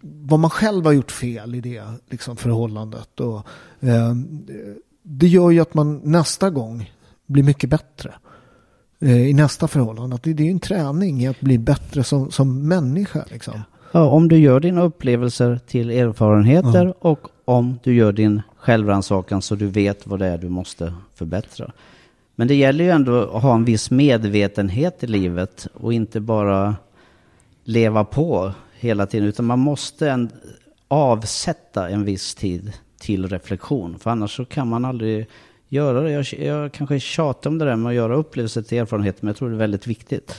vad 0.00 0.40
man 0.40 0.50
själv 0.50 0.84
har 0.84 0.92
gjort 0.92 1.12
fel 1.12 1.54
i 1.54 1.60
det 1.60 1.84
liksom, 2.10 2.36
förhållandet. 2.36 3.20
Och, 3.20 3.46
eh, 3.80 4.14
det 5.02 5.28
gör 5.28 5.50
ju 5.50 5.60
att 5.60 5.74
man 5.74 6.00
nästa 6.04 6.50
gång 6.50 6.92
blir 7.26 7.42
mycket 7.42 7.70
bättre 7.70 8.14
eh, 9.00 9.28
i 9.28 9.32
nästa 9.34 9.68
förhållande. 9.68 10.16
Att 10.16 10.22
det, 10.22 10.32
det 10.32 10.46
är 10.46 10.50
en 10.50 10.60
träning 10.60 11.22
i 11.22 11.28
att 11.28 11.40
bli 11.40 11.58
bättre 11.58 12.04
som, 12.04 12.30
som 12.30 12.68
människa. 12.68 13.24
Liksom. 13.30 13.54
Ja, 13.56 13.62
om 14.00 14.28
du 14.28 14.38
gör 14.38 14.60
dina 14.60 14.82
upplevelser 14.82 15.60
till 15.66 15.90
erfarenheter 15.90 16.86
Ja. 16.86 16.94
och 16.98 17.28
om 17.44 17.78
du 17.82 17.94
gör 17.94 18.12
din 18.12 18.42
självrannsakan 18.56 19.42
så 19.42 19.54
du 19.54 19.66
vet 19.66 20.06
vad 20.06 20.18
det 20.18 20.26
är 20.26 20.38
du 20.38 20.48
måste 20.48 20.94
förbättra. 21.14 21.72
Men 22.34 22.48
det 22.48 22.54
gäller 22.54 22.84
ju 22.84 22.90
ändå 22.90 23.20
att 23.22 23.42
ha 23.42 23.54
en 23.54 23.64
viss 23.64 23.90
medvetenhet 23.90 25.04
i 25.04 25.06
livet 25.06 25.66
och 25.74 25.92
inte 25.92 26.20
bara 26.20 26.76
leva 27.64 28.04
på 28.04 28.52
hela 28.78 29.06
tiden 29.06 29.28
utan 29.28 29.44
man 29.44 29.58
måste 29.58 30.10
en, 30.10 30.30
avsätta 30.88 31.88
en 31.88 32.04
viss 32.04 32.34
tid 32.34 32.72
till 32.98 33.28
reflektion 33.28 33.98
för 33.98 34.10
annars 34.10 34.36
så 34.36 34.44
kan 34.44 34.68
man 34.68 34.84
aldrig 34.84 35.26
göra 35.68 36.00
det. 36.00 36.10
Jag, 36.10 36.24
jag 36.38 36.72
kanske 36.72 37.00
tjatar 37.00 37.50
om 37.50 37.58
det 37.58 37.64
där 37.64 37.76
med 37.76 37.90
att 37.90 37.96
göra 37.96 38.14
upplevelser 38.14 38.62
till 38.62 38.78
erfarenheter 38.78 39.18
men 39.22 39.28
jag 39.28 39.36
tror 39.36 39.48
det 39.48 39.56
är 39.56 39.58
väldigt 39.58 39.86
viktigt. 39.86 40.34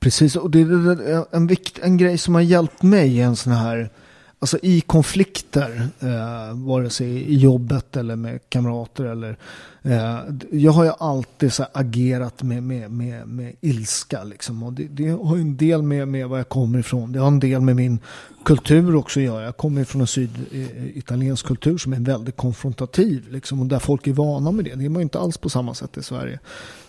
Precis, 0.00 0.36
och 0.36 0.50
det 0.50 0.60
är 0.60 1.36
en, 1.36 1.46
vikt, 1.46 1.78
en 1.82 1.96
grej 1.96 2.18
som 2.18 2.34
har 2.34 2.42
hjälpt 2.42 2.82
mig 2.82 3.16
i 3.16 3.20
en 3.20 3.36
sån 3.36 3.52
här, 3.52 3.90
alltså 4.38 4.58
i 4.62 4.80
konflikter, 4.80 5.88
eh, 6.00 6.54
vare 6.54 6.90
sig 6.90 7.08
i 7.08 7.36
jobbet 7.36 7.96
eller 7.96 8.16
med 8.16 8.40
kamrater 8.48 9.04
eller, 9.04 9.36
eh, 9.82 10.18
jag 10.50 10.72
har 10.72 10.84
ju 10.84 10.92
alltid 10.98 11.52
så 11.52 11.62
här 11.62 11.70
agerat 11.74 12.42
med, 12.42 12.62
med, 12.62 12.90
med, 12.90 13.28
med 13.28 13.54
ilska 13.60 14.24
liksom. 14.24 14.62
Och 14.62 14.72
det, 14.72 14.84
det 14.84 15.08
har 15.08 15.36
ju 15.36 15.42
en 15.42 15.56
del 15.56 15.82
med, 15.82 16.08
med 16.08 16.28
var 16.28 16.36
jag 16.36 16.48
kommer 16.48 16.78
ifrån, 16.78 17.12
det 17.12 17.18
har 17.18 17.28
en 17.28 17.40
del 17.40 17.60
med 17.60 17.76
min 17.76 17.98
kultur 18.44 18.94
också 18.94 19.20
att 19.20 19.24
göra. 19.24 19.44
Jag 19.44 19.56
kommer 19.56 19.84
från 19.84 20.00
en 20.00 20.06
syditaliensk 20.06 21.44
eh, 21.44 21.48
kultur 21.48 21.78
som 21.78 21.92
är 21.92 22.00
väldigt 22.00 22.36
konfrontativ 22.36 23.26
liksom, 23.30 23.60
och 23.60 23.66
där 23.66 23.78
folk 23.78 24.06
är 24.06 24.12
vana 24.12 24.50
med 24.50 24.64
det. 24.64 24.74
Det 24.74 24.84
är 24.84 24.88
man 24.88 25.00
ju 25.00 25.02
inte 25.02 25.18
alls 25.18 25.38
på 25.38 25.48
samma 25.48 25.74
sätt 25.74 25.96
i 25.96 26.02
Sverige. 26.02 26.38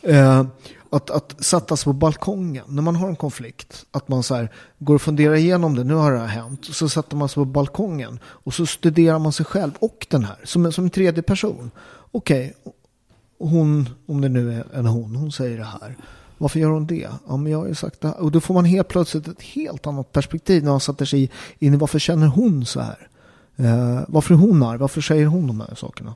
Eh, 0.01 0.43
att, 0.92 1.10
att 1.10 1.44
sätta 1.44 1.78
sig 1.78 1.84
på 1.86 1.94
balkongen 1.94 2.66
när 2.68 2.82
man 2.82 2.96
har 2.96 3.08
en 3.10 3.16
konflikt. 3.16 3.86
Att 3.92 4.08
man 4.08 4.24
så 4.24 4.36
här, 4.36 4.52
går 4.80 4.96
och 4.96 5.02
funderar 5.02 5.36
igenom 5.36 5.76
det. 5.76 5.84
Nu 5.84 5.94
har 5.94 6.12
det 6.12 6.20
här 6.20 6.28
hänt. 6.28 6.66
Så 6.66 6.89
sätter 6.89 7.16
man 7.18 7.30
sig 7.30 7.36
på 7.36 7.46
balkongen. 7.46 8.20
Och 8.26 8.54
så 8.54 8.66
studerar 8.66 9.20
man 9.20 9.32
sig 9.34 9.46
själv 9.46 9.72
och 9.80 10.08
den 10.10 10.24
här. 10.24 10.38
Som, 10.44 10.66
en- 10.66 10.72
som 10.72 10.84
en 10.84 10.89
tredje 10.89 11.24
person. 11.24 11.72
Okej, 12.12 12.54
hon, 13.39 13.89
om 14.06 14.22
det 14.22 14.30
nu 14.30 14.54
är 14.54 14.66
en 14.74 14.86
hon, 14.86 15.16
hon 15.16 15.32
säger 15.32 15.58
det 15.58 15.64
här. 15.64 15.98
Varför 16.38 16.60
gör 16.60 16.70
hon 16.70 16.88
det? 16.88 17.10
Ja, 17.28 17.38
men 17.38 17.52
jag 17.52 17.60
har 17.60 17.68
ju 17.68 17.76
sagt 17.76 18.02
det 18.02 18.08
här. 18.08 18.20
Och 18.22 18.32
då 18.32 18.39
får 18.42 18.54
man 18.54 18.66
helt 18.66 18.88
plötsligt 18.88 19.28
ett 19.28 19.42
helt 19.42 19.88
annat 19.88 20.12
perspektiv 20.12 20.64
när 20.64 20.72
man 20.72 20.80
sätter 20.80 21.06
sig 21.06 21.32
in 21.60 21.74
i 21.74 21.78
varför 21.78 22.00
känner 22.00 22.28
hon 22.28 22.66
så 22.66 22.80
här? 22.82 23.08
Eh, 23.56 24.00
varför 24.08 24.34
är 24.34 24.38
hon 24.38 24.64
arg? 24.64 24.78
Varför 24.78 25.02
säger 25.02 25.26
hon 25.26 25.48
de 25.48 25.60
här 25.60 25.76
sakerna? 25.76 26.16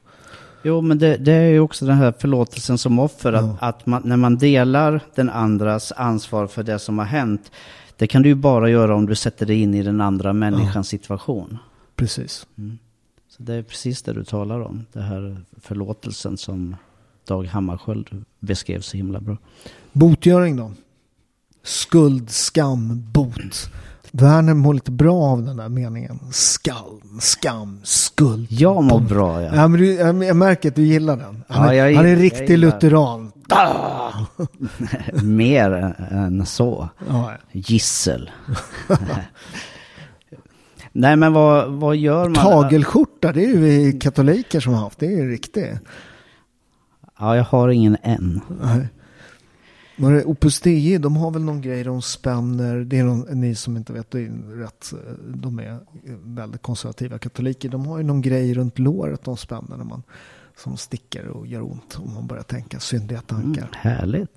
Jo, 0.67 0.81
men 0.81 0.97
det, 0.97 1.17
det 1.17 1.31
är 1.31 1.49
ju 1.49 1.59
också 1.59 1.85
den 1.85 1.97
här 1.97 2.13
förlåtelsen 2.19 2.77
som 2.77 2.99
offer, 2.99 3.33
Ja. 3.33 3.39
att, 3.39 3.63
att 3.63 3.85
man, 3.85 4.01
när 4.05 4.17
man 4.17 4.37
delar 4.37 5.01
den 5.15 5.29
andras 5.29 5.91
ansvar 5.91 6.47
för 6.47 6.63
det 6.63 6.79
som 6.79 6.97
har 6.97 7.05
hänt, 7.05 7.51
det 7.97 8.07
kan 8.07 8.21
du 8.21 8.29
ju 8.29 8.35
bara 8.35 8.69
göra 8.69 8.95
om 8.95 9.05
du 9.05 9.15
sätter 9.15 9.45
dig 9.45 9.61
in 9.61 9.73
i 9.73 9.83
den 9.83 10.01
andra 10.01 10.33
människans 10.33 10.87
situation. 10.87 11.57
Precis. 11.95 12.47
Så 13.29 13.43
det 13.43 13.53
är 13.53 13.63
precis 13.63 14.01
det 14.01 14.13
du 14.13 14.23
talar 14.23 14.59
om, 14.61 14.85
det 14.93 15.01
här 15.01 15.37
förlåtelsen 15.61 16.37
som 16.37 16.75
Dag 17.27 17.45
Hammarskjöld 17.45 18.25
beskrev 18.39 18.81
så 18.81 18.97
himla 18.97 19.19
bra. 19.19 19.37
Botgöring 19.91 20.55
då? 20.55 20.71
Skuld, 21.63 22.29
skam, 22.29 23.03
bot. 23.11 23.69
Werner 24.17 24.53
mår 24.53 24.73
lite 24.73 24.91
bra 24.91 25.23
av 25.23 25.43
den 25.43 25.57
där 25.57 25.69
meningen. 25.69 26.19
Skam, 26.31 27.19
skam, 27.21 27.79
skuld. 27.83 28.47
Jag 28.51 28.83
mår 28.83 28.99
bra, 28.99 29.41
ja. 29.41 29.55
Ja, 29.55 29.67
men 29.67 29.79
du, 29.79 29.93
jag 30.25 30.35
märker 30.35 30.69
att 30.69 30.75
du 30.75 30.81
gillar 30.83 31.17
den. 31.17 31.43
Han, 31.47 31.65
Ja, 31.67 31.73
är, 31.73 31.89
jag 31.89 31.95
han 31.95 32.05
är 32.05 32.09
gillar- 32.09 32.21
riktig 32.21 32.57
lutheran. 32.57 33.31
Mer 35.23 35.71
än 36.11 36.45
så. 36.45 36.89
Ja, 37.09 37.31
Gissel. 37.51 38.29
Nej, 40.91 41.15
men 41.15 41.33
vad, 41.33 41.71
vad 41.71 41.95
gör 41.95 42.23
man? 42.29 42.33
Tagelskjorta, 42.35 43.31
det 43.31 43.43
är 43.43 43.47
ju 43.47 43.57
vi 43.59 43.99
katoliker 43.99 44.59
som 44.59 44.73
har 44.73 44.81
haft. 44.81 44.99
Det 44.99 45.05
är 45.05 45.11
ju 45.17 45.31
riktigt. 45.31 45.65
Ja, 47.19 47.35
jag 47.35 47.43
har 47.43 47.69
ingen 47.69 47.97
än. 48.03 48.41
Nej. 48.63 48.87
Var 49.97 50.11
det 50.11 50.25
Opus 50.25 50.61
Dei, 50.61 50.97
de 50.97 51.15
har 51.15 51.31
väl 51.31 51.43
någon 51.43 51.61
grej 51.61 51.83
de 51.83 52.01
spänner, 52.01 52.75
det 52.75 52.99
är 52.99 53.03
någon, 53.03 53.39
ni 53.41 53.55
som 53.55 53.77
inte 53.77 53.93
vet, 53.93 54.11
det 54.11 54.19
är 54.19 54.57
rätt, 54.57 54.93
de 55.27 55.59
är 55.59 55.79
väldigt 56.23 56.61
konservativa 56.61 57.17
katoliker, 57.17 57.69
de 57.69 57.85
har 57.85 57.97
ju 57.97 58.03
någon 58.03 58.21
grej 58.21 58.53
runt 58.53 58.79
låret 58.79 59.23
de 59.23 59.37
spänner 59.37 59.77
när 59.77 59.85
man, 59.85 60.03
som 60.57 60.77
sticker 60.77 61.27
och 61.27 61.47
gör 61.47 61.61
ont 61.61 61.99
om 62.05 62.13
man 62.13 62.27
börjar 62.27 62.43
tänka 62.43 62.79
syndiga 62.79 63.21
tankar. 63.21 63.69
Mm, 63.83 63.97
härligt. 63.97 64.35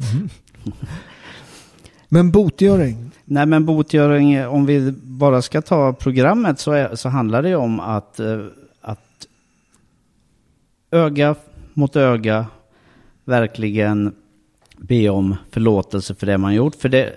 Men 2.08 2.30
botgöring, 2.30 3.10
Nej 3.24 3.46
men 3.46 3.66
botgöring, 3.66 4.46
om 4.46 4.66
vi 4.66 4.92
bara 5.02 5.42
ska 5.42 5.62
ta 5.62 5.92
programmet 5.92 6.58
så, 6.58 6.72
är, 6.72 6.94
så 6.94 7.08
handlar 7.08 7.42
det 7.42 7.48
ju 7.48 7.56
om 7.56 7.80
att, 7.80 8.20
eh, 8.20 8.44
att 8.80 9.26
öga 10.90 11.34
mot 11.74 11.96
öga 11.96 12.46
verkligen 13.24 14.14
be 14.78 15.08
om 15.08 15.36
förlåtelse 15.50 16.14
för 16.14 16.26
det 16.26 16.38
man 16.38 16.54
gjort. 16.54 16.74
För 16.74 16.88
det, 16.88 17.12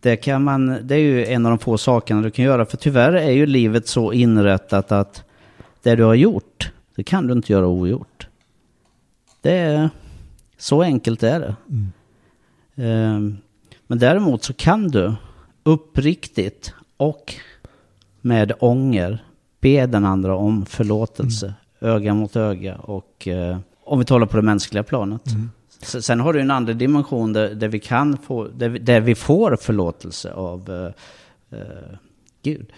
det, 0.00 0.16
kan 0.16 0.44
man, 0.44 0.78
det 0.82 0.94
är 0.94 0.98
ju 0.98 1.26
en 1.26 1.46
av 1.46 1.50
de 1.50 1.58
få 1.58 1.78
sakerna 1.78 2.22
du 2.22 2.30
kan 2.30 2.44
göra. 2.44 2.66
För 2.66 2.76
tyvärr 2.76 3.12
är 3.12 3.30
ju 3.30 3.46
livet 3.46 3.88
så 3.88 4.12
inrättat 4.12 4.92
att 4.92 5.24
det 5.82 5.96
du 5.96 6.04
har 6.04 6.14
gjort, 6.14 6.72
det 6.96 7.02
kan 7.02 7.26
du 7.26 7.32
inte 7.32 7.52
göra 7.52 7.66
ogjort. 7.66 8.26
Det 9.40 9.56
är, 9.56 9.90
så 10.58 10.82
enkelt 10.82 11.22
är 11.22 11.40
det. 11.40 11.54
Ehm, 12.82 13.36
Men 13.86 13.98
däremot 13.98 14.44
så 14.44 14.52
kan 14.52 14.88
du 14.88 15.14
uppriktigt 15.62 16.74
och 16.96 17.34
med 18.20 18.52
ånger 18.60 19.24
be 19.60 19.86
den 19.86 20.04
andra 20.04 20.36
om 20.36 20.66
förlåtelse, 20.66 21.54
öga 21.80 22.14
mot 22.14 22.36
öga 22.36 22.76
och 22.76 23.28
eh, 23.28 23.58
om 23.84 23.98
vi 23.98 24.04
talar 24.04 24.26
på 24.26 24.36
det 24.36 24.42
mänskliga 24.42 24.82
planet. 24.82 25.22
Sen 25.80 26.20
har 26.20 26.32
du 26.32 26.40
en 26.40 26.50
andra 26.50 26.72
dimension 26.72 27.32
där, 27.32 27.54
där 27.54 27.68
vi 27.68 27.80
kan 27.80 28.18
få, 28.18 28.44
där 28.44 28.68
vi, 28.68 28.78
där 28.78 29.00
vi 29.00 29.14
får 29.14 29.56
förlåtelse 29.56 30.32
av 30.32 30.70
eh, 30.70 31.58
eh 31.58 31.96
Gud 32.42 32.72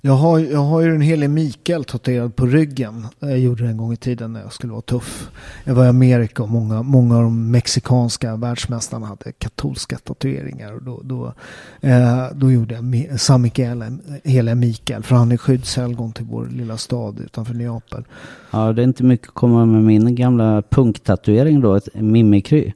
jag 0.00 0.12
har, 0.12 0.38
jag 0.38 0.60
har 0.60 0.80
ju 0.80 0.90
den 0.92 1.00
helige 1.00 1.28
Mikael 1.28 1.84
tatuerad 1.84 2.36
på 2.36 2.46
ryggen. 2.46 3.06
Jag 3.18 3.38
gjorde 3.38 3.62
det 3.62 3.68
en 3.68 3.76
gång 3.76 3.92
i 3.92 3.96
tiden 3.96 4.32
när 4.32 4.40
jag 4.40 4.52
skulle 4.52 4.72
vara 4.72 4.82
tuff. 4.82 5.30
Jag 5.64 5.74
var 5.74 5.84
i 5.84 5.88
Amerika 5.88 6.42
och 6.42 6.48
många, 6.48 6.82
många 6.82 7.16
av 7.16 7.22
de 7.22 7.50
mexikanska 7.50 8.36
världsmästarna 8.36 9.06
hade 9.06 9.32
katolska 9.32 9.98
tatueringar. 9.98 10.72
Och 10.72 10.82
då, 10.82 11.00
då, 11.04 11.32
eh, 11.80 12.26
då 12.34 12.52
gjorde 12.52 12.74
jag 12.74 13.20
San 13.20 13.42
Mikael, 13.42 13.84
heliga 14.24 14.54
Mikael, 14.54 15.02
för 15.02 15.16
han 15.16 15.32
är 15.32 15.36
skyddshelgon 15.36 16.12
till 16.12 16.24
vår 16.24 16.46
lilla 16.46 16.76
stad 16.76 17.20
utanför 17.20 17.54
Neapel. 17.54 18.04
Ja, 18.50 18.72
det 18.72 18.82
är 18.82 18.86
inte 18.86 19.04
mycket 19.04 19.28
att 19.28 19.34
komma 19.34 19.66
med 19.66 19.82
min 19.82 20.14
gamla 20.14 20.62
punktatuering 20.62 21.60
då, 21.60 21.74
ett 21.74 21.88
mimikry. 21.94 22.72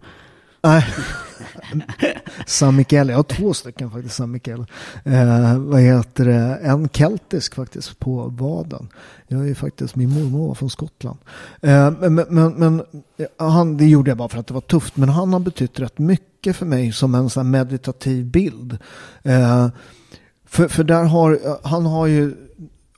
Nej. 0.63 0.85
San 2.47 2.77
Michele, 2.77 3.13
jag 3.13 3.19
har 3.19 3.23
två 3.23 3.55
stycken 3.55 3.91
faktiskt 3.91 4.15
San 4.15 4.31
Michele. 4.31 4.67
Eh, 5.05 5.59
vad 5.59 5.81
heter 5.81 6.25
det? 6.25 6.59
En 6.63 6.89
keltisk 6.89 7.55
faktiskt 7.55 7.99
på 7.99 8.29
vaden. 8.29 8.89
Jag 9.29 9.49
är 9.49 9.55
faktiskt, 9.55 9.97
min 9.97 10.11
mormor 10.11 10.49
var 10.49 10.55
från 10.55 10.71
Skottland. 10.71 11.19
Eh, 11.63 11.91
men 11.91 12.15
men, 12.15 12.53
men, 12.53 12.83
eh, 13.17 13.49
han, 13.49 13.77
det 13.77 13.87
gjorde 13.87 14.11
jag 14.11 14.19
bara 14.19 14.29
för 14.29 14.39
att 14.39 14.47
det 14.47 14.55
var 14.55 14.61
tufft. 14.61 14.97
Men 14.97 15.09
han 15.09 15.33
har 15.33 15.41
betytt 15.41 15.81
rätt 15.81 15.99
mycket 15.99 16.57
för 16.57 16.67
mig 16.67 16.93
som 16.93 17.15
en 17.15 17.31
sån 17.31 17.47
här 17.47 17.65
meditativ 17.65 18.25
bild. 18.25 18.79
Eh, 19.23 19.69
för, 20.45 20.69
för 20.69 20.85
där 20.85 21.05
har, 21.05 21.33
eh, 21.33 21.57
han 21.63 21.87
har 21.87 22.07
ju 22.07 22.35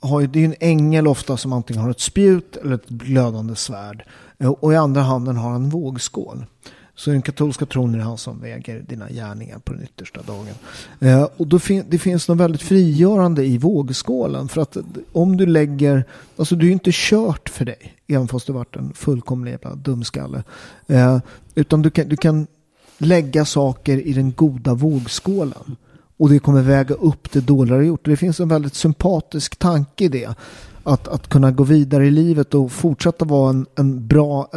har 0.01 0.21
ju, 0.21 0.27
det 0.27 0.41
är 0.41 0.45
en 0.45 0.55
ängel 0.61 1.07
ofta 1.07 1.37
som 1.37 1.53
antingen 1.53 1.83
har 1.83 1.91
ett 1.91 2.01
spjut 2.01 2.57
eller 2.57 2.75
ett 2.75 2.89
glödande 2.89 3.57
svärd. 3.57 4.05
Eh, 4.39 4.51
och 4.51 4.73
i 4.73 4.77
andra 4.77 5.01
handen 5.01 5.37
har 5.37 5.51
han 5.51 5.63
en 5.63 5.71
vågskål. 5.71 6.47
Så 6.99 7.11
i 7.11 7.13
den 7.13 7.23
katolska 7.23 7.67
tron 7.67 7.95
är 7.95 7.99
det 7.99 8.05
han 8.05 8.19
som 8.19 8.41
väger 8.41 8.85
dina 8.89 9.09
gärningar 9.09 9.59
på 9.59 9.73
den 9.73 9.83
yttersta 9.83 10.23
dagen. 10.23 10.55
Eh, 11.01 11.29
och 11.37 11.47
då 11.47 11.59
fin 11.59 11.85
det 11.89 11.99
finns 11.99 12.29
något 12.29 12.39
väldigt 12.39 12.63
frigörande 12.63 13.45
i 13.45 13.59
vågskålen. 13.59 14.49
För 14.49 14.61
att 14.61 14.77
om 15.13 15.37
du 15.37 15.47
lägger, 15.47 16.05
alltså 16.37 16.57
du 16.57 16.65
är 16.65 16.67
ju 16.67 16.73
inte 16.73 16.91
kört 16.93 17.49
för 17.49 17.65
dig. 17.65 17.95
Även 18.07 18.29
fast 18.29 18.47
du 18.47 18.53
varit 18.53 18.77
en 18.77 18.93
fullkomlig 18.93 19.51
jävla 19.51 19.75
dumskalle. 19.75 20.43
Eh, 20.87 21.19
utan 21.55 21.83
du 21.83 21.91
kan, 21.91 22.09
du 22.09 22.17
kan 22.17 22.47
lägga 22.99 23.45
saker 23.45 24.07
i 24.07 24.13
den 24.13 24.33
goda 24.33 24.75
vågskålen. 24.75 25.77
Och 26.17 26.31
det 26.31 26.39
kommer 26.39 26.63
väga 26.63 26.95
upp 26.95 27.33
det 27.33 27.41
dåliga 27.41 27.79
du 27.79 27.85
gjort. 27.85 28.05
Det 28.05 28.17
finns 28.17 28.41
en 28.41 28.49
väldigt 28.49 28.75
sympatisk 28.75 29.57
tanke 29.57 30.05
i 30.05 30.09
det. 30.09 30.35
Att, 30.83 31.09
att 31.09 31.29
kunna 31.29 31.51
gå 31.51 31.65
vidare 31.65 32.07
i 32.07 32.11
livet 32.11 32.55
och 32.55 32.73
fortsätta 32.73 33.25
vara 33.25 33.51
en, 33.51 33.67
en 33.75 34.07
bra, 34.07 34.51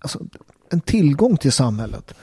alltså, 0.00 0.18
en 0.70 0.80
tillgång 0.80 1.36
till 1.36 1.52
samhället. 1.52 2.14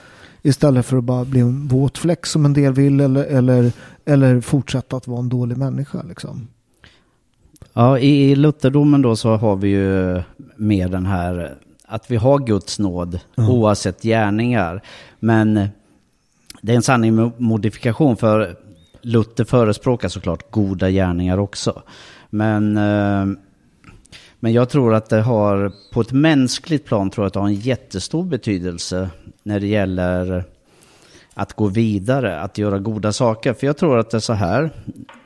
Istället 0.42 0.86
för 0.86 0.98
att 0.98 1.04
bara 1.04 1.26
bli 1.26 1.40
en 1.40 1.68
våt 1.68 1.98
fläck 1.98 2.26
som 2.26 2.46
en 2.46 2.54
del 2.54 2.74
vill 2.74 3.00
eller, 3.00 3.24
eller, 3.24 3.72
eller 4.06 4.42
fortsätta 4.42 4.98
att 4.98 5.08
vara 5.08 5.20
en 5.20 5.30
dålig 5.30 5.58
människa. 5.58 6.04
Liksom. 6.10 6.48
Ja, 7.74 8.00
i 8.00 8.36
lutherdomen 8.36 9.02
då 9.02 9.16
så 9.16 9.36
har 9.36 9.56
vi 9.56 9.68
ju 9.70 10.22
med 10.56 10.92
den 10.92 11.06
här 11.06 11.58
att 11.86 12.12
vi 12.12 12.16
har 12.16 12.40
Guds 12.40 12.80
nåd 12.80 13.20
mm. 13.38 13.50
oavsett 13.50 14.02
gärningar. 14.02 14.82
Men 15.20 15.54
det 16.62 16.72
är 16.72 16.76
en 16.76 16.82
sanning 16.82 17.16
med 17.16 17.32
modifikation 17.38 18.18
för 18.18 18.56
Luther 19.02 19.44
förespråkar 19.44 20.10
såklart 20.10 20.52
goda 20.52 20.90
gärningar 20.90 21.38
också. 21.38 21.82
Men, 22.30 22.78
eh, 22.78 23.26
men 24.40 24.54
jag 24.54 24.70
tror 24.70 24.94
att 24.94 25.10
det 25.10 25.22
har, 25.22 25.72
på 25.94 26.02
ett 26.02 26.12
mänskligt 26.12 26.86
plan, 26.86 27.10
tror 27.10 27.24
jag 27.24 27.28
att 27.28 27.34
det 27.34 27.40
har 27.40 27.48
en 27.48 27.56
jättestor 27.56 28.24
betydelse 28.24 29.10
när 29.44 29.60
det 29.60 29.68
gäller 29.68 30.46
att 31.34 31.54
gå 31.54 31.68
vidare, 31.68 32.40
att 32.40 32.58
göra 32.58 32.80
goda 32.80 33.14
saker. 33.14 33.54
För 33.54 33.68
jag 33.68 33.78
tror 33.78 34.00
att 34.00 34.10
det 34.10 34.18
är 34.18 34.22
så 34.22 34.34
här, 34.34 34.72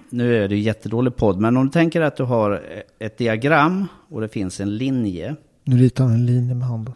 nu 0.10 0.44
är 0.44 0.48
det 0.48 0.58
jättedålig 0.58 1.16
podd, 1.16 1.40
men 1.40 1.58
om 1.58 1.66
du 1.66 1.72
tänker 1.72 2.02
att 2.02 2.16
du 2.16 2.24
har 2.24 2.62
ett 3.00 3.18
diagram 3.18 3.88
och 4.10 4.22
det 4.22 4.28
finns 4.28 4.60
en 4.60 4.78
linje. 4.78 5.36
Nu 5.64 5.78
ritar 5.78 6.04
han 6.04 6.14
en 6.14 6.26
linje 6.26 6.56
med 6.56 6.68
handen. 6.68 6.94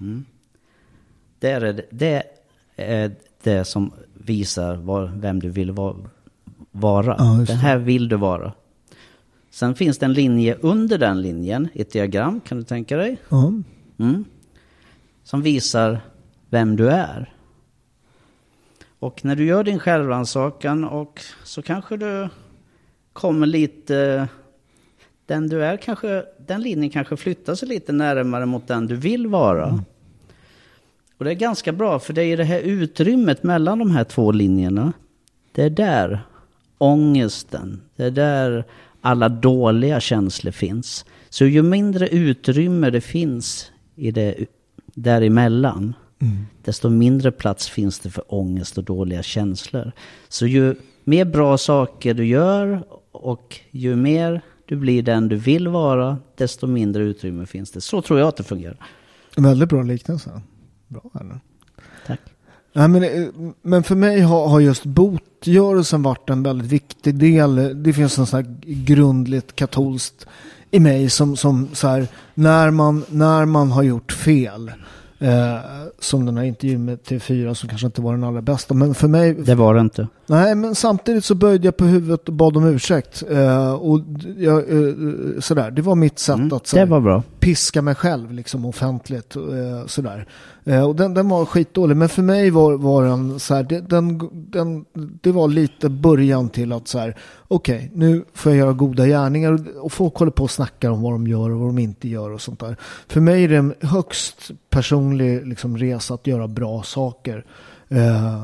Mm. 0.00 0.24
Det, 1.38 1.50
är 1.50 1.60
det, 1.60 1.82
det 1.90 2.22
är 2.76 3.12
det 3.42 3.64
som 3.64 3.92
visar 4.14 4.76
var, 4.76 5.12
vem 5.16 5.40
du 5.40 5.48
vill 5.48 5.70
vara. 5.70 5.96
vara. 6.70 7.16
Ja, 7.18 7.44
den 7.46 7.56
här 7.56 7.78
vill 7.78 8.08
du 8.08 8.16
vara. 8.16 8.52
Sen 9.50 9.74
finns 9.74 9.98
det 9.98 10.06
en 10.06 10.12
linje 10.12 10.56
under 10.60 10.98
den 10.98 11.22
linjen, 11.22 11.68
ett 11.74 11.92
diagram, 11.92 12.40
kan 12.40 12.58
du 12.58 12.64
tänka 12.64 12.96
dig? 12.96 13.16
Ja. 13.28 13.52
Mm. 13.98 14.24
Som 15.24 15.42
visar 15.42 16.00
vem 16.50 16.76
du 16.76 16.90
är. 16.90 17.34
Och 18.98 19.24
när 19.24 19.36
du 19.36 19.44
gör 19.44 19.64
din 19.64 19.78
självrannsakan 19.78 20.84
och 20.84 21.22
så 21.44 21.62
kanske 21.62 21.96
du 21.96 22.28
kommer 23.12 23.46
lite... 23.46 24.28
Den 25.26 25.48
du 25.48 25.64
är 25.64 25.76
kanske, 25.76 26.24
den 26.46 26.60
linjen 26.60 26.90
kanske 26.90 27.16
flyttar 27.16 27.54
sig 27.54 27.68
lite 27.68 27.92
närmare 27.92 28.46
mot 28.46 28.66
den 28.66 28.86
du 28.86 28.96
vill 28.96 29.26
vara. 29.26 29.68
Mm. 29.68 29.84
Och 31.18 31.24
det 31.24 31.30
är 31.30 31.34
ganska 31.34 31.72
bra 31.72 31.98
för 31.98 32.12
det 32.12 32.24
är 32.24 32.36
det 32.36 32.44
här 32.44 32.60
utrymmet 32.60 33.42
mellan 33.42 33.78
de 33.78 33.90
här 33.90 34.04
två 34.04 34.32
linjerna. 34.32 34.92
Det 35.52 35.62
är 35.62 35.70
där 35.70 36.20
ångesten, 36.78 37.80
det 37.96 38.04
är 38.04 38.10
där 38.10 38.64
alla 39.00 39.28
dåliga 39.28 40.00
känslor 40.00 40.52
finns. 40.52 41.04
Så 41.28 41.44
ju 41.44 41.62
mindre 41.62 42.08
utrymme 42.08 42.90
det 42.90 43.00
finns 43.00 43.72
i 43.96 44.10
det 44.10 44.34
däremellan, 44.94 45.94
mm. 46.18 46.36
desto 46.64 46.90
mindre 46.90 47.30
plats 47.30 47.68
finns 47.68 47.98
det 47.98 48.10
för 48.10 48.34
ångest 48.34 48.78
och 48.78 48.84
dåliga 48.84 49.22
känslor. 49.22 49.92
Så 50.28 50.46
ju 50.46 50.74
mer 51.04 51.24
bra 51.24 51.58
saker 51.58 52.14
du 52.14 52.26
gör 52.26 52.82
och 53.12 53.60
ju 53.70 53.96
mer 53.96 54.42
du 54.66 54.76
blir 54.76 55.02
den 55.02 55.28
du 55.28 55.36
vill 55.36 55.68
vara, 55.68 56.18
desto 56.34 56.66
mindre 56.66 57.02
utrymme 57.02 57.46
finns 57.46 57.70
det. 57.70 57.80
Så 57.80 58.02
tror 58.02 58.18
jag 58.18 58.28
att 58.28 58.36
det 58.36 58.44
fungerar. 58.44 58.76
Väldigt 59.36 59.68
bra 59.68 59.82
liknelse. 59.82 60.40
Bra 60.88 61.10
eller? 61.20 61.40
Nej, 62.78 62.88
men, 62.88 63.02
eh, 63.02 63.28
men 63.62 63.82
för 63.82 63.94
mig 63.94 64.20
har, 64.20 64.48
har 64.48 64.60
just 64.60 64.84
botgörelsen 64.84 66.02
varit 66.02 66.30
en 66.30 66.42
väldigt 66.42 66.72
viktig 66.72 67.14
del. 67.14 67.82
Det 67.82 67.92
finns 67.92 68.18
en 68.18 68.26
sån 68.26 68.44
här 68.44 68.56
grundligt 68.62 69.56
katolskt 69.56 70.26
i 70.70 70.80
mig 70.80 71.10
som, 71.10 71.36
som 71.36 71.68
så 71.72 71.88
här, 71.88 72.08
när 72.34 72.70
man, 72.70 73.04
när 73.08 73.44
man 73.44 73.70
har 73.70 73.82
gjort 73.82 74.12
fel 74.12 74.72
Eh, 75.20 75.58
som 75.98 76.26
den 76.26 76.36
här 76.36 76.44
intervjun 76.44 76.84
med 76.84 76.98
TV4 76.98 77.54
som 77.54 77.68
kanske 77.68 77.86
inte 77.86 78.00
var 78.00 78.12
den 78.12 78.24
allra 78.24 78.42
bästa. 78.42 78.74
Men 78.74 78.94
för 78.94 79.08
mig... 79.08 79.34
Det 79.34 79.54
var 79.54 79.74
det 79.74 79.80
inte. 79.80 80.08
Nej, 80.26 80.54
men 80.54 80.74
samtidigt 80.74 81.24
så 81.24 81.34
böjde 81.34 81.66
jag 81.66 81.76
på 81.76 81.84
huvudet 81.84 82.28
och 82.28 82.34
bad 82.34 82.56
om 82.56 82.64
ursäkt. 82.64 83.22
Eh, 83.30 83.72
och 83.72 84.00
jag, 84.36 84.58
eh, 84.58 84.94
sådär, 85.40 85.70
det 85.70 85.82
var 85.82 85.94
mitt 85.94 86.18
sätt 86.18 86.36
mm, 86.36 86.52
att 86.52 86.66
sådär, 86.66 87.22
piska 87.38 87.82
mig 87.82 87.94
själv 87.94 88.32
liksom 88.32 88.64
offentligt. 88.64 89.36
Eh, 89.36 89.86
sådär. 89.86 90.26
Eh, 90.64 90.88
och 90.88 90.96
den, 90.96 91.14
den 91.14 91.28
var 91.28 91.44
skitdålig. 91.44 91.96
Men 91.96 92.08
för 92.08 92.22
mig 92.22 92.50
var, 92.50 92.72
var 92.76 93.04
den 93.04 93.40
så 93.40 93.54
här, 93.54 93.62
det, 93.62 93.80
den, 93.80 94.30
den, 94.32 94.84
det 94.94 95.32
var 95.32 95.48
lite 95.48 95.88
början 95.88 96.48
till 96.48 96.72
att 96.72 96.88
så 96.88 96.98
här, 96.98 97.16
okej, 97.48 97.76
okay, 97.76 97.88
nu 97.94 98.24
får 98.34 98.52
jag 98.52 98.58
göra 98.58 98.72
goda 98.72 99.06
gärningar. 99.06 99.78
Och 99.78 99.92
folk 99.92 100.14
håller 100.14 100.32
på 100.32 100.42
och 100.42 100.50
snackar 100.50 100.90
om 100.90 101.02
vad 101.02 101.12
de 101.12 101.26
gör 101.26 101.50
och 101.50 101.58
vad 101.58 101.68
de 101.68 101.78
inte 101.78 102.08
gör 102.08 102.30
och 102.30 102.40
sånt 102.40 102.60
där. 102.60 102.76
För 103.08 103.20
mig 103.20 103.44
är 103.44 103.48
det 103.48 103.56
en 103.56 103.74
högst 103.80 104.50
personlig 104.70 105.46
liksom, 105.46 105.78
resa 105.78 106.14
att 106.14 106.26
göra 106.26 106.48
bra 106.48 106.82
saker. 106.82 107.44
Eh, 107.88 108.42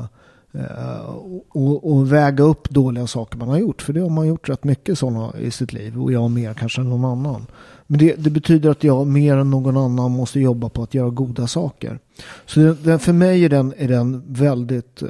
eh, 0.53 1.05
och, 1.49 1.91
och, 1.91 2.13
väga 2.13 2.43
upp 2.43 2.69
dåliga 2.69 3.07
saker 3.07 3.37
man 3.37 3.49
har 3.49 3.57
gjort. 3.57 3.81
För 3.81 3.93
det 3.93 4.01
har 4.01 4.09
man 4.09 4.27
gjort 4.27 4.49
rätt 4.49 4.63
mycket 4.63 4.99
sådana 4.99 5.39
i 5.39 5.51
sitt 5.51 5.73
liv. 5.73 6.03
Och 6.03 6.11
jag 6.11 6.31
mer 6.31 6.53
kanske 6.53 6.81
än 6.81 6.89
någon 6.89 7.05
annan. 7.05 7.45
Men 7.87 7.99
det, 7.99 8.15
det, 8.15 8.29
betyder 8.29 8.69
att 8.69 8.83
jag 8.83 9.07
mer 9.07 9.37
än 9.37 9.49
någon 9.49 9.77
annan 9.77 10.11
måste 10.11 10.39
jobba 10.39 10.69
på 10.69 10.83
att 10.83 10.93
göra 10.93 11.09
goda 11.09 11.47
saker. 11.47 11.99
Så 12.45 12.59
det, 12.59 12.73
det, 12.73 12.99
för 12.99 13.13
mig 13.13 13.45
är 13.45 13.49
den, 13.49 13.73
är 13.77 13.87
den 13.87 14.23
väldigt 14.27 15.01
eh, 15.01 15.09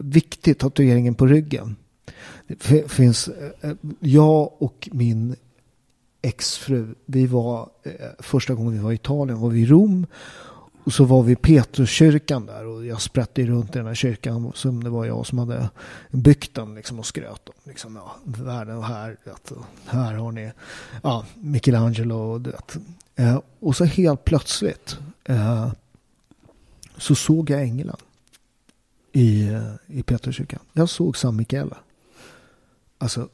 viktig, 0.00 0.58
tatueringen 0.58 1.14
på 1.14 1.26
ryggen. 1.26 1.76
Det 2.46 2.90
finns, 2.90 3.28
eh, 3.28 3.70
eh, 3.70 3.76
jag 4.00 4.52
och 4.58 4.88
min 4.92 5.36
exfru, 6.22 6.94
vi 7.06 7.26
var, 7.26 7.70
eh, 7.82 7.92
första 8.18 8.54
gången 8.54 8.72
vi 8.72 8.78
var 8.78 8.92
i 8.92 8.94
Italien 8.94 9.40
var 9.40 9.50
vi 9.50 9.60
i 9.60 9.66
Rom. 9.66 10.06
Och 10.84 10.92
så 10.92 11.04
var 11.04 11.22
vi 11.22 11.32
i 11.32 11.36
Petruskyrkan 11.36 12.46
där 12.46 12.66
och 12.66 12.86
jag 12.86 13.00
sprätte 13.00 13.46
runt 13.46 13.76
i 13.76 13.78
den 13.78 13.86
här 13.86 13.94
kyrkan 13.94 14.52
som 14.54 14.84
det 14.84 14.90
var 14.90 15.04
jag 15.04 15.26
som 15.26 15.38
hade 15.38 15.70
byggt 16.10 16.54
den 16.54 16.74
liksom 16.74 16.98
och 16.98 17.06
skröt 17.06 17.48
om 17.48 17.54
liksom, 17.64 17.96
ja, 17.96 18.16
världen 18.24 18.76
och 18.76 18.84
här, 18.84 19.16
vet, 19.24 19.52
här 19.86 20.14
har 20.14 20.32
ni 20.32 20.52
ja, 21.02 21.24
Michelangelo 21.34 22.16
och 22.16 22.46
vet. 22.46 22.76
Eh, 23.16 23.40
och 23.60 23.76
så 23.76 23.84
helt 23.84 24.24
plötsligt 24.24 24.98
eh, 25.24 25.72
så 26.96 27.14
såg 27.14 27.50
jag 27.50 27.62
ängeln 27.62 27.90
i, 29.12 29.50
i 29.86 30.02
Petruskyrkan. 30.02 30.60
Jag 30.72 30.88
såg 30.88 31.16
San 31.16 31.36
Michele. 31.36 31.76
Alltså, 33.04 33.28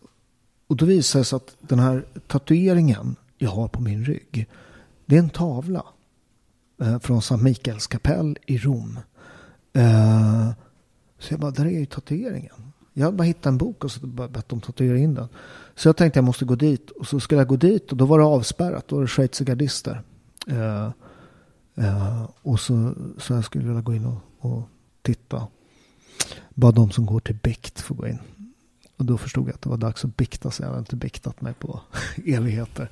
och 0.66 0.76
då 0.76 0.86
visade 0.86 1.20
det 1.20 1.24
sig 1.24 1.36
att 1.36 1.56
den 1.60 1.78
här 1.78 2.04
tatueringen 2.26 3.16
jag 3.38 3.50
har 3.50 3.68
på 3.68 3.80
min 3.80 4.04
rygg, 4.04 4.48
det 5.06 5.14
är 5.14 5.18
en 5.18 5.30
tavla 5.30 5.84
eh, 6.80 6.98
från 6.98 7.22
Sankt 7.22 7.44
Mikaels 7.44 7.86
kapell 7.86 8.38
i 8.46 8.58
Rom. 8.58 8.98
Eh, 9.72 10.50
så 11.18 11.32
jag 11.32 11.40
bara, 11.40 11.50
där 11.50 11.64
är 11.64 11.70
ju 11.70 11.86
tatueringen. 11.86 12.72
Jag 12.92 13.04
hade 13.04 13.16
bara 13.16 13.24
hittat 13.24 13.46
en 13.46 13.58
bok 13.58 13.84
och 13.84 13.92
så 13.92 14.06
bett 14.06 14.48
dem 14.48 14.60
tatuera 14.60 14.98
in 14.98 15.14
den. 15.14 15.28
Så 15.74 15.88
jag 15.88 15.96
tänkte 15.96 16.18
jag 16.18 16.24
måste 16.24 16.44
gå 16.44 16.54
dit. 16.54 16.90
Och 16.90 17.06
så 17.06 17.20
skulle 17.20 17.40
jag 17.40 17.48
gå 17.48 17.56
dit 17.56 17.90
och 17.90 17.96
då 17.96 18.06
var 18.06 18.18
det 18.18 18.24
avspärrat. 18.24 18.88
Då 18.88 18.96
var 18.96 19.02
det 19.02 19.08
schweizergardister. 19.08 20.02
Eh, 20.46 20.90
eh, 21.74 22.30
och 22.42 22.60
så, 22.60 22.94
så 23.18 23.32
jag 23.32 23.44
skulle 23.44 23.64
vilja 23.64 23.82
gå 23.82 23.94
in 23.94 24.06
och, 24.06 24.20
och 24.38 24.68
titta. 25.02 25.46
Bara 26.54 26.72
de 26.72 26.90
som 26.90 27.06
går 27.06 27.20
till 27.20 27.38
bikt 27.42 27.80
får 27.80 27.94
gå 27.94 28.08
in. 28.08 28.18
Och 29.00 29.06
då 29.06 29.18
förstod 29.18 29.48
jag 29.48 29.54
att 29.54 29.62
det 29.62 29.68
var 29.68 29.76
dags 29.76 30.04
att 30.04 30.16
bikta 30.16 30.50
sig. 30.50 30.64
Jag 30.64 30.68
hade 30.68 30.78
inte 30.78 30.96
biktat 30.96 31.40
mig 31.40 31.54
på 31.54 31.80
evigheter. 32.26 32.90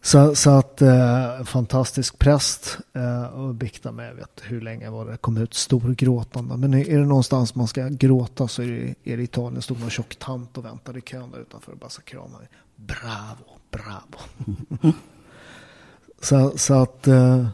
Så, 0.00 0.34
så 0.34 0.50
att 0.50 0.82
eh, 0.82 1.44
fantastisk 1.44 2.18
präst 2.18 2.78
eh, 2.92 3.24
och 3.24 3.54
bikta 3.54 3.92
mig. 3.92 4.06
jag 4.08 4.14
vet 4.14 4.42
hur 4.42 4.60
länge 4.60 4.90
var 4.90 5.06
det, 5.06 5.16
kom 5.16 5.36
ut 5.36 5.54
storgråtande. 5.54 6.56
Men 6.56 6.74
är 6.74 6.98
det 6.98 7.04
någonstans 7.04 7.54
man 7.54 7.66
ska 7.66 7.88
gråta 7.88 8.48
så 8.48 8.62
är 8.62 8.66
det, 8.66 9.12
är 9.12 9.16
det 9.16 9.22
Italien. 9.22 9.62
Stod 9.62 9.80
någon 9.80 9.90
tjock 9.90 10.16
tant 10.16 10.58
och 10.58 10.64
väntade 10.64 10.98
i 10.98 11.02
kön 11.02 11.30
där 11.30 11.38
utanför 11.38 11.72
och 11.72 11.78
bara 11.78 11.90
kramade. 12.04 12.48
Bravo, 12.76 13.58
bravo. 13.70 14.92
så, 16.20 16.58
så 16.58 16.74
att, 16.74 17.08
eh, 17.08 17.46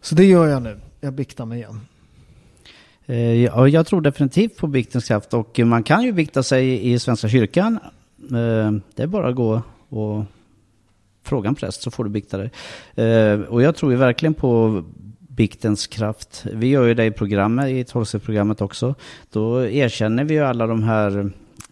så 0.00 0.14
det 0.14 0.24
gör 0.24 0.46
jag 0.46 0.62
nu. 0.62 0.80
Jag 1.00 1.12
biktar 1.12 1.46
mig 1.46 1.58
igen. 1.58 1.80
Eh, 3.06 3.44
ja, 3.44 3.68
jag 3.68 3.86
tror 3.86 4.00
definitivt 4.00 4.56
på 4.56 4.66
biktens 4.66 5.08
kraft 5.08 5.34
och 5.34 5.58
man 5.58 5.82
kan 5.82 6.02
ju 6.02 6.12
bikta 6.12 6.42
sig 6.42 6.92
i 6.92 6.98
Svenska 6.98 7.28
kyrkan. 7.28 7.78
Eh, 8.22 8.72
det 8.94 9.02
är 9.02 9.06
bara 9.06 9.28
att 9.28 9.36
gå 9.36 9.62
och 9.88 10.24
fråga 11.22 11.48
en 11.48 11.54
präst 11.54 11.82
så 11.82 11.90
får 11.90 12.04
du 12.04 12.10
bikta 12.10 12.38
dig. 12.38 12.50
Eh, 13.06 13.40
och 13.40 13.62
jag 13.62 13.76
tror 13.76 13.92
ju 13.92 13.98
verkligen 13.98 14.34
på 14.34 14.82
biktens 15.18 15.86
kraft. 15.86 16.46
Vi 16.52 16.66
gör 16.66 16.86
ju 16.86 16.94
det 16.94 17.04
i 17.04 17.10
programmet, 17.10 17.68
i 17.68 17.84
tolvstegsprogrammet 17.84 18.60
också. 18.60 18.94
Då 19.30 19.66
erkänner 19.66 20.24
vi 20.24 20.34
ju 20.34 20.40
alla 20.40 20.66
de 20.66 20.82
här 20.82 21.30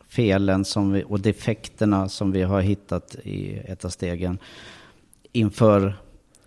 felen 0.08 0.64
som 0.64 0.92
vi, 0.92 1.04
och 1.06 1.20
defekterna 1.20 2.08
som 2.08 2.32
vi 2.32 2.42
har 2.42 2.60
hittat 2.60 3.16
i 3.22 3.58
ett 3.64 3.84
av 3.84 3.88
stegen 3.88 4.38
inför 5.32 5.94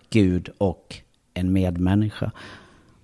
Gud 0.09 0.49
och 0.57 0.95
en 1.33 1.53
medmänniska. 1.53 2.31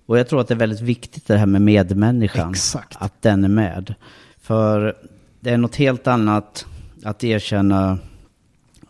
Och 0.06 0.18
jag 0.18 0.28
tror 0.28 0.40
att 0.40 0.48
det 0.48 0.54
är 0.54 0.58
väldigt 0.58 0.80
viktigt 0.80 1.26
det 1.26 1.36
här 1.36 1.46
med 1.46 1.62
medmänniskan. 1.62 2.50
Exakt. 2.50 2.96
Att 3.00 3.22
den 3.22 3.44
är 3.44 3.48
med. 3.48 3.94
För 4.40 4.96
det 5.40 5.50
är 5.50 5.58
något 5.58 5.76
helt 5.76 6.06
annat 6.06 6.66
att 7.04 7.24
erkänna 7.24 7.98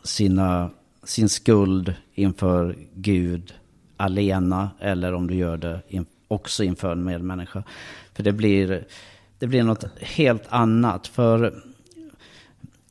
sina, 0.02 0.70
sin 1.04 1.28
skuld 1.28 1.94
inför 2.14 2.76
Gud 2.94 3.54
alena 3.96 4.70
eller 4.80 5.14
om 5.14 5.26
du 5.26 5.34
gör 5.34 5.56
det 5.56 5.80
in, 5.88 6.06
också 6.28 6.64
inför 6.64 6.92
en 6.92 7.04
medmänniska. 7.04 7.62
För 8.14 8.22
det 8.22 8.32
blir, 8.32 8.84
det 9.38 9.46
blir 9.46 9.62
något 9.62 9.84
helt 10.00 10.44
annat. 10.48 11.06
För, 11.06 11.54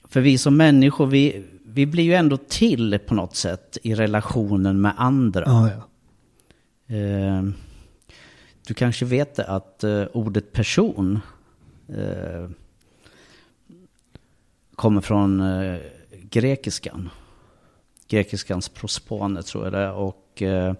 för 0.04 0.22
vi 0.22 0.38
som 0.38 0.58
människor, 0.58 1.06
vi, 1.06 1.44
vi 1.66 1.86
blir 1.86 2.04
ju 2.04 2.14
ändå 2.14 2.38
till 2.38 3.00
på 3.00 3.16
något 3.16 3.36
sätt 3.36 3.78
i 3.84 3.96
relationen 3.96 4.82
med 4.82 4.94
andra. 4.98 5.44
Ja, 5.46 5.70
ja. 5.70 6.96
Eh, 6.96 7.44
du 8.68 8.74
kanske 8.74 9.05
vet 9.05 9.36
det 9.36 9.45
att 9.45 9.84
eh, 9.84 10.03
ordet 10.14 10.51
person 10.51 11.20
eh, 11.88 12.49
kommer 14.76 15.01
från 15.01 15.39
eh, 15.39 15.80
grekiskan. 16.11 17.09
Grekiskans 18.07 18.70
prospone 18.70 19.43
tror 19.43 19.64
jag 19.64 19.74
det 19.74 19.80
är. 19.80 19.93
Och 19.93 20.41
eh, 20.41 20.74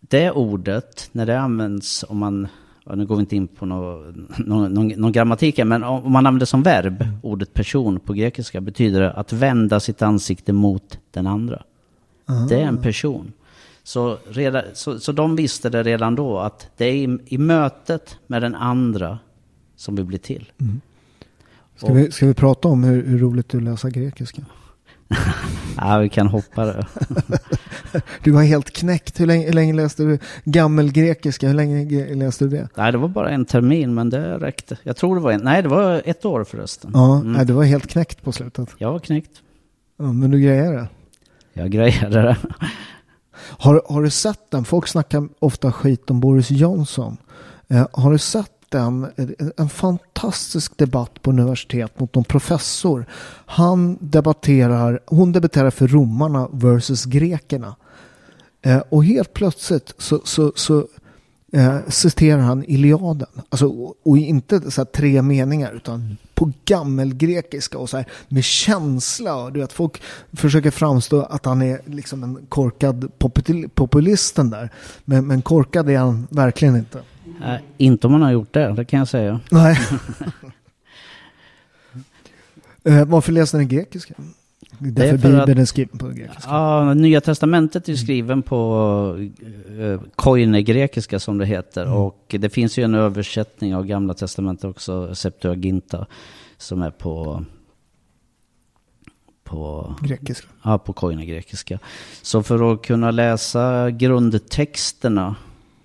det 0.00 0.30
ordet, 0.30 1.08
när 1.12 1.26
det 1.26 1.40
används 1.40 2.04
om 2.08 2.18
man, 2.18 2.48
nu 2.94 3.06
går 3.06 3.16
vi 3.16 3.20
inte 3.20 3.36
in 3.36 3.48
på 3.48 3.66
någon, 3.66 4.32
någon, 4.38 4.74
någon, 4.74 4.88
någon 4.88 5.12
grammatik 5.12 5.58
här, 5.58 5.64
men 5.64 5.84
om 5.84 6.12
man 6.12 6.26
använder 6.26 6.46
som 6.46 6.62
verb, 6.62 7.04
ordet 7.22 7.54
person 7.54 8.00
på 8.00 8.12
grekiska, 8.12 8.60
betyder 8.60 9.00
det 9.00 9.12
att 9.12 9.32
vända 9.32 9.80
sitt 9.80 10.02
ansikte 10.02 10.52
mot 10.52 10.98
den 11.10 11.26
andra. 11.26 11.62
Det 12.48 12.60
är 12.60 12.66
en 12.66 12.82
person. 12.82 13.32
Så, 13.90 14.18
redan, 14.28 14.62
så, 14.74 14.98
så 14.98 15.12
de 15.12 15.36
visste 15.36 15.70
det 15.70 15.82
redan 15.82 16.14
då, 16.14 16.38
att 16.38 16.68
det 16.76 16.84
är 16.84 16.92
i, 16.92 17.18
i 17.26 17.38
mötet 17.38 18.18
med 18.26 18.42
den 18.42 18.54
andra 18.54 19.18
som 19.76 19.96
vi 19.96 20.04
blir 20.04 20.18
till. 20.18 20.52
Ska, 21.76 21.92
vi, 21.92 22.10
ska 22.12 22.26
vi 22.26 22.34
prata 22.34 22.68
om 22.68 22.84
hur, 22.84 23.06
hur 23.06 23.18
roligt 23.18 23.48
du 23.48 23.60
läser 23.60 23.90
grekiska? 23.90 24.42
Ja, 25.76 25.98
vi 25.98 26.08
kan 26.08 26.26
hoppa 26.26 26.64
det. 26.64 26.86
Du 28.24 28.30
var 28.30 28.42
helt 28.42 28.70
knäckt. 28.70 29.20
Hur 29.20 29.26
länge, 29.26 29.46
hur 29.46 29.52
länge 29.52 29.74
läste 29.74 30.02
du 30.02 30.18
gammelgrekiska? 30.44 31.46
Hur 31.48 31.54
länge 31.54 31.82
ge- 31.84 32.14
läste 32.14 32.44
du 32.44 32.50
det? 32.50 32.68
Nej, 32.76 32.92
det 32.92 32.98
var 32.98 33.08
bara 33.08 33.30
en 33.30 33.44
termin, 33.44 33.94
men 33.94 34.10
det 34.10 34.38
räckte. 34.38 34.78
Jag 34.82 34.96
tror 34.96 35.14
det 35.14 35.20
var 35.22 35.32
en, 35.32 35.40
nej 35.40 35.62
det 35.62 35.68
var 35.68 36.02
ett 36.04 36.24
år 36.24 36.44
förresten. 36.44 36.90
Ja, 36.94 37.22
nej, 37.22 37.46
du 37.46 37.52
var 37.52 37.64
helt 37.64 37.86
knäckt 37.86 38.22
på 38.22 38.32
slutet. 38.32 38.68
Jag 38.78 38.92
var 38.92 38.98
knäckt. 38.98 39.42
Ja, 39.98 40.12
men 40.12 40.30
du 40.30 40.40
grejer 40.40 40.72
det. 40.72 40.88
Jag 41.52 41.70
grejade 41.70 42.22
det. 42.22 42.36
Har, 43.58 43.82
har 43.88 44.02
du 44.02 44.10
sett 44.10 44.50
den? 44.50 44.64
Folk 44.64 44.88
snackar 44.88 45.28
ofta 45.38 45.72
skit 45.72 46.10
om 46.10 46.20
Boris 46.20 46.50
Johnson. 46.50 47.16
Eh, 47.68 47.86
har 47.92 48.12
du 48.12 48.18
sett 48.18 48.52
den? 48.68 49.06
En, 49.56 49.68
fantastisk 49.68 50.76
debatt 50.76 51.22
på 51.22 51.30
universitet 51.30 52.00
mot 52.00 52.14
någon 52.14 52.24
professor. 52.24 53.06
Han 53.46 53.98
debatterar, 54.00 55.00
hon 55.06 55.32
debatterar 55.32 55.70
för 55.70 55.88
romarna 55.88 56.48
versus 56.52 57.04
grekerna. 57.04 57.76
Eh, 58.62 58.82
och 58.88 59.04
helt 59.04 59.32
plötsligt 59.32 59.94
så, 59.98 60.20
så, 60.24 60.52
så 60.56 60.86
eh, 61.52 61.78
citerar 61.88 62.38
han 62.38 62.64
Iliaden. 62.64 63.28
Alltså, 63.48 63.66
och, 63.66 63.94
och 64.02 64.18
inte 64.18 64.70
så 64.70 64.84
tre 64.84 65.22
meningar 65.22 65.72
utan 65.72 66.16
på 66.34 66.52
gammelgrekiska 66.64 67.78
och 67.78 67.90
så 67.90 67.96
här 67.96 68.06
med 68.28 68.44
känsla. 68.44 69.34
Och, 69.36 69.52
du 69.52 69.60
vet, 69.60 69.72
folk 69.72 70.02
försöker 70.32 70.70
framstå 70.70 71.22
att 71.22 71.44
han 71.44 71.62
är 71.62 71.80
liksom 71.84 72.22
en 72.22 72.38
korkad 72.48 73.10
popul- 73.18 73.68
populisten 73.74 74.50
där. 74.50 74.70
Men, 75.04 75.26
men 75.26 75.42
korkad 75.42 75.90
är 75.90 75.98
han 75.98 76.26
verkligen 76.30 76.76
inte. 76.76 77.02
Nej, 77.40 77.62
inte 77.78 78.06
om 78.06 78.12
man 78.12 78.22
har 78.22 78.30
gjort 78.30 78.54
det, 78.54 78.72
det 78.72 78.84
kan 78.84 78.98
jag 78.98 79.08
säga. 79.08 79.40
Nej. 79.50 79.78
eh, 82.84 83.04
varför 83.04 83.32
läser 83.32 83.58
ni 83.58 83.64
grekiska? 83.64 84.14
Det 84.82 84.88
är 84.88 85.12
Därför 85.12 85.18
för 85.18 85.38
att- 85.40 85.46
Bibeln 85.46 85.60
är 85.60 85.64
skriven 85.64 85.98
på 85.98 86.08
grekiska. 86.08 86.50
Ja, 86.50 86.94
Nya 86.94 87.20
Testamentet 87.20 87.88
är 87.88 87.94
skriven 87.94 88.42
på 88.42 89.30
eh, 89.80 90.00
koine-grekiska 90.16 91.18
som 91.18 91.38
det 91.38 91.46
heter. 91.46 91.92
Och 91.94 92.34
det 92.38 92.50
finns 92.50 92.78
ju 92.78 92.82
en 92.82 92.94
översättning 92.94 93.74
av 93.74 93.86
Gamla 93.86 94.14
Testamentet 94.14 94.64
också, 94.64 95.14
Septuaginta, 95.14 96.06
som 96.58 96.82
är 96.82 96.90
på, 96.90 97.44
på, 99.44 99.94
Grekiska. 100.02 100.48
ja, 100.62 100.78
på 100.78 100.92
koine-grekiska. 100.92 101.78
Så 102.22 102.42
för 102.42 102.72
att 102.72 102.82
kunna 102.82 103.10
läsa 103.10 103.90
grundtexterna 103.90 105.34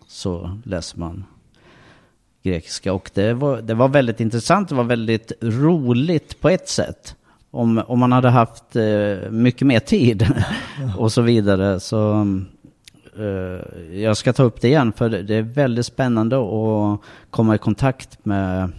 så 0.07 0.59
läser 0.65 0.99
man 0.99 1.23
grekiska. 2.43 2.93
Och 2.93 3.11
det 3.13 3.33
var, 3.33 3.61
det 3.61 3.73
var 3.73 3.87
väldigt 3.87 4.19
intressant, 4.19 4.69
det 4.69 4.75
var 4.75 4.83
väldigt 4.83 5.31
roligt 5.41 6.41
på 6.41 6.49
ett 6.49 6.69
sätt. 6.69 7.15
Om, 7.55 7.83
om 7.87 7.99
man 7.99 8.11
hade 8.11 8.29
haft 8.29 8.75
eh, 8.75 9.29
mycket 9.29 9.67
mer 9.67 9.79
tid 9.79 10.27
och 10.97 11.11
så 11.11 11.21
vidare. 11.21 11.79
Så 11.79 12.27
eh, 13.17 13.95
jag 13.99 14.17
ska 14.17 14.33
ta 14.33 14.43
upp 14.43 14.61
det 14.61 14.67
igen 14.67 14.93
för 14.93 15.09
det, 15.09 15.35
är 15.35 15.41
väldigt 15.41 15.85
spännande 15.85 16.35
att 16.35 16.99
komma 17.29 17.55
i 17.55 17.57
kontakt 17.57 18.25
med 18.25 18.71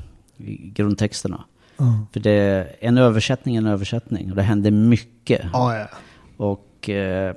grundtexterna. 0.74 1.44
Ja. 1.76 2.06
För 2.12 2.20
det 2.20 2.30
är 2.30 2.76
en 2.80 2.98
översättning 2.98 3.56
en 3.56 3.66
översättning 3.66 4.30
och 4.30 4.36
det 4.36 4.42
händer 4.42 4.70
mycket. 4.70 5.42
Ja, 5.52 5.78
ja. 5.78 5.86
Och 6.36 6.90
eh, 6.90 7.36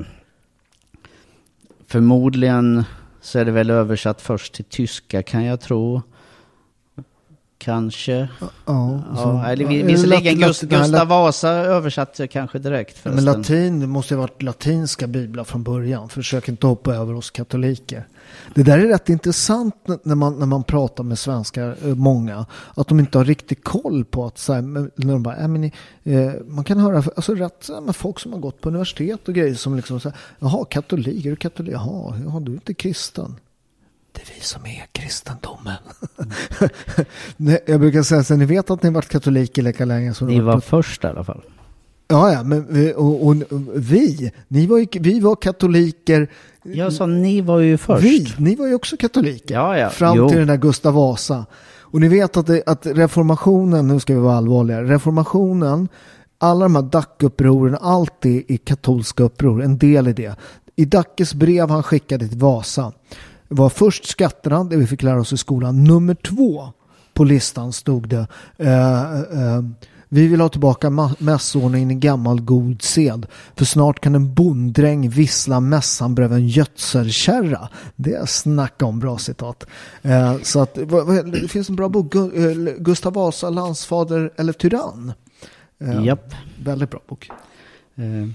förmodligen 1.88 2.84
så 3.22 3.40
är 3.40 3.46
det 3.46 3.52
väl 3.52 3.70
översatt 3.70 4.22
först 4.22 4.54
till 4.54 4.66
tyska 4.66 5.24
kan 5.24 5.46
jag 5.46 5.62
tro. 5.62 6.02
Kanske. 7.60 8.28
Ja, 8.66 9.02
Ja, 9.16 9.46
eller 9.48 9.66
visserligen 9.84 10.40
Gust, 10.40 10.62
Gustav 10.62 11.08
Vasa 11.08 11.50
översatte 11.50 12.28
kanske 12.28 12.60
direkt 12.60 13.06
Men 13.06 13.14
förresten. 13.14 13.34
latin, 13.42 13.80
det 13.80 13.88
måste 13.88 14.14
ju 14.14 14.18
ha 14.18 14.22
varit 14.22 14.42
latinska 14.42 15.08
biblar 15.08 15.44
från 15.44 15.64
början. 15.64 16.10
Försök 16.10 16.50
inte 16.50 16.68
hoppa 16.68 16.96
över 16.96 17.14
oss 17.14 17.32
katoliker. 17.32 18.08
Det 18.56 18.64
där 18.64 18.80
är 18.80 18.88
rätt 18.88 19.10
intressant 19.10 19.76
när 20.04 20.16
man, 20.16 20.40
när 20.40 20.46
man 20.46 20.64
pratar 20.64 21.04
med 21.04 21.20
svenskar, 21.20 21.76
eh, 21.86 21.96
många, 21.96 22.46
att 22.76 22.88
de 22.88 23.00
inte 23.00 23.18
har 23.18 23.26
riktigt 23.26 23.64
koll 23.64 24.06
på 24.06 24.26
att 24.26 24.38
så 24.38 24.54
här, 24.54 24.62
men- 24.62 24.92
när 24.96 25.14
de 25.14 25.24
bara, 25.24 25.36
äh, 25.38 25.48
men, 25.48 25.64
eh, 26.04 26.32
man 26.48 26.64
kan 26.64 26.80
höra 26.80 26.98
alltså, 26.98 27.36
rätt 27.36 27.70
med 27.84 27.96
folk 27.96 28.20
som 28.20 28.34
har 28.34 28.40
gått 28.40 28.62
på 28.62 28.70
universitet 28.70 29.28
och 29.28 29.34
grejer 29.34 29.56
som 29.56 29.76
liksom 29.76 30.00
så 30.00 30.10
här, 30.10 30.18
jaha, 30.40 30.66
katolik, 30.66 31.26
är 31.26 31.30
du 31.30 31.36
katolik? 31.36 31.74
Jaha, 31.74 32.16
jaha, 32.26 32.40
du 32.40 32.52
är 32.52 32.56
inte 32.56 32.74
kristen. 32.74 33.36
Det 34.12 34.22
är 34.22 34.36
vi 34.36 34.42
som 34.42 34.66
är 34.66 34.86
kristendomen. 34.92 35.76
Jag 37.68 37.80
brukar 37.80 38.04
säga 38.04 38.24
så 38.24 38.36
ni 38.36 38.46
vet 38.46 38.70
att 38.70 38.84
ni 38.84 38.90
har 38.90 38.94
varit 38.94 39.10
katoliker 39.10 39.62
lika 39.62 39.86
länge 39.86 40.14
som 40.14 40.28
Ni 40.28 40.40
var 40.40 40.54
varit 40.54 40.64
först 40.64 41.04
i 41.04 41.08
alla 41.08 41.24
fall. 41.24 41.42
Ja, 42.08 42.32
ja, 42.34 42.44
men 42.44 42.66
vi- 42.70 42.94
och, 42.94 43.28
och, 43.28 43.36
vi, 43.76 44.32
ni 44.48 44.68
var 44.68 44.78
ju, 44.78 44.88
vi 44.92 45.20
var 45.20 45.36
katoliker. 45.36 46.30
Jag 46.64 46.94
sa 46.94 47.06
ni 47.06 47.42
var 47.42 47.60
ju 47.60 47.78
först. 47.78 48.04
Vi, 48.04 48.34
ni 48.38 48.56
var 48.56 48.68
ju 48.68 48.76
också 48.76 48.98
katoliker. 48.98 49.56
Ja, 49.56 49.78
ja. 49.78 49.90
Fram 49.90 50.18
Jo. 50.18 50.30
till 50.30 50.38
den 50.38 50.48
där 50.48 50.58
Gustav 50.58 50.94
Vasa. 50.94 51.46
Och 51.92 52.00
ni 52.02 52.08
vet 52.08 52.38
att, 52.38 52.48
det, 52.48 52.64
att 52.66 52.86
reformationen, 52.86 53.88
nu 53.88 54.00
ska 54.00 54.14
vi 54.14 54.20
vara 54.20 54.36
allvarliga, 54.38 54.84
reformationen, 54.84 55.88
alla 56.38 56.66
de 56.66 56.76
här 56.76 56.82
Dackupproren, 56.82 57.78
allt 57.82 58.14
det 58.20 58.44
är 58.48 58.58
katolska 58.58 59.24
uppror, 59.24 59.64
en 59.64 59.78
del 59.78 60.08
i 60.08 60.14
det. 60.14 60.36
I 60.76 60.86
Dackes 60.86 61.34
brev 61.34 61.70
han 61.70 61.84
skickade 61.84 62.28
till 62.28 62.38
Vasa 62.40 62.92
var 63.50 63.70
först 63.70 64.06
skatterna, 64.06 64.64
det 64.64 64.78
vi 64.78 64.88
fick 64.88 65.04
lära 65.04 65.20
oss 65.20 65.34
i 65.34 65.38
skolan. 65.38 65.84
Nummer 65.84 66.16
två 66.16 66.74
på 67.14 67.24
listan 67.24 67.74
stod 67.74 68.10
det 68.10 68.28
eh, 68.58 69.20
eh, 69.20 69.62
vi 70.12 70.28
vill 70.28 70.42
ha 70.42 70.50
tillbaka 70.50 70.90
mässordningen 71.18 71.92
i 71.92 71.96
gammal 71.96 72.42
god 72.42 72.82
sed. 72.82 73.28
För 73.56 73.66
snart 73.66 74.00
kan 74.00 74.16
en 74.16 74.34
bonddräng 74.34 75.10
vissla 75.10 75.60
mässan 75.60 76.16
bredvid 76.16 76.38
en 76.38 76.48
gödselkärra. 76.48 77.70
Det 77.96 78.14
är 78.14 78.26
snacka 78.26 78.86
om 78.86 79.00
bra 79.00 79.18
citat. 79.18 79.66
Eh, 80.02 80.38
så 80.44 80.62
att, 80.62 80.76
det 81.26 81.48
finns 81.48 81.70
en 81.70 81.76
bra 81.76 81.90
bok, 81.90 82.16
eh, 82.16 82.22
Gustav 82.78 83.14
Vasa, 83.14 83.50
landsfader 83.50 84.32
eller 84.36 84.54
tyrann. 84.54 85.14
Eh, 85.80 86.06
Japp. 86.06 86.34
Väldigt 86.64 86.92
bra 86.92 87.02
bok. 87.08 87.30
Eh, 88.00 88.28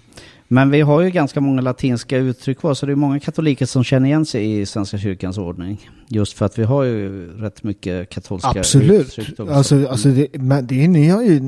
Men 0.48 0.70
vi 0.70 0.80
har 0.80 1.00
ju 1.00 1.10
ganska 1.10 1.40
många 1.40 1.60
latinska 1.60 2.16
uttryck 2.18 2.58
kvar, 2.58 2.74
så 2.74 2.86
det 2.86 2.92
är 2.92 2.96
många 2.96 3.20
katoliker 3.20 3.66
som 3.66 3.84
känner 3.84 4.06
igen 4.06 4.26
sig 4.26 4.60
i 4.60 4.66
Svenska 4.66 4.98
kyrkans 4.98 5.38
ordning. 5.38 5.90
Just 6.08 6.32
för 6.38 6.46
att 6.46 6.58
vi 6.58 6.64
har 6.64 6.84
ju 6.84 7.28
rätt 7.40 7.62
mycket 7.62 8.10
katolska 8.10 8.48
Absolut. 8.60 9.06
uttryck 9.06 9.40
också. 9.40 9.52
Alltså, 9.54 9.88
alltså 9.88 10.08
det, 10.08 10.26
men 10.32 10.66
det 10.66 10.84
är, 10.84 10.88
ni, 10.88 11.08
har 11.08 11.22
ju, 11.22 11.40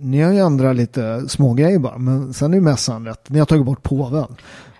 ni 0.00 0.20
har 0.20 0.32
ju 0.32 0.38
ändrat 0.38 0.76
lite 0.76 1.24
smågrejer 1.28 1.78
bara, 1.78 1.98
men 1.98 2.34
sen 2.34 2.50
är 2.50 2.54
ju 2.54 2.60
mässan 2.60 3.06
rätt. 3.06 3.30
Ni 3.30 3.38
har 3.38 3.46
tagit 3.46 3.66
bort 3.66 3.82
påven. 3.82 4.26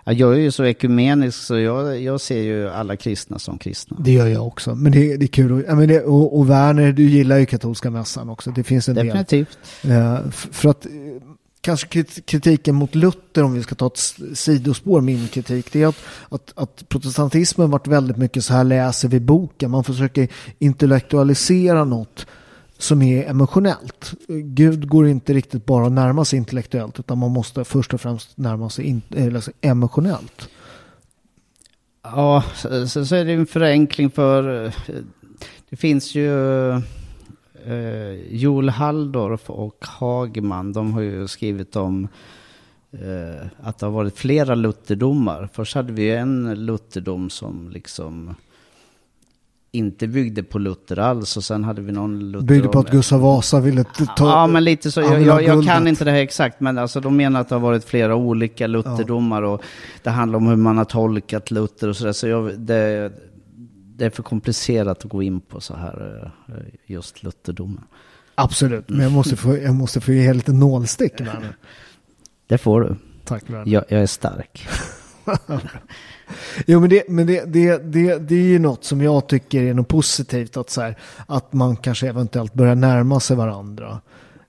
Ja, 0.05 0.13
jag 0.13 0.33
är 0.35 0.39
ju 0.39 0.51
så 0.51 0.65
ekumenisk 0.65 1.39
så 1.39 1.59
jag, 1.59 2.01
jag 2.03 2.21
ser 2.21 2.43
ju 2.43 2.69
alla 2.69 2.97
kristna 2.97 3.39
som 3.39 3.59
kristna. 3.59 3.97
Det 4.01 4.13
gör 4.13 4.27
jag 4.27 4.47
också. 4.47 4.75
Men 4.75 4.93
det, 4.93 5.17
det 5.17 5.25
är 5.25 5.29
kul. 5.29 5.53
Och, 5.53 5.87
det, 5.89 6.01
och, 6.03 6.39
och 6.39 6.51
Werner, 6.51 6.93
du 6.93 7.03
gillar 7.03 7.39
ju 7.39 7.47
katolska 7.47 7.91
mässan 7.91 8.29
också. 8.29 8.51
Det 8.51 8.63
finns 8.65 8.89
en 8.89 8.95
Definitivt. 8.95 9.59
del. 9.83 9.91
Eh, 9.93 10.19
f- 10.29 10.49
för 10.53 10.69
att 10.69 10.87
eh, 10.87 10.91
kanske 11.63 12.05
kritiken 12.05 12.75
mot 12.75 12.95
Luther, 12.95 13.43
om 13.43 13.55
vi 13.55 13.63
ska 13.63 13.75
ta 13.75 13.87
ett 13.87 14.15
sidospår, 14.39 15.01
min 15.01 15.29
kritik, 15.29 15.73
det 15.73 15.83
är 15.83 15.87
att, 15.87 16.05
att, 16.29 16.53
att 16.55 16.89
protestantismen 16.89 17.71
varit 17.71 17.87
väldigt 17.87 18.17
mycket 18.17 18.45
så 18.45 18.55
här 18.55 18.65
läser 18.65 19.09
vi 19.09 19.21
boken. 19.21 19.71
Man 19.71 19.85
försöker 19.85 20.29
intellektualisera 20.59 21.85
något 21.85 22.27
som 22.79 23.03
är 23.03 23.31
emotionellt. 23.31 24.13
Gud 24.29 24.89
går 24.89 25.09
inte 25.09 25.35
riktigt 25.35 25.67
bara 25.67 25.87
att 25.87 25.93
närma 25.93 26.25
sig 26.25 26.37
intellektuellt 26.37 27.01
utan 27.01 27.19
man 27.19 27.31
måste 27.31 27.65
först 27.65 27.95
och 27.95 28.01
främst 28.01 28.37
närma 28.39 28.71
sig 28.71 28.85
in, 28.85 29.03
emotionellt. 29.61 30.49
Ja, 32.03 32.45
så, 32.55 32.89
så 32.89 33.07
så 33.07 33.15
är 33.15 33.25
det 33.25 33.33
en 33.33 33.47
förenkling 33.47 34.11
för... 34.11 34.65
Eh, 34.65 34.73
det 35.71 35.77
finns 35.77 36.15
ju... 36.15 36.33
Eh, 37.67 38.35
Joel 38.37 38.69
Halldorf 38.69 39.51
och 39.51 39.85
Hagman, 39.85 40.73
de 40.73 40.93
har 40.93 41.01
ju 41.01 41.29
skrivit 41.29 41.77
om 41.77 42.09
eh, 42.93 43.47
att 43.63 43.79
det 43.79 43.87
har 43.87 43.93
varit 43.93 44.19
flera 44.19 44.55
lutherdomar. 44.55 45.49
Först 45.53 45.75
hade 45.75 45.93
vi 45.93 46.11
en 46.11 46.67
lutherdom 46.67 47.31
som 47.31 47.71
liksom 47.71 48.35
inte 49.75 50.07
byggde 50.07 50.43
på 50.43 50.59
Luther 50.59 50.99
alls 50.99 51.37
och 51.37 51.45
sen 51.45 51.65
hade 51.65 51.83
vi 51.83 51.93
någon 51.93 52.31
Luther... 52.31 52.47
Byggde 52.47 52.69
på 52.69 52.79
att 52.79 52.91
Gustav 52.91 53.21
Vasa 53.21 53.61
ville 53.61 53.85
ta... 53.85 54.27
Ja, 54.27 54.47
men 54.47 54.65
lite 54.65 54.91
så. 54.91 55.01
Jag, 55.01 55.23
jag, 55.23 55.43
jag 55.43 55.65
kan 55.65 55.89
inte 55.89 56.05
det 56.05 56.11
här 56.11 56.19
exakt, 56.19 56.61
men 56.61 56.79
alltså, 56.79 57.01
de 57.01 57.17
menar 57.17 57.41
att 57.41 57.49
det 57.49 57.55
har 57.55 57.61
varit 57.61 57.85
flera 57.85 58.15
olika 58.15 58.67
Lutherdomar 58.67 59.43
och 59.43 59.63
det 60.03 60.11
handlar 60.11 60.37
om 60.37 60.47
hur 60.47 60.57
man 60.57 60.79
har 60.79 60.85
tolkat 60.85 61.51
Luther 61.51 61.89
och 61.89 61.97
sådär. 61.97 62.13
Så 62.13 62.29
jag, 62.29 62.59
det, 62.59 63.13
det 64.03 64.07
är 64.07 64.11
för 64.11 64.23
komplicerat 64.23 65.05
att 65.05 65.11
gå 65.11 65.23
in 65.23 65.41
på 65.41 65.61
så 65.61 65.77
här, 65.77 66.33
eh, 66.49 66.55
just 66.87 67.23
Lutherdomen. 67.23 67.85
Absolut, 68.35 68.89
men 68.89 69.01
jag 69.01 69.13
måste 69.13 69.37
få, 69.37 69.59
jag 69.59 69.75
måste 69.75 70.01
få 70.01 70.13
ge 70.13 70.33
lite 70.33 70.53
nålstick. 70.53 71.21
Werner. 71.21 71.57
Det 72.47 72.59
får 72.59 72.81
du. 72.81 72.97
Tack 73.25 73.51
Werner. 73.51 73.73
Jag, 73.73 73.85
jag 73.89 74.03
är 74.03 74.07
stark. 74.07 74.69
Jo 76.67 76.81
men, 76.81 76.91
det, 76.91 77.09
men 77.09 77.27
det, 77.27 77.45
det, 77.45 77.93
det, 77.93 78.19
det 78.19 78.35
är 78.35 78.47
ju 78.47 78.59
något 78.59 78.85
som 78.85 79.01
jag 79.01 79.27
tycker 79.27 79.63
är 79.63 79.75
något 79.75 79.89
positivt. 79.89 80.57
Att, 80.57 80.71
så 80.71 80.81
här, 80.81 80.99
att 81.27 81.53
man 81.53 81.77
kanske 81.77 82.09
eventuellt 82.09 82.55
börjar 82.55 82.75
närma 82.75 83.21
sig 83.21 83.37
varandra. 83.37 84.01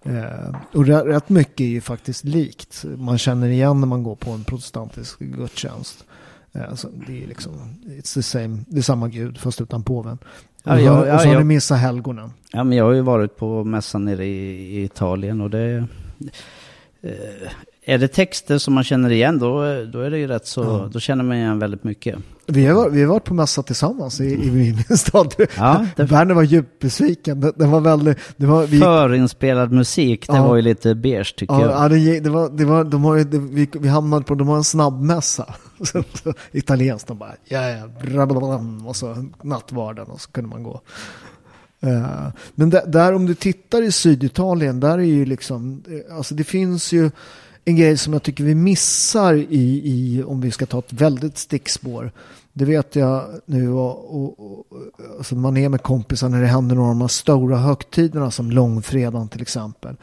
Eh, 0.03 0.55
och 0.73 0.85
rätt, 0.85 1.05
rätt 1.05 1.29
mycket 1.29 1.59
är 1.61 1.69
ju 1.69 1.81
faktiskt 1.81 2.23
likt. 2.23 2.85
Man 2.97 3.17
känner 3.17 3.47
igen 3.47 3.79
när 3.79 3.87
man 3.87 4.03
går 4.03 4.15
på 4.15 4.31
en 4.31 4.43
protestantisk 4.43 5.19
gudstjänst. 5.19 6.05
Eh, 6.53 6.69
alltså, 6.69 6.89
det 7.07 7.23
är 7.23 7.27
liksom, 7.27 7.53
it's 7.85 8.13
the 8.13 8.23
same, 8.23 8.63
det 8.67 8.77
är 8.77 8.81
samma 8.81 9.07
gud 9.07 9.37
fast 9.37 9.61
utan 9.61 9.83
påven. 9.83 10.17
Ja, 10.63 10.73
och, 10.73 10.81
ja, 10.81 11.15
och 11.15 11.21
så 11.21 11.27
har 11.27 11.37
ni 11.37 11.43
missat 11.43 11.79
helgonen. 11.79 12.31
Ja, 12.51 12.63
men 12.63 12.77
jag 12.77 12.85
har 12.85 12.91
ju 12.91 13.01
varit 13.01 13.37
på 13.37 13.63
mässan 13.63 14.05
nere 14.05 14.25
i, 14.25 14.77
i 14.79 14.83
Italien 14.83 15.41
och 15.41 15.49
det... 15.49 15.87
Eh, 17.01 17.51
är 17.85 17.97
det 17.97 18.07
texter 18.07 18.57
som 18.57 18.73
man 18.73 18.83
känner 18.83 19.11
igen 19.11 19.39
då, 19.39 19.57
då 19.93 19.99
är 20.01 20.09
det 20.11 20.17
ju 20.17 20.27
rätt 20.27 20.47
så... 20.47 20.61
Ja. 20.63 20.89
Då 20.93 20.99
känner 20.99 21.23
man 21.23 21.37
igen 21.37 21.59
väldigt 21.59 21.83
mycket. 21.83 22.15
Vi 22.47 22.65
har, 22.65 22.89
vi 22.89 23.01
har 23.01 23.09
varit 23.09 23.23
på 23.23 23.33
mässa 23.33 23.63
tillsammans 23.63 24.21
i, 24.21 24.25
i 24.25 24.51
min 24.51 24.83
stad. 24.97 25.35
Ja, 25.57 25.85
det- 25.95 26.03
Werner 26.03 26.33
var 26.35 26.43
djupt 26.43 26.79
besviken. 26.79 27.39
Det, 27.41 27.51
det 27.55 27.65
var 27.65 27.79
väldigt... 27.79 28.17
Det 28.37 28.45
var, 28.45 28.65
vi, 28.67 28.79
Förinspelad 28.79 29.71
musik, 29.71 30.27
det 30.27 30.35
Ja. 30.35 30.47
var 30.47 30.55
ju 30.55 30.61
lite 30.61 30.95
beige 30.95 31.35
tycker 31.37 31.53
Ja, 31.53 31.61
jag. 31.61 31.71
ja, 31.71 31.89
det, 31.89 32.19
det 32.19 32.29
var, 32.29 32.49
det 32.49 32.65
var, 32.65 32.83
de 32.83 33.03
har 33.03 33.15
ju, 33.17 33.23
vi, 33.23 33.69
vi 33.73 33.87
hamnade 33.87 34.23
på, 34.25 34.35
de 34.35 34.47
har 34.47 34.57
en 34.57 34.63
snabbmässa. 34.63 35.53
Italienskt, 36.51 37.07
de 37.07 37.17
bara, 37.17 37.35
ja, 37.45 37.69
ja, 37.69 37.87
brabblam, 38.05 38.87
och 38.87 38.95
så 38.95 39.25
nattvarden 39.43 40.05
och 40.07 40.21
så 40.21 40.31
kunde 40.31 40.49
man 40.49 40.63
gå. 40.63 40.81
Eh, 41.81 42.27
men 42.55 42.69
där, 42.69 42.85
där 42.87 43.13
om 43.13 43.25
du 43.25 43.35
tittar 43.35 43.81
i 43.81 43.91
Syditalien, 43.91 44.79
där 44.79 44.97
är 44.97 45.03
ju 45.03 45.25
liksom, 45.25 45.83
eh, 46.09 46.17
alltså 46.17 46.35
det 46.35 46.43
finns 46.43 46.91
ju 46.93 47.11
en 47.65 47.75
grej 47.75 47.97
som 47.97 48.13
jag 48.13 48.23
tycker 48.23 48.43
vi 48.43 48.55
missar 48.55 49.33
i, 49.33 49.81
i 49.85 50.23
om 50.23 50.41
vi 50.41 50.51
ska 50.51 50.65
ta 50.65 50.79
ett 50.79 50.93
väldigt 50.93 51.37
stickspår. 51.37 52.11
Det 52.53 52.65
vet 52.65 52.95
jag 52.95 53.25
nu 53.45 53.69
och, 53.69 54.15
och, 54.15 54.39
och 54.39 54.65
alltså 55.17 55.35
man 55.35 55.57
är 55.57 55.69
med 55.69 55.81
kompisar 55.81 56.29
när 56.29 56.41
det 56.41 56.47
händer 56.47 56.75
några 56.75 56.89
av 56.89 56.95
de 56.95 57.09
stora 57.09 57.57
högtiderna 57.57 58.31
som 58.31 58.51
långfredagen 58.51 59.27
till 59.27 59.41
exempel. 59.41 59.95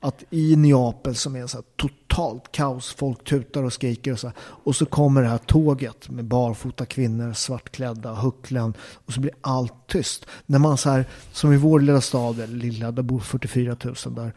Att 0.00 0.24
i 0.30 0.56
Neapel 0.56 1.14
som 1.14 1.36
är 1.36 1.46
så 1.46 1.56
här 1.56 1.64
totalt 1.76 2.52
kaos, 2.52 2.94
folk 2.94 3.24
tutar 3.24 3.62
och 3.62 3.72
skriker 3.72 4.12
och 4.12 4.18
så 4.18 4.26
här. 4.26 4.36
Och 4.40 4.76
så 4.76 4.86
kommer 4.86 5.22
det 5.22 5.28
här 5.28 5.38
tåget 5.38 6.08
med 6.08 6.24
barfota 6.24 6.86
kvinnor, 6.86 7.32
svartklädda, 7.32 8.14
hucklen 8.14 8.74
och 9.06 9.12
så 9.12 9.20
blir 9.20 9.32
allt 9.40 9.86
tyst. 9.86 10.26
När 10.46 10.58
man 10.58 10.78
så 10.78 10.90
här, 10.90 11.04
som 11.32 11.52
i 11.52 11.56
vår 11.56 11.80
lilla 11.80 12.00
stad, 12.00 12.40
eller 12.40 12.56
lilla, 12.56 12.92
där 12.92 13.02
bor 13.02 13.20
44 13.20 13.76
000 13.84 13.94
där. 14.14 14.32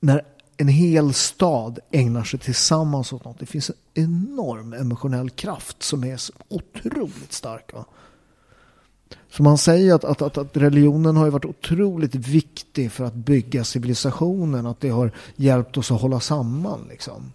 När 0.00 0.22
en 0.56 0.68
hel 0.68 1.14
stad 1.14 1.78
ägnar 1.90 2.24
sig 2.24 2.40
tillsammans 2.40 3.12
åt 3.12 3.24
något. 3.24 3.38
Det 3.38 3.46
finns 3.46 3.70
en 3.70 3.76
enorm 3.94 4.72
emotionell 4.72 5.30
kraft 5.30 5.82
som 5.82 6.04
är 6.04 6.16
så 6.16 6.32
otroligt 6.48 7.32
stark. 7.32 7.72
Va? 7.72 7.84
Så 9.30 9.42
man 9.42 9.58
säger 9.58 9.94
att, 9.94 10.04
att, 10.04 10.22
att, 10.22 10.38
att 10.38 10.56
religionen 10.56 11.16
har 11.16 11.24
ju 11.24 11.30
varit 11.30 11.44
otroligt 11.44 12.14
viktig 12.14 12.92
för 12.92 13.04
att 13.04 13.14
bygga 13.14 13.64
civilisationen. 13.64 14.66
Att 14.66 14.80
det 14.80 14.88
har 14.88 15.10
hjälpt 15.36 15.76
oss 15.76 15.90
att 15.90 16.00
hålla 16.00 16.20
samman. 16.20 16.86
Liksom. 16.88 17.32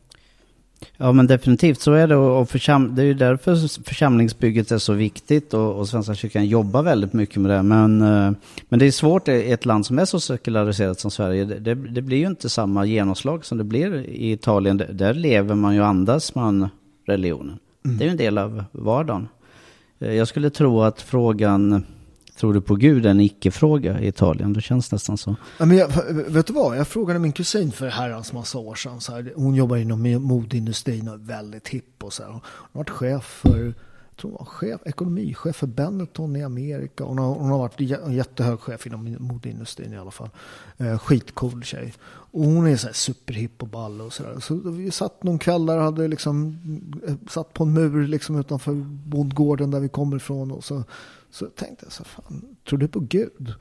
Ja 0.97 1.11
men 1.11 1.27
definitivt 1.27 1.79
så 1.81 1.93
är 1.93 2.07
det 2.07 2.15
och 2.15 2.47
försam- 2.49 2.95
det 2.95 3.01
är 3.01 3.05
ju 3.05 3.13
därför 3.13 3.83
församlingsbygget 3.83 4.71
är 4.71 4.77
så 4.77 4.93
viktigt 4.93 5.53
och, 5.53 5.75
och 5.79 5.87
Svenska 5.87 6.15
kyrkan 6.15 6.45
jobbar 6.45 6.83
väldigt 6.83 7.13
mycket 7.13 7.37
med 7.41 7.51
det. 7.51 7.63
Men, 7.63 8.01
eh, 8.01 8.31
men 8.69 8.79
det 8.79 8.85
är 8.85 8.91
svårt 8.91 9.27
i 9.27 9.51
ett 9.51 9.65
land 9.65 9.85
som 9.85 9.99
är 9.99 10.05
så 10.05 10.19
sekulariserat 10.19 10.99
som 10.99 11.11
Sverige. 11.11 11.45
Det, 11.45 11.75
det, 11.75 12.01
blir 12.01 12.17
ju 12.17 12.27
inte 12.27 12.49
samma 12.49 12.85
genomslag 12.85 13.45
som 13.45 13.57
det 13.57 13.63
blir 13.63 13.95
i 14.09 14.31
Italien. 14.31 14.77
Där- 14.77 15.13
lever 15.13 15.55
man 15.55 15.73
ju 15.75 15.81
och 15.81 15.87
andas 15.87 16.35
man 16.35 16.69
religionen. 17.07 17.59
Det 17.83 18.03
är 18.03 18.05
ju 18.05 18.11
en 18.11 18.17
del 18.17 18.37
av 18.37 18.63
vardagen. 18.71 19.27
Eh, 19.99 20.13
Jag 20.13 20.27
skulle 20.27 20.49
tro 20.49 20.81
att 20.81 21.01
frågan 21.01 21.83
Tror 22.39 22.53
du 22.53 22.61
på 22.61 22.75
Gud 22.75 23.05
är 23.05 23.09
en 23.09 23.19
icke-fråga 23.19 23.99
i 23.99 24.07
Italien. 24.07 24.53
Det 24.53 24.61
känns 24.61 24.91
nästan 24.91 25.17
så. 25.17 25.35
Ja, 25.57 25.65
men 25.65 25.77
jag, 25.77 25.89
vet 26.27 26.47
du 26.47 26.53
vad? 26.53 26.77
Jag 26.77 26.87
frågade 26.87 27.19
min 27.19 27.31
kusin 27.31 27.71
för 27.71 27.87
herrans 27.87 28.33
massa 28.33 28.57
år 28.57 28.75
sedan. 28.75 29.01
Så 29.01 29.11
här, 29.11 29.33
hon 29.35 29.55
jobbar 29.55 29.77
inom 29.77 30.23
modeindustrin 30.23 31.07
och 31.07 31.13
är 31.13 31.17
väldigt 31.17 31.67
hipp 31.67 32.03
och 32.03 32.13
så 32.13 32.23
här. 32.23 32.29
Hon 32.29 32.41
har 32.71 32.79
varit 32.79 32.89
chef 32.89 33.23
för, 33.23 33.57
jag 33.57 33.73
tror 34.19 34.31
hon 34.31 34.37
var 34.37 34.45
chef, 34.45 34.81
ekonomichef 34.85 35.55
för 35.55 35.67
Benetton 35.67 36.35
i 36.35 36.43
Amerika. 36.43 37.03
Hon 37.03 37.17
har, 37.17 37.35
hon 37.35 37.49
har 37.49 37.57
varit 37.57 37.79
en 37.79 38.13
jättehög 38.13 38.59
chef 38.59 38.87
inom 38.87 39.17
modeindustrin 39.19 39.93
i 39.93 39.97
alla 39.97 40.11
fall. 40.11 40.29
Eh, 40.77 40.99
skitcool 40.99 41.63
tjej. 41.63 41.93
Och 42.31 42.43
hon 42.43 42.67
är 42.67 42.77
så 42.77 42.87
här 42.87 42.93
superhipp 42.93 43.61
och 43.61 43.67
ball 43.67 44.01
och 44.01 44.13
sådär. 44.13 44.39
Så 44.39 44.55
vi 44.55 44.91
satt 44.91 45.23
någon 45.23 45.39
kväll 45.39 45.65
där 45.65 45.77
och 45.77 45.83
hade 45.83 46.07
liksom, 46.07 46.57
eh, 47.07 47.15
satt 47.29 47.53
på 47.53 47.63
en 47.63 47.73
mur 47.73 48.07
liksom 48.07 48.39
utanför 48.39 48.73
bondgården 49.05 49.71
där 49.71 49.79
vi 49.79 49.89
kommer 49.89 50.17
ifrån. 50.17 50.51
Och 50.51 50.63
så, 50.63 50.83
så 51.31 51.45
tänkte 51.45 51.85
jag 51.85 51.91
så 51.91 52.03
här, 52.03 52.09
fan, 52.09 52.55
tror 52.69 52.79
du 52.79 52.87
på 52.87 52.99
Gud? 52.99 53.53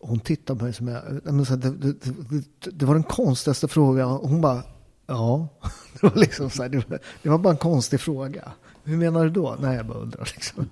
Och 0.00 0.08
hon 0.08 0.20
tittade 0.20 0.58
på 0.58 0.64
mig 0.64 0.74
som 0.74 0.88
jag, 0.88 1.02
eh, 1.26 1.44
så 1.44 1.56
det, 1.56 1.70
det, 1.70 1.92
det, 2.30 2.70
det 2.70 2.86
var 2.86 2.94
den 2.94 3.02
konstigaste 3.02 3.68
frågan. 3.68 4.10
Och 4.10 4.28
hon 4.28 4.40
bara, 4.40 4.62
ja. 5.06 5.48
Det 6.00 6.06
var 6.06 6.16
liksom 6.16 6.50
så 6.50 6.62
här, 6.62 6.68
det 6.68 6.90
var, 6.90 6.98
det 7.22 7.28
var 7.28 7.38
bara 7.38 7.50
en 7.50 7.58
konstig 7.58 8.00
fråga. 8.00 8.52
Hur 8.86 8.96
menar 8.96 9.24
du 9.24 9.30
då? 9.30 9.56
Nej, 9.60 9.76
jag 9.76 9.86
bara 9.86 9.98
undrar 9.98 10.28
liksom. 10.34 10.66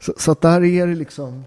Så, 0.00 0.14
så 0.16 0.32
att 0.32 0.40
där 0.40 0.64
är 0.64 0.86
det 0.86 0.94
liksom. 0.94 1.44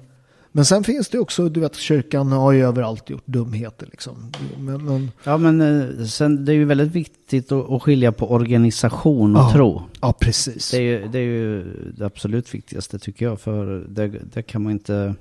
Men 0.52 0.66
sen 0.66 0.84
finns 0.84 1.10
det 1.10 1.20
också, 1.20 1.50
du 1.50 1.60
vet, 1.60 1.76
kyrkan 1.76 2.32
har 2.32 2.52
ju 2.52 2.66
överallt 2.66 3.10
gjort 3.10 3.26
dumheter 3.26 3.88
liksom. 3.92 4.32
Men, 4.60 4.86
men 4.86 5.12
Ja 5.24 5.38
men 5.38 5.62
eh, 5.62 6.06
sen, 6.06 6.46
det 6.46 6.52
är 6.52 6.54
ju 6.54 6.66
väldigt 6.66 6.92
viktigt 6.92 7.52
att, 7.52 7.70
att 7.72 7.82
skilja 7.82 8.12
på 8.12 8.32
organisation 8.32 9.36
och 9.36 9.42
Ja. 9.42 9.52
tro. 9.54 9.82
ja, 10.02 10.14
precis. 10.20 10.72
Det 10.72 10.78
är, 10.78 10.82
ju, 10.82 11.08
det 11.08 11.20
är 11.20 11.24
ju 11.24 11.64
det 11.98 12.06
absolut 12.06 12.54
viktigaste 12.54 13.00
tycker 13.00 13.26
jag. 13.26 13.40
För 13.42 13.86
det, 13.90 14.08
det 14.08 14.42
kan 14.44 14.64
man 14.64 14.72
inte... 14.72 15.16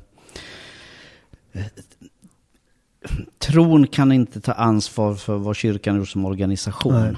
Tron 3.38 3.86
kan 3.86 4.12
inte 4.12 4.40
ta 4.40 4.52
ansvar 4.52 5.14
för 5.14 5.36
vad 5.36 5.56
kyrkan 5.56 5.96
gjort 5.96 6.08
som 6.08 6.24
organisation. 6.24 6.92
Nej. 6.94 7.14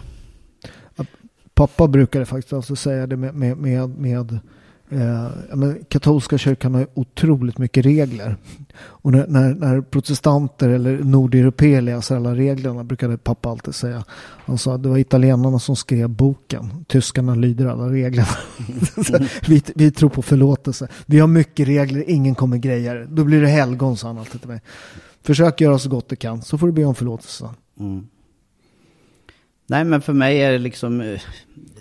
Pappa 1.55 1.89
brukade 1.89 2.27
faktiskt 2.27 2.53
alltså 2.53 2.77
säga 2.77 3.07
det 3.07 3.17
med, 3.17 3.35
med, 3.35 3.57
med, 3.57 3.91
med 3.99 4.41
Eh, 4.93 5.31
men, 5.55 5.85
katolska 5.89 6.39
kyrkan 6.39 6.75
har 6.75 6.87
otroligt 6.95 7.59
mycket 7.59 7.87
regler. 7.87 8.37
Och 8.75 9.13
när, 9.13 9.27
när, 9.27 9.55
när 9.55 9.81
protestanter 9.81 10.69
eller 10.69 10.99
nordeuropeer 10.99 11.81
läser 11.81 11.97
alltså 11.97 12.17
alla 12.17 12.35
reglerna 12.35 12.85
brukade 12.85 13.19
pappa 13.19 13.51
alltid 13.51 13.75
säga. 13.75 14.05
Han 14.45 14.59
sa 14.59 14.75
att 14.75 14.83
det 14.83 14.89
var 14.89 14.99
italienarna 14.99 15.59
som 15.59 15.77
skrev 15.77 16.09
boken. 16.09 16.85
Tyskarna 16.89 17.35
lyder 17.35 17.67
alla 17.67 17.89
reglerna. 17.89 18.29
vi, 19.49 19.63
vi 19.75 19.91
tror 19.91 20.09
på 20.09 20.23
förlåtelse. 20.23 20.89
Vi 21.07 21.19
har 21.19 21.29
mycket 21.29 21.69
regler, 21.69 22.11
ingen 22.11 22.35
kommer 22.35 22.57
greja 22.57 22.95
det. 22.95 23.07
Då 23.07 23.25
blir 23.25 23.41
det 23.41 23.49
helgon, 23.49 23.97
sa 23.97 24.07
han 24.07 24.19
alltid 24.19 24.41
till 24.41 24.51
mig. 24.51 24.61
Försök 25.23 25.61
göra 25.61 25.79
så 25.79 25.89
gott 25.89 26.09
du 26.09 26.17
kan, 26.17 26.43
så 26.43 26.59
får 26.59 26.67
du 26.67 26.73
be 26.73 26.85
om 26.85 26.95
förlåtelse. 26.95 27.49
Mm. 27.81 28.07
Nej, 29.73 29.85
men 29.85 30.01
för 30.01 30.13
mig 30.13 30.43
är 30.43 30.53
det 30.53 30.59
liksom, 30.59 31.01
eh, 31.01 31.21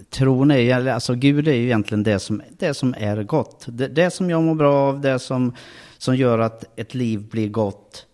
tron 0.09 0.51
är 0.51 0.87
alltså 0.87 1.15
Gud 1.15 1.47
är 1.47 1.53
ju 1.53 1.63
egentligen 1.63 2.03
det 2.03 2.19
som, 2.19 2.41
det 2.57 2.73
som 2.73 2.95
är 2.97 3.23
gott. 3.23 3.65
Det, 3.67 3.87
det 3.87 4.11
som 4.11 4.29
jag 4.29 4.43
mår 4.43 4.55
bra 4.55 4.73
av, 4.73 5.01
det 5.01 5.19
som, 5.19 5.55
som 5.97 6.15
gör 6.15 6.39
att 6.39 6.79
ett 6.79 6.93
liv 6.93 7.29
blir 7.29 7.49
gott, 7.49 8.05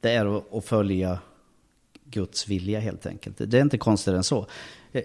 det 0.00 0.10
är 0.10 0.36
att, 0.36 0.54
att 0.54 0.64
följa 0.64 1.18
Guds 2.04 2.48
vilja 2.48 2.80
helt 2.80 3.06
enkelt. 3.06 3.36
Det 3.38 3.58
är 3.58 3.62
inte 3.62 3.78
konstigare 3.78 4.16
än 4.16 4.24
så. 4.24 4.46
Eh, 4.92 5.02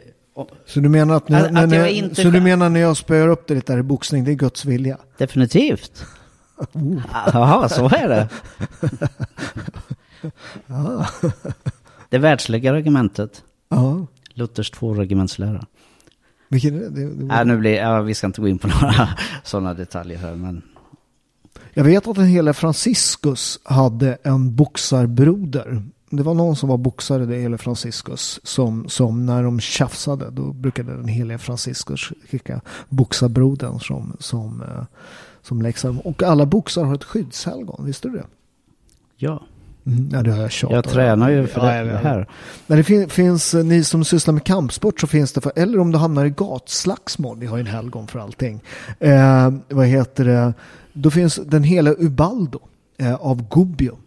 så 0.65 0.79
du 0.79 0.89
menar 0.89 1.15
att, 1.15 1.29
när, 1.29 1.45
att, 1.45 1.69
när, 1.69 1.83
att 1.83 1.91
inte... 1.91 2.21
så 2.21 2.29
du 2.29 2.41
menar 2.41 2.69
när 2.69 2.79
jag 2.79 2.97
spöar 2.97 3.27
upp 3.27 3.47
det 3.47 3.55
lite 3.55 3.73
där 3.73 3.79
i 3.79 3.83
boxning, 3.83 4.23
det 4.23 4.31
är 4.31 4.35
Guds 4.35 4.65
vilja? 4.65 4.97
Definitivt. 5.17 6.05
Oh. 6.73 7.01
Jaha, 7.33 7.69
så 7.69 7.85
är 7.85 8.09
det. 8.09 8.29
det 12.09 12.17
världsliga 12.17 12.73
argumentet. 12.73 13.43
Ja. 13.69 14.05
Luthers 14.33 14.71
tvåregementslära. 14.71 15.65
Vilken 16.49 16.75
är 16.75 16.79
det? 16.79 16.89
det, 16.89 17.13
det 17.13 17.35
äh, 17.35 17.45
nu 17.45 17.57
blir, 17.57 17.75
ja, 17.75 18.01
vi 18.01 18.13
ska 18.13 18.27
inte 18.27 18.41
gå 18.41 18.47
in 18.47 18.59
på 18.59 18.67
några 18.81 19.09
sådana 19.43 19.73
detaljer 19.73 20.17
här. 20.17 20.35
Men... 20.35 20.61
Jag 21.73 21.83
vet 21.83 22.07
att 22.07 22.15
den 22.15 22.25
hela 22.25 22.53
Franciscus 22.53 23.59
hade 23.63 24.17
en 24.23 24.55
boxarbroder. 24.55 25.83
Det 26.09 26.23
var 26.23 26.33
någon 26.33 26.55
som 26.55 26.69
var 26.69 26.77
boxare, 26.77 27.25
det 27.25 27.35
hela 27.35 27.57
Franciscus, 27.57 28.39
som, 28.43 28.89
som 28.89 29.25
när 29.25 29.43
de 29.43 29.59
tjafsade, 29.59 30.29
då 30.31 30.53
brukade 30.53 30.95
den 30.95 31.07
heliga 31.07 31.37
Franciscus 31.37 32.11
skicka 32.29 32.61
boxarbrodern 32.89 33.79
som, 33.79 34.17
som, 34.19 34.61
eh, 34.61 34.83
som 35.41 35.61
läxa. 35.61 35.89
Och 36.03 36.23
alla 36.23 36.45
boxar 36.45 36.83
har 36.83 36.95
ett 36.95 37.03
skyddshelgon, 37.03 37.85
visste 37.85 38.07
du 38.07 38.17
det? 38.17 38.25
Ja. 39.17 39.43
Mm, 39.87 40.09
ja, 40.13 40.23
det 40.23 40.31
har 40.31 40.41
jag 40.41 40.51
tjatat 40.51 40.75
Jag 40.75 40.93
tränar 40.93 41.29
ju 41.29 41.47
för 41.47 41.75
ja, 41.75 41.83
det 41.83 41.97
här. 41.97 42.27
Men 42.67 42.77
det 42.77 42.83
fin 42.83 43.09
finns, 43.09 43.53
eh, 43.53 43.65
ni 43.65 43.83
som 43.83 44.03
sysslar 44.03 44.33
med 44.33 44.43
kampsport 44.43 44.99
så 44.99 45.07
finns 45.07 45.33
det, 45.33 45.41
för, 45.41 45.51
eller 45.55 45.79
om 45.79 45.91
du 45.91 45.97
hamnar 45.97 46.25
i 46.25 46.29
gatslagsmål, 46.29 47.39
vi 47.39 47.45
har 47.45 47.57
ju 47.57 47.61
en 47.61 47.67
helgon 47.67 48.07
för 48.07 48.19
allting. 48.19 48.63
Eh, 48.99 49.53
vad 49.69 49.85
heter 49.85 50.25
det? 50.25 50.53
Då 50.93 51.11
finns 51.11 51.35
den 51.35 51.63
hela 51.63 51.91
Ubaldo 51.91 52.59
eh, 52.97 53.15
av 53.15 53.49
Gubbio. 53.49 53.97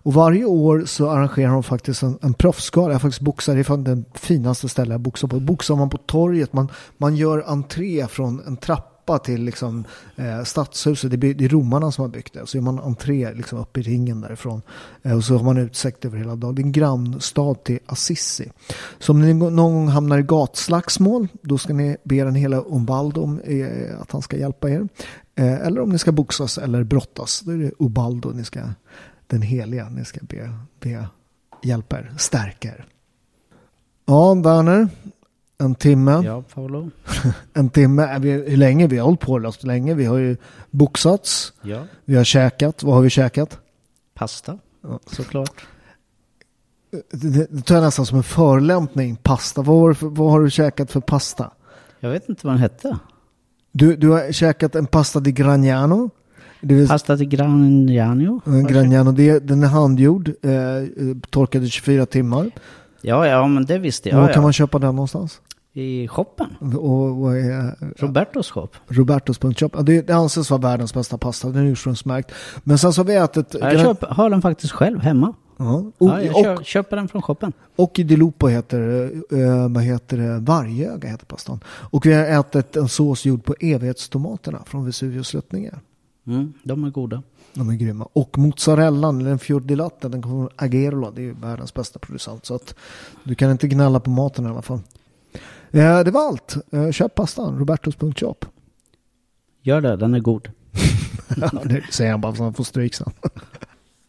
Och 0.00 0.14
varje 0.14 0.44
år 0.44 0.82
så 0.86 1.10
arrangerar 1.10 1.52
de 1.52 1.62
faktiskt 1.62 2.02
en, 2.02 2.18
en 2.22 2.34
proffsskara. 2.34 2.92
Jag 2.92 3.02
faktiskt 3.02 3.22
boxar, 3.22 3.54
det 3.54 3.60
är 3.60 3.64
fan 3.64 3.84
den 3.84 4.04
finaste 4.14 4.68
stället 4.68 4.90
jag 4.90 5.00
boxar 5.00 5.28
på. 5.28 5.40
Boxar 5.40 5.76
man 5.76 5.90
på 5.90 5.96
torget, 5.96 6.52
man, 6.52 6.68
man 6.96 7.16
gör 7.16 7.44
entré 7.46 8.06
från 8.06 8.42
en 8.46 8.56
trappa 8.56 8.97
trappa 9.08 9.18
till 9.18 9.44
liksom, 9.44 9.84
eh, 10.16 10.42
stadshuset. 10.44 11.10
Det, 11.10 11.16
det 11.16 11.44
är 11.44 11.48
romarna 11.48 11.92
som 11.92 12.02
har 12.02 12.08
byggt 12.08 12.34
det. 12.34 12.46
Så 12.46 12.56
gör 12.56 12.62
man 12.62 12.78
entré 12.78 13.34
liksom, 13.34 13.58
upp 13.58 13.76
i 13.76 13.82
ringen 13.82 14.20
därifrån. 14.20 14.62
Eh, 15.02 15.16
och 15.16 15.24
så 15.24 15.36
har 15.36 15.44
man 15.44 15.58
utsikt 15.58 16.04
över 16.04 16.18
hela 16.18 16.36
dagen. 16.36 16.54
Det 16.54 16.62
är 16.62 16.64
en 16.64 16.72
grannstad 16.72 17.64
till 17.64 17.78
Assisi. 17.86 18.50
Så 18.98 19.12
om 19.12 19.20
ni 19.20 19.34
någon 19.34 19.56
gång 19.56 19.88
hamnar 19.88 20.18
i 20.18 20.22
gatslagsmål, 20.22 21.28
då 21.42 21.58
ska 21.58 21.72
ni 21.72 21.96
be 22.04 22.24
den 22.24 22.34
hela 22.34 22.64
Umbaldo 22.66 23.22
om 23.22 23.40
eh, 23.40 24.00
att 24.00 24.12
han 24.12 24.22
ska 24.22 24.36
hjälpa 24.36 24.70
er. 24.70 24.88
Eh, 25.34 25.66
eller 25.66 25.80
om 25.80 25.90
ni 25.90 25.98
ska 25.98 26.12
boxas 26.12 26.58
eller 26.58 26.84
brottas, 26.84 27.40
då 27.40 27.52
är 27.52 27.56
det 27.56 27.72
Ubaldo 27.78 28.30
ni 28.30 28.44
ska, 28.44 28.60
den 29.26 29.42
heliga, 29.42 29.88
ni 29.88 30.04
ska 30.04 30.20
be, 30.22 30.50
be 30.80 31.08
hjälpa 31.62 31.98
er, 31.98 32.12
stärka 32.18 32.68
er. 32.68 32.86
Ja, 34.06 34.34
Werner, 34.34 34.88
en 35.58 35.74
timme. 35.74 36.22
Ja, 36.24 36.42
Paolo. 36.54 36.90
en 37.54 37.70
timme. 37.70 38.18
Hur 38.22 38.56
länge? 38.56 38.86
Vi 38.86 38.98
har 38.98 39.04
hållit 39.04 39.20
på 39.20 39.38
det 39.38 39.64
länge. 39.64 39.94
Vi 39.94 40.04
har 40.04 40.18
ju 40.18 40.36
boxats. 40.70 41.52
Ja. 41.62 41.82
Vi 42.04 42.16
har 42.16 42.24
käkat. 42.24 42.82
Vad 42.82 42.94
har 42.94 43.02
vi 43.02 43.10
käkat? 43.10 43.58
Pasta, 44.14 44.58
ja. 44.82 45.00
såklart. 45.06 45.66
Det, 47.10 47.46
det 47.50 47.62
tar 47.62 47.74
jag 47.74 47.84
nästan 47.84 48.06
som 48.06 48.16
en 48.16 48.22
förolämpning. 48.22 49.16
Pasta. 49.16 49.62
Vad 49.62 49.80
har, 49.80 49.94
för, 49.94 50.06
vad 50.06 50.30
har 50.30 50.40
du 50.40 50.50
käkat 50.50 50.92
för 50.92 51.00
pasta? 51.00 51.50
Jag 52.00 52.10
vet 52.10 52.28
inte 52.28 52.46
vad 52.46 52.54
den 52.54 52.60
hette. 52.60 52.98
Du, 53.72 53.96
du 53.96 54.08
har 54.08 54.32
käkat 54.32 54.74
en 54.74 54.86
pasta 54.86 55.20
di 55.20 55.32
Gragnano. 55.32 56.10
Vill... 56.60 56.88
Pasta 56.88 57.16
di 57.16 57.26
Gragnano. 57.26 58.40
Gragnano, 58.68 59.12
det, 59.12 59.38
den 59.38 59.62
är 59.62 59.66
handgjord, 59.66 60.28
eh, 60.28 60.52
torkade 61.30 61.68
24 61.68 62.06
timmar. 62.06 62.50
Ja, 63.00 63.26
ja, 63.26 63.46
men 63.46 63.64
det 63.64 63.78
visste 63.78 64.08
jag. 64.08 64.16
Var 64.16 64.28
ja, 64.28 64.34
kan 64.34 64.42
man 64.42 64.52
köpa 64.52 64.78
den 64.78 64.96
någonstans? 64.96 65.40
I 65.78 66.08
shoppen. 66.08 66.56
Och, 66.76 67.22
och, 67.22 67.36
är, 67.36 67.74
Robertos 67.96 68.50
shop. 68.50 68.68
Robertos.shop. 68.88 69.70
Ja, 69.72 69.82
det, 69.82 70.06
det 70.06 70.12
anses 70.12 70.50
vara 70.50 70.60
världens 70.60 70.94
bästa 70.94 71.18
pasta. 71.18 71.48
Den 71.48 71.66
är 71.66 71.70
ursprungsmärkt. 71.70 72.32
Men 72.64 72.78
sen 72.78 72.92
så 72.92 73.00
har 73.00 73.06
vi 73.06 73.14
ätit... 73.14 73.54
Jag 73.60 73.80
köp, 73.80 74.04
har 74.04 74.30
den 74.30 74.42
faktiskt 74.42 74.72
själv 74.72 75.00
hemma. 75.00 75.34
Ja, 75.56 75.84
och, 75.98 76.08
ja, 76.08 76.22
jag 76.22 76.58
och, 76.58 76.64
köper 76.64 76.96
den 76.96 77.08
från 77.08 77.22
shoppen. 77.22 77.52
Och 77.76 77.98
i 77.98 78.02
Dilupo 78.02 78.46
heter, 78.46 79.10
äh, 79.30 79.68
vad 79.68 79.82
heter 79.82 80.16
det, 80.16 80.38
Vargöga 80.38 81.08
heter 81.08 81.26
pastan. 81.26 81.60
Och 81.66 82.06
vi 82.06 82.12
har 82.12 82.24
ätit 82.24 82.76
en 82.76 82.88
sås 82.88 83.24
gjord 83.24 83.44
på 83.44 83.54
evighetstomaterna 83.60 84.62
från 84.66 84.84
Vesuvius 84.84 85.28
sluttningar. 85.28 85.80
Mm, 86.26 86.52
de 86.62 86.84
är 86.84 86.90
goda. 86.90 87.22
De 87.54 87.68
är 87.68 87.74
grymma. 87.74 88.08
Och 88.12 88.38
mozzarellan, 88.38 89.20
eller 89.20 89.30
en 89.30 89.38
fiordilatte, 89.38 90.08
den 90.08 90.22
kommer 90.22 90.36
från 90.36 90.48
Agerola. 90.56 91.10
Det 91.10 91.28
är 91.28 91.32
världens 91.32 91.74
bästa 91.74 91.98
producent. 91.98 92.46
Så 92.46 92.54
att 92.54 92.74
du 93.24 93.34
kan 93.34 93.50
inte 93.50 93.68
gnälla 93.68 94.00
på 94.00 94.10
maten 94.10 94.46
i 94.46 94.48
alla 94.48 94.62
fall. 94.62 94.80
Eh, 95.70 96.00
det 96.00 96.10
var 96.10 96.28
allt. 96.28 96.56
Eh, 96.72 96.90
köp 96.90 97.14
pastan, 97.14 97.58
robertos.shop. 97.58 98.36
Gör 99.62 99.80
det, 99.80 99.96
den 99.96 100.14
är 100.14 100.20
god. 100.20 100.48
det 101.64 101.82
säger 101.90 102.10
han 102.10 102.20
bara 102.20 102.34
så 102.34 102.42
han 102.42 102.54
får 102.54 102.64
stryk 102.64 102.94
sen. 102.94 103.12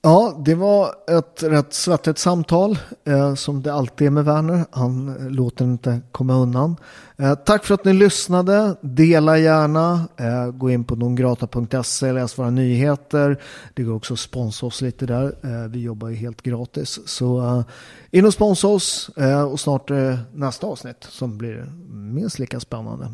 Ja, 0.01 0.41
det 0.45 0.55
var 0.55 0.95
ett 1.07 1.43
rätt 1.43 1.73
svettigt 1.73 2.17
samtal 2.17 2.79
eh, 3.05 3.35
som 3.35 3.61
det 3.61 3.73
alltid 3.73 4.07
är 4.07 4.11
med 4.11 4.25
Werner. 4.25 4.65
Han 4.71 5.27
låter 5.29 5.65
inte 5.65 6.01
komma 6.11 6.33
undan. 6.33 6.75
Eh, 7.17 7.35
tack 7.35 7.65
för 7.65 7.73
att 7.73 7.85
ni 7.85 7.93
lyssnade. 7.93 8.75
Dela 8.81 9.37
gärna. 9.37 10.07
Eh, 10.17 10.51
gå 10.51 10.69
in 10.69 10.83
på 10.83 10.95
nongrata.se, 10.95 12.11
läs 12.11 12.39
våra 12.39 12.49
nyheter. 12.49 13.41
Det 13.73 13.83
går 13.83 13.95
också 13.95 14.13
att 14.13 14.19
sponsra 14.19 14.67
oss 14.67 14.81
lite 14.81 15.05
där. 15.05 15.35
Eh, 15.43 15.69
vi 15.69 15.79
jobbar 15.79 16.09
ju 16.09 16.15
helt 16.15 16.41
gratis. 16.41 16.99
Så 17.05 17.39
eh, 17.39 17.63
in 18.11 18.25
och 18.25 18.33
sponsra 18.33 18.69
oss 18.69 19.09
eh, 19.17 19.43
och 19.43 19.59
snart 19.59 19.91
eh, 19.91 20.19
nästa 20.33 20.67
avsnitt 20.67 21.03
som 21.09 21.37
blir 21.37 21.73
minst 21.89 22.39
lika 22.39 22.59
spännande. 22.59 23.11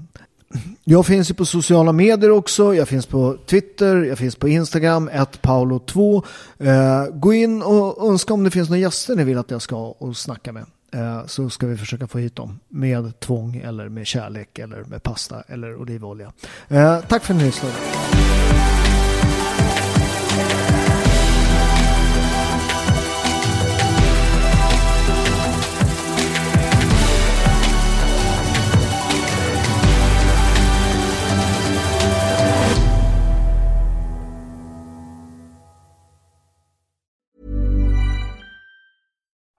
Jag 0.84 1.06
finns 1.06 1.30
ju 1.30 1.34
på 1.34 1.46
sociala 1.46 1.92
medier 1.92 2.32
också. 2.32 2.76
Jag 2.76 2.88
finns 2.88 3.06
på 3.06 3.38
Twitter, 3.46 4.04
jag 4.04 4.18
finns 4.18 4.36
på 4.36 4.48
Instagram, 4.48 5.10
paolo2. 5.42 6.24
Eh, 6.60 7.16
gå 7.16 7.34
in 7.34 7.62
och 7.62 8.10
önska 8.10 8.34
om 8.34 8.44
det 8.44 8.52
finns 8.52 8.70
några 8.70 8.80
gäster 8.80 9.16
ni 9.16 9.24
vill 9.24 9.38
att 9.38 9.52
jag 9.52 9.62
ska 9.62 9.78
och 9.78 10.18
snacka 10.18 10.52
med. 10.52 10.66
Eh, 10.94 11.26
så 11.26 11.50
ska 11.50 11.68
vi 11.68 11.78
försöka 11.78 12.08
få 12.08 12.18
hit 12.18 12.36
dem 12.36 12.60
med 12.70 13.20
tvång 13.20 13.56
eller 13.56 13.90
med 13.90 14.08
kärlek 14.08 14.60
eller 14.60 14.84
med 14.84 15.04
pasta 15.04 15.42
eller 15.48 15.76
olivolja. 15.76 16.32
Eh, 16.68 17.00
tack 17.08 17.24
för 17.24 17.34
att 17.34 17.40
ni 17.40 17.46
lyssnade. 17.46 17.76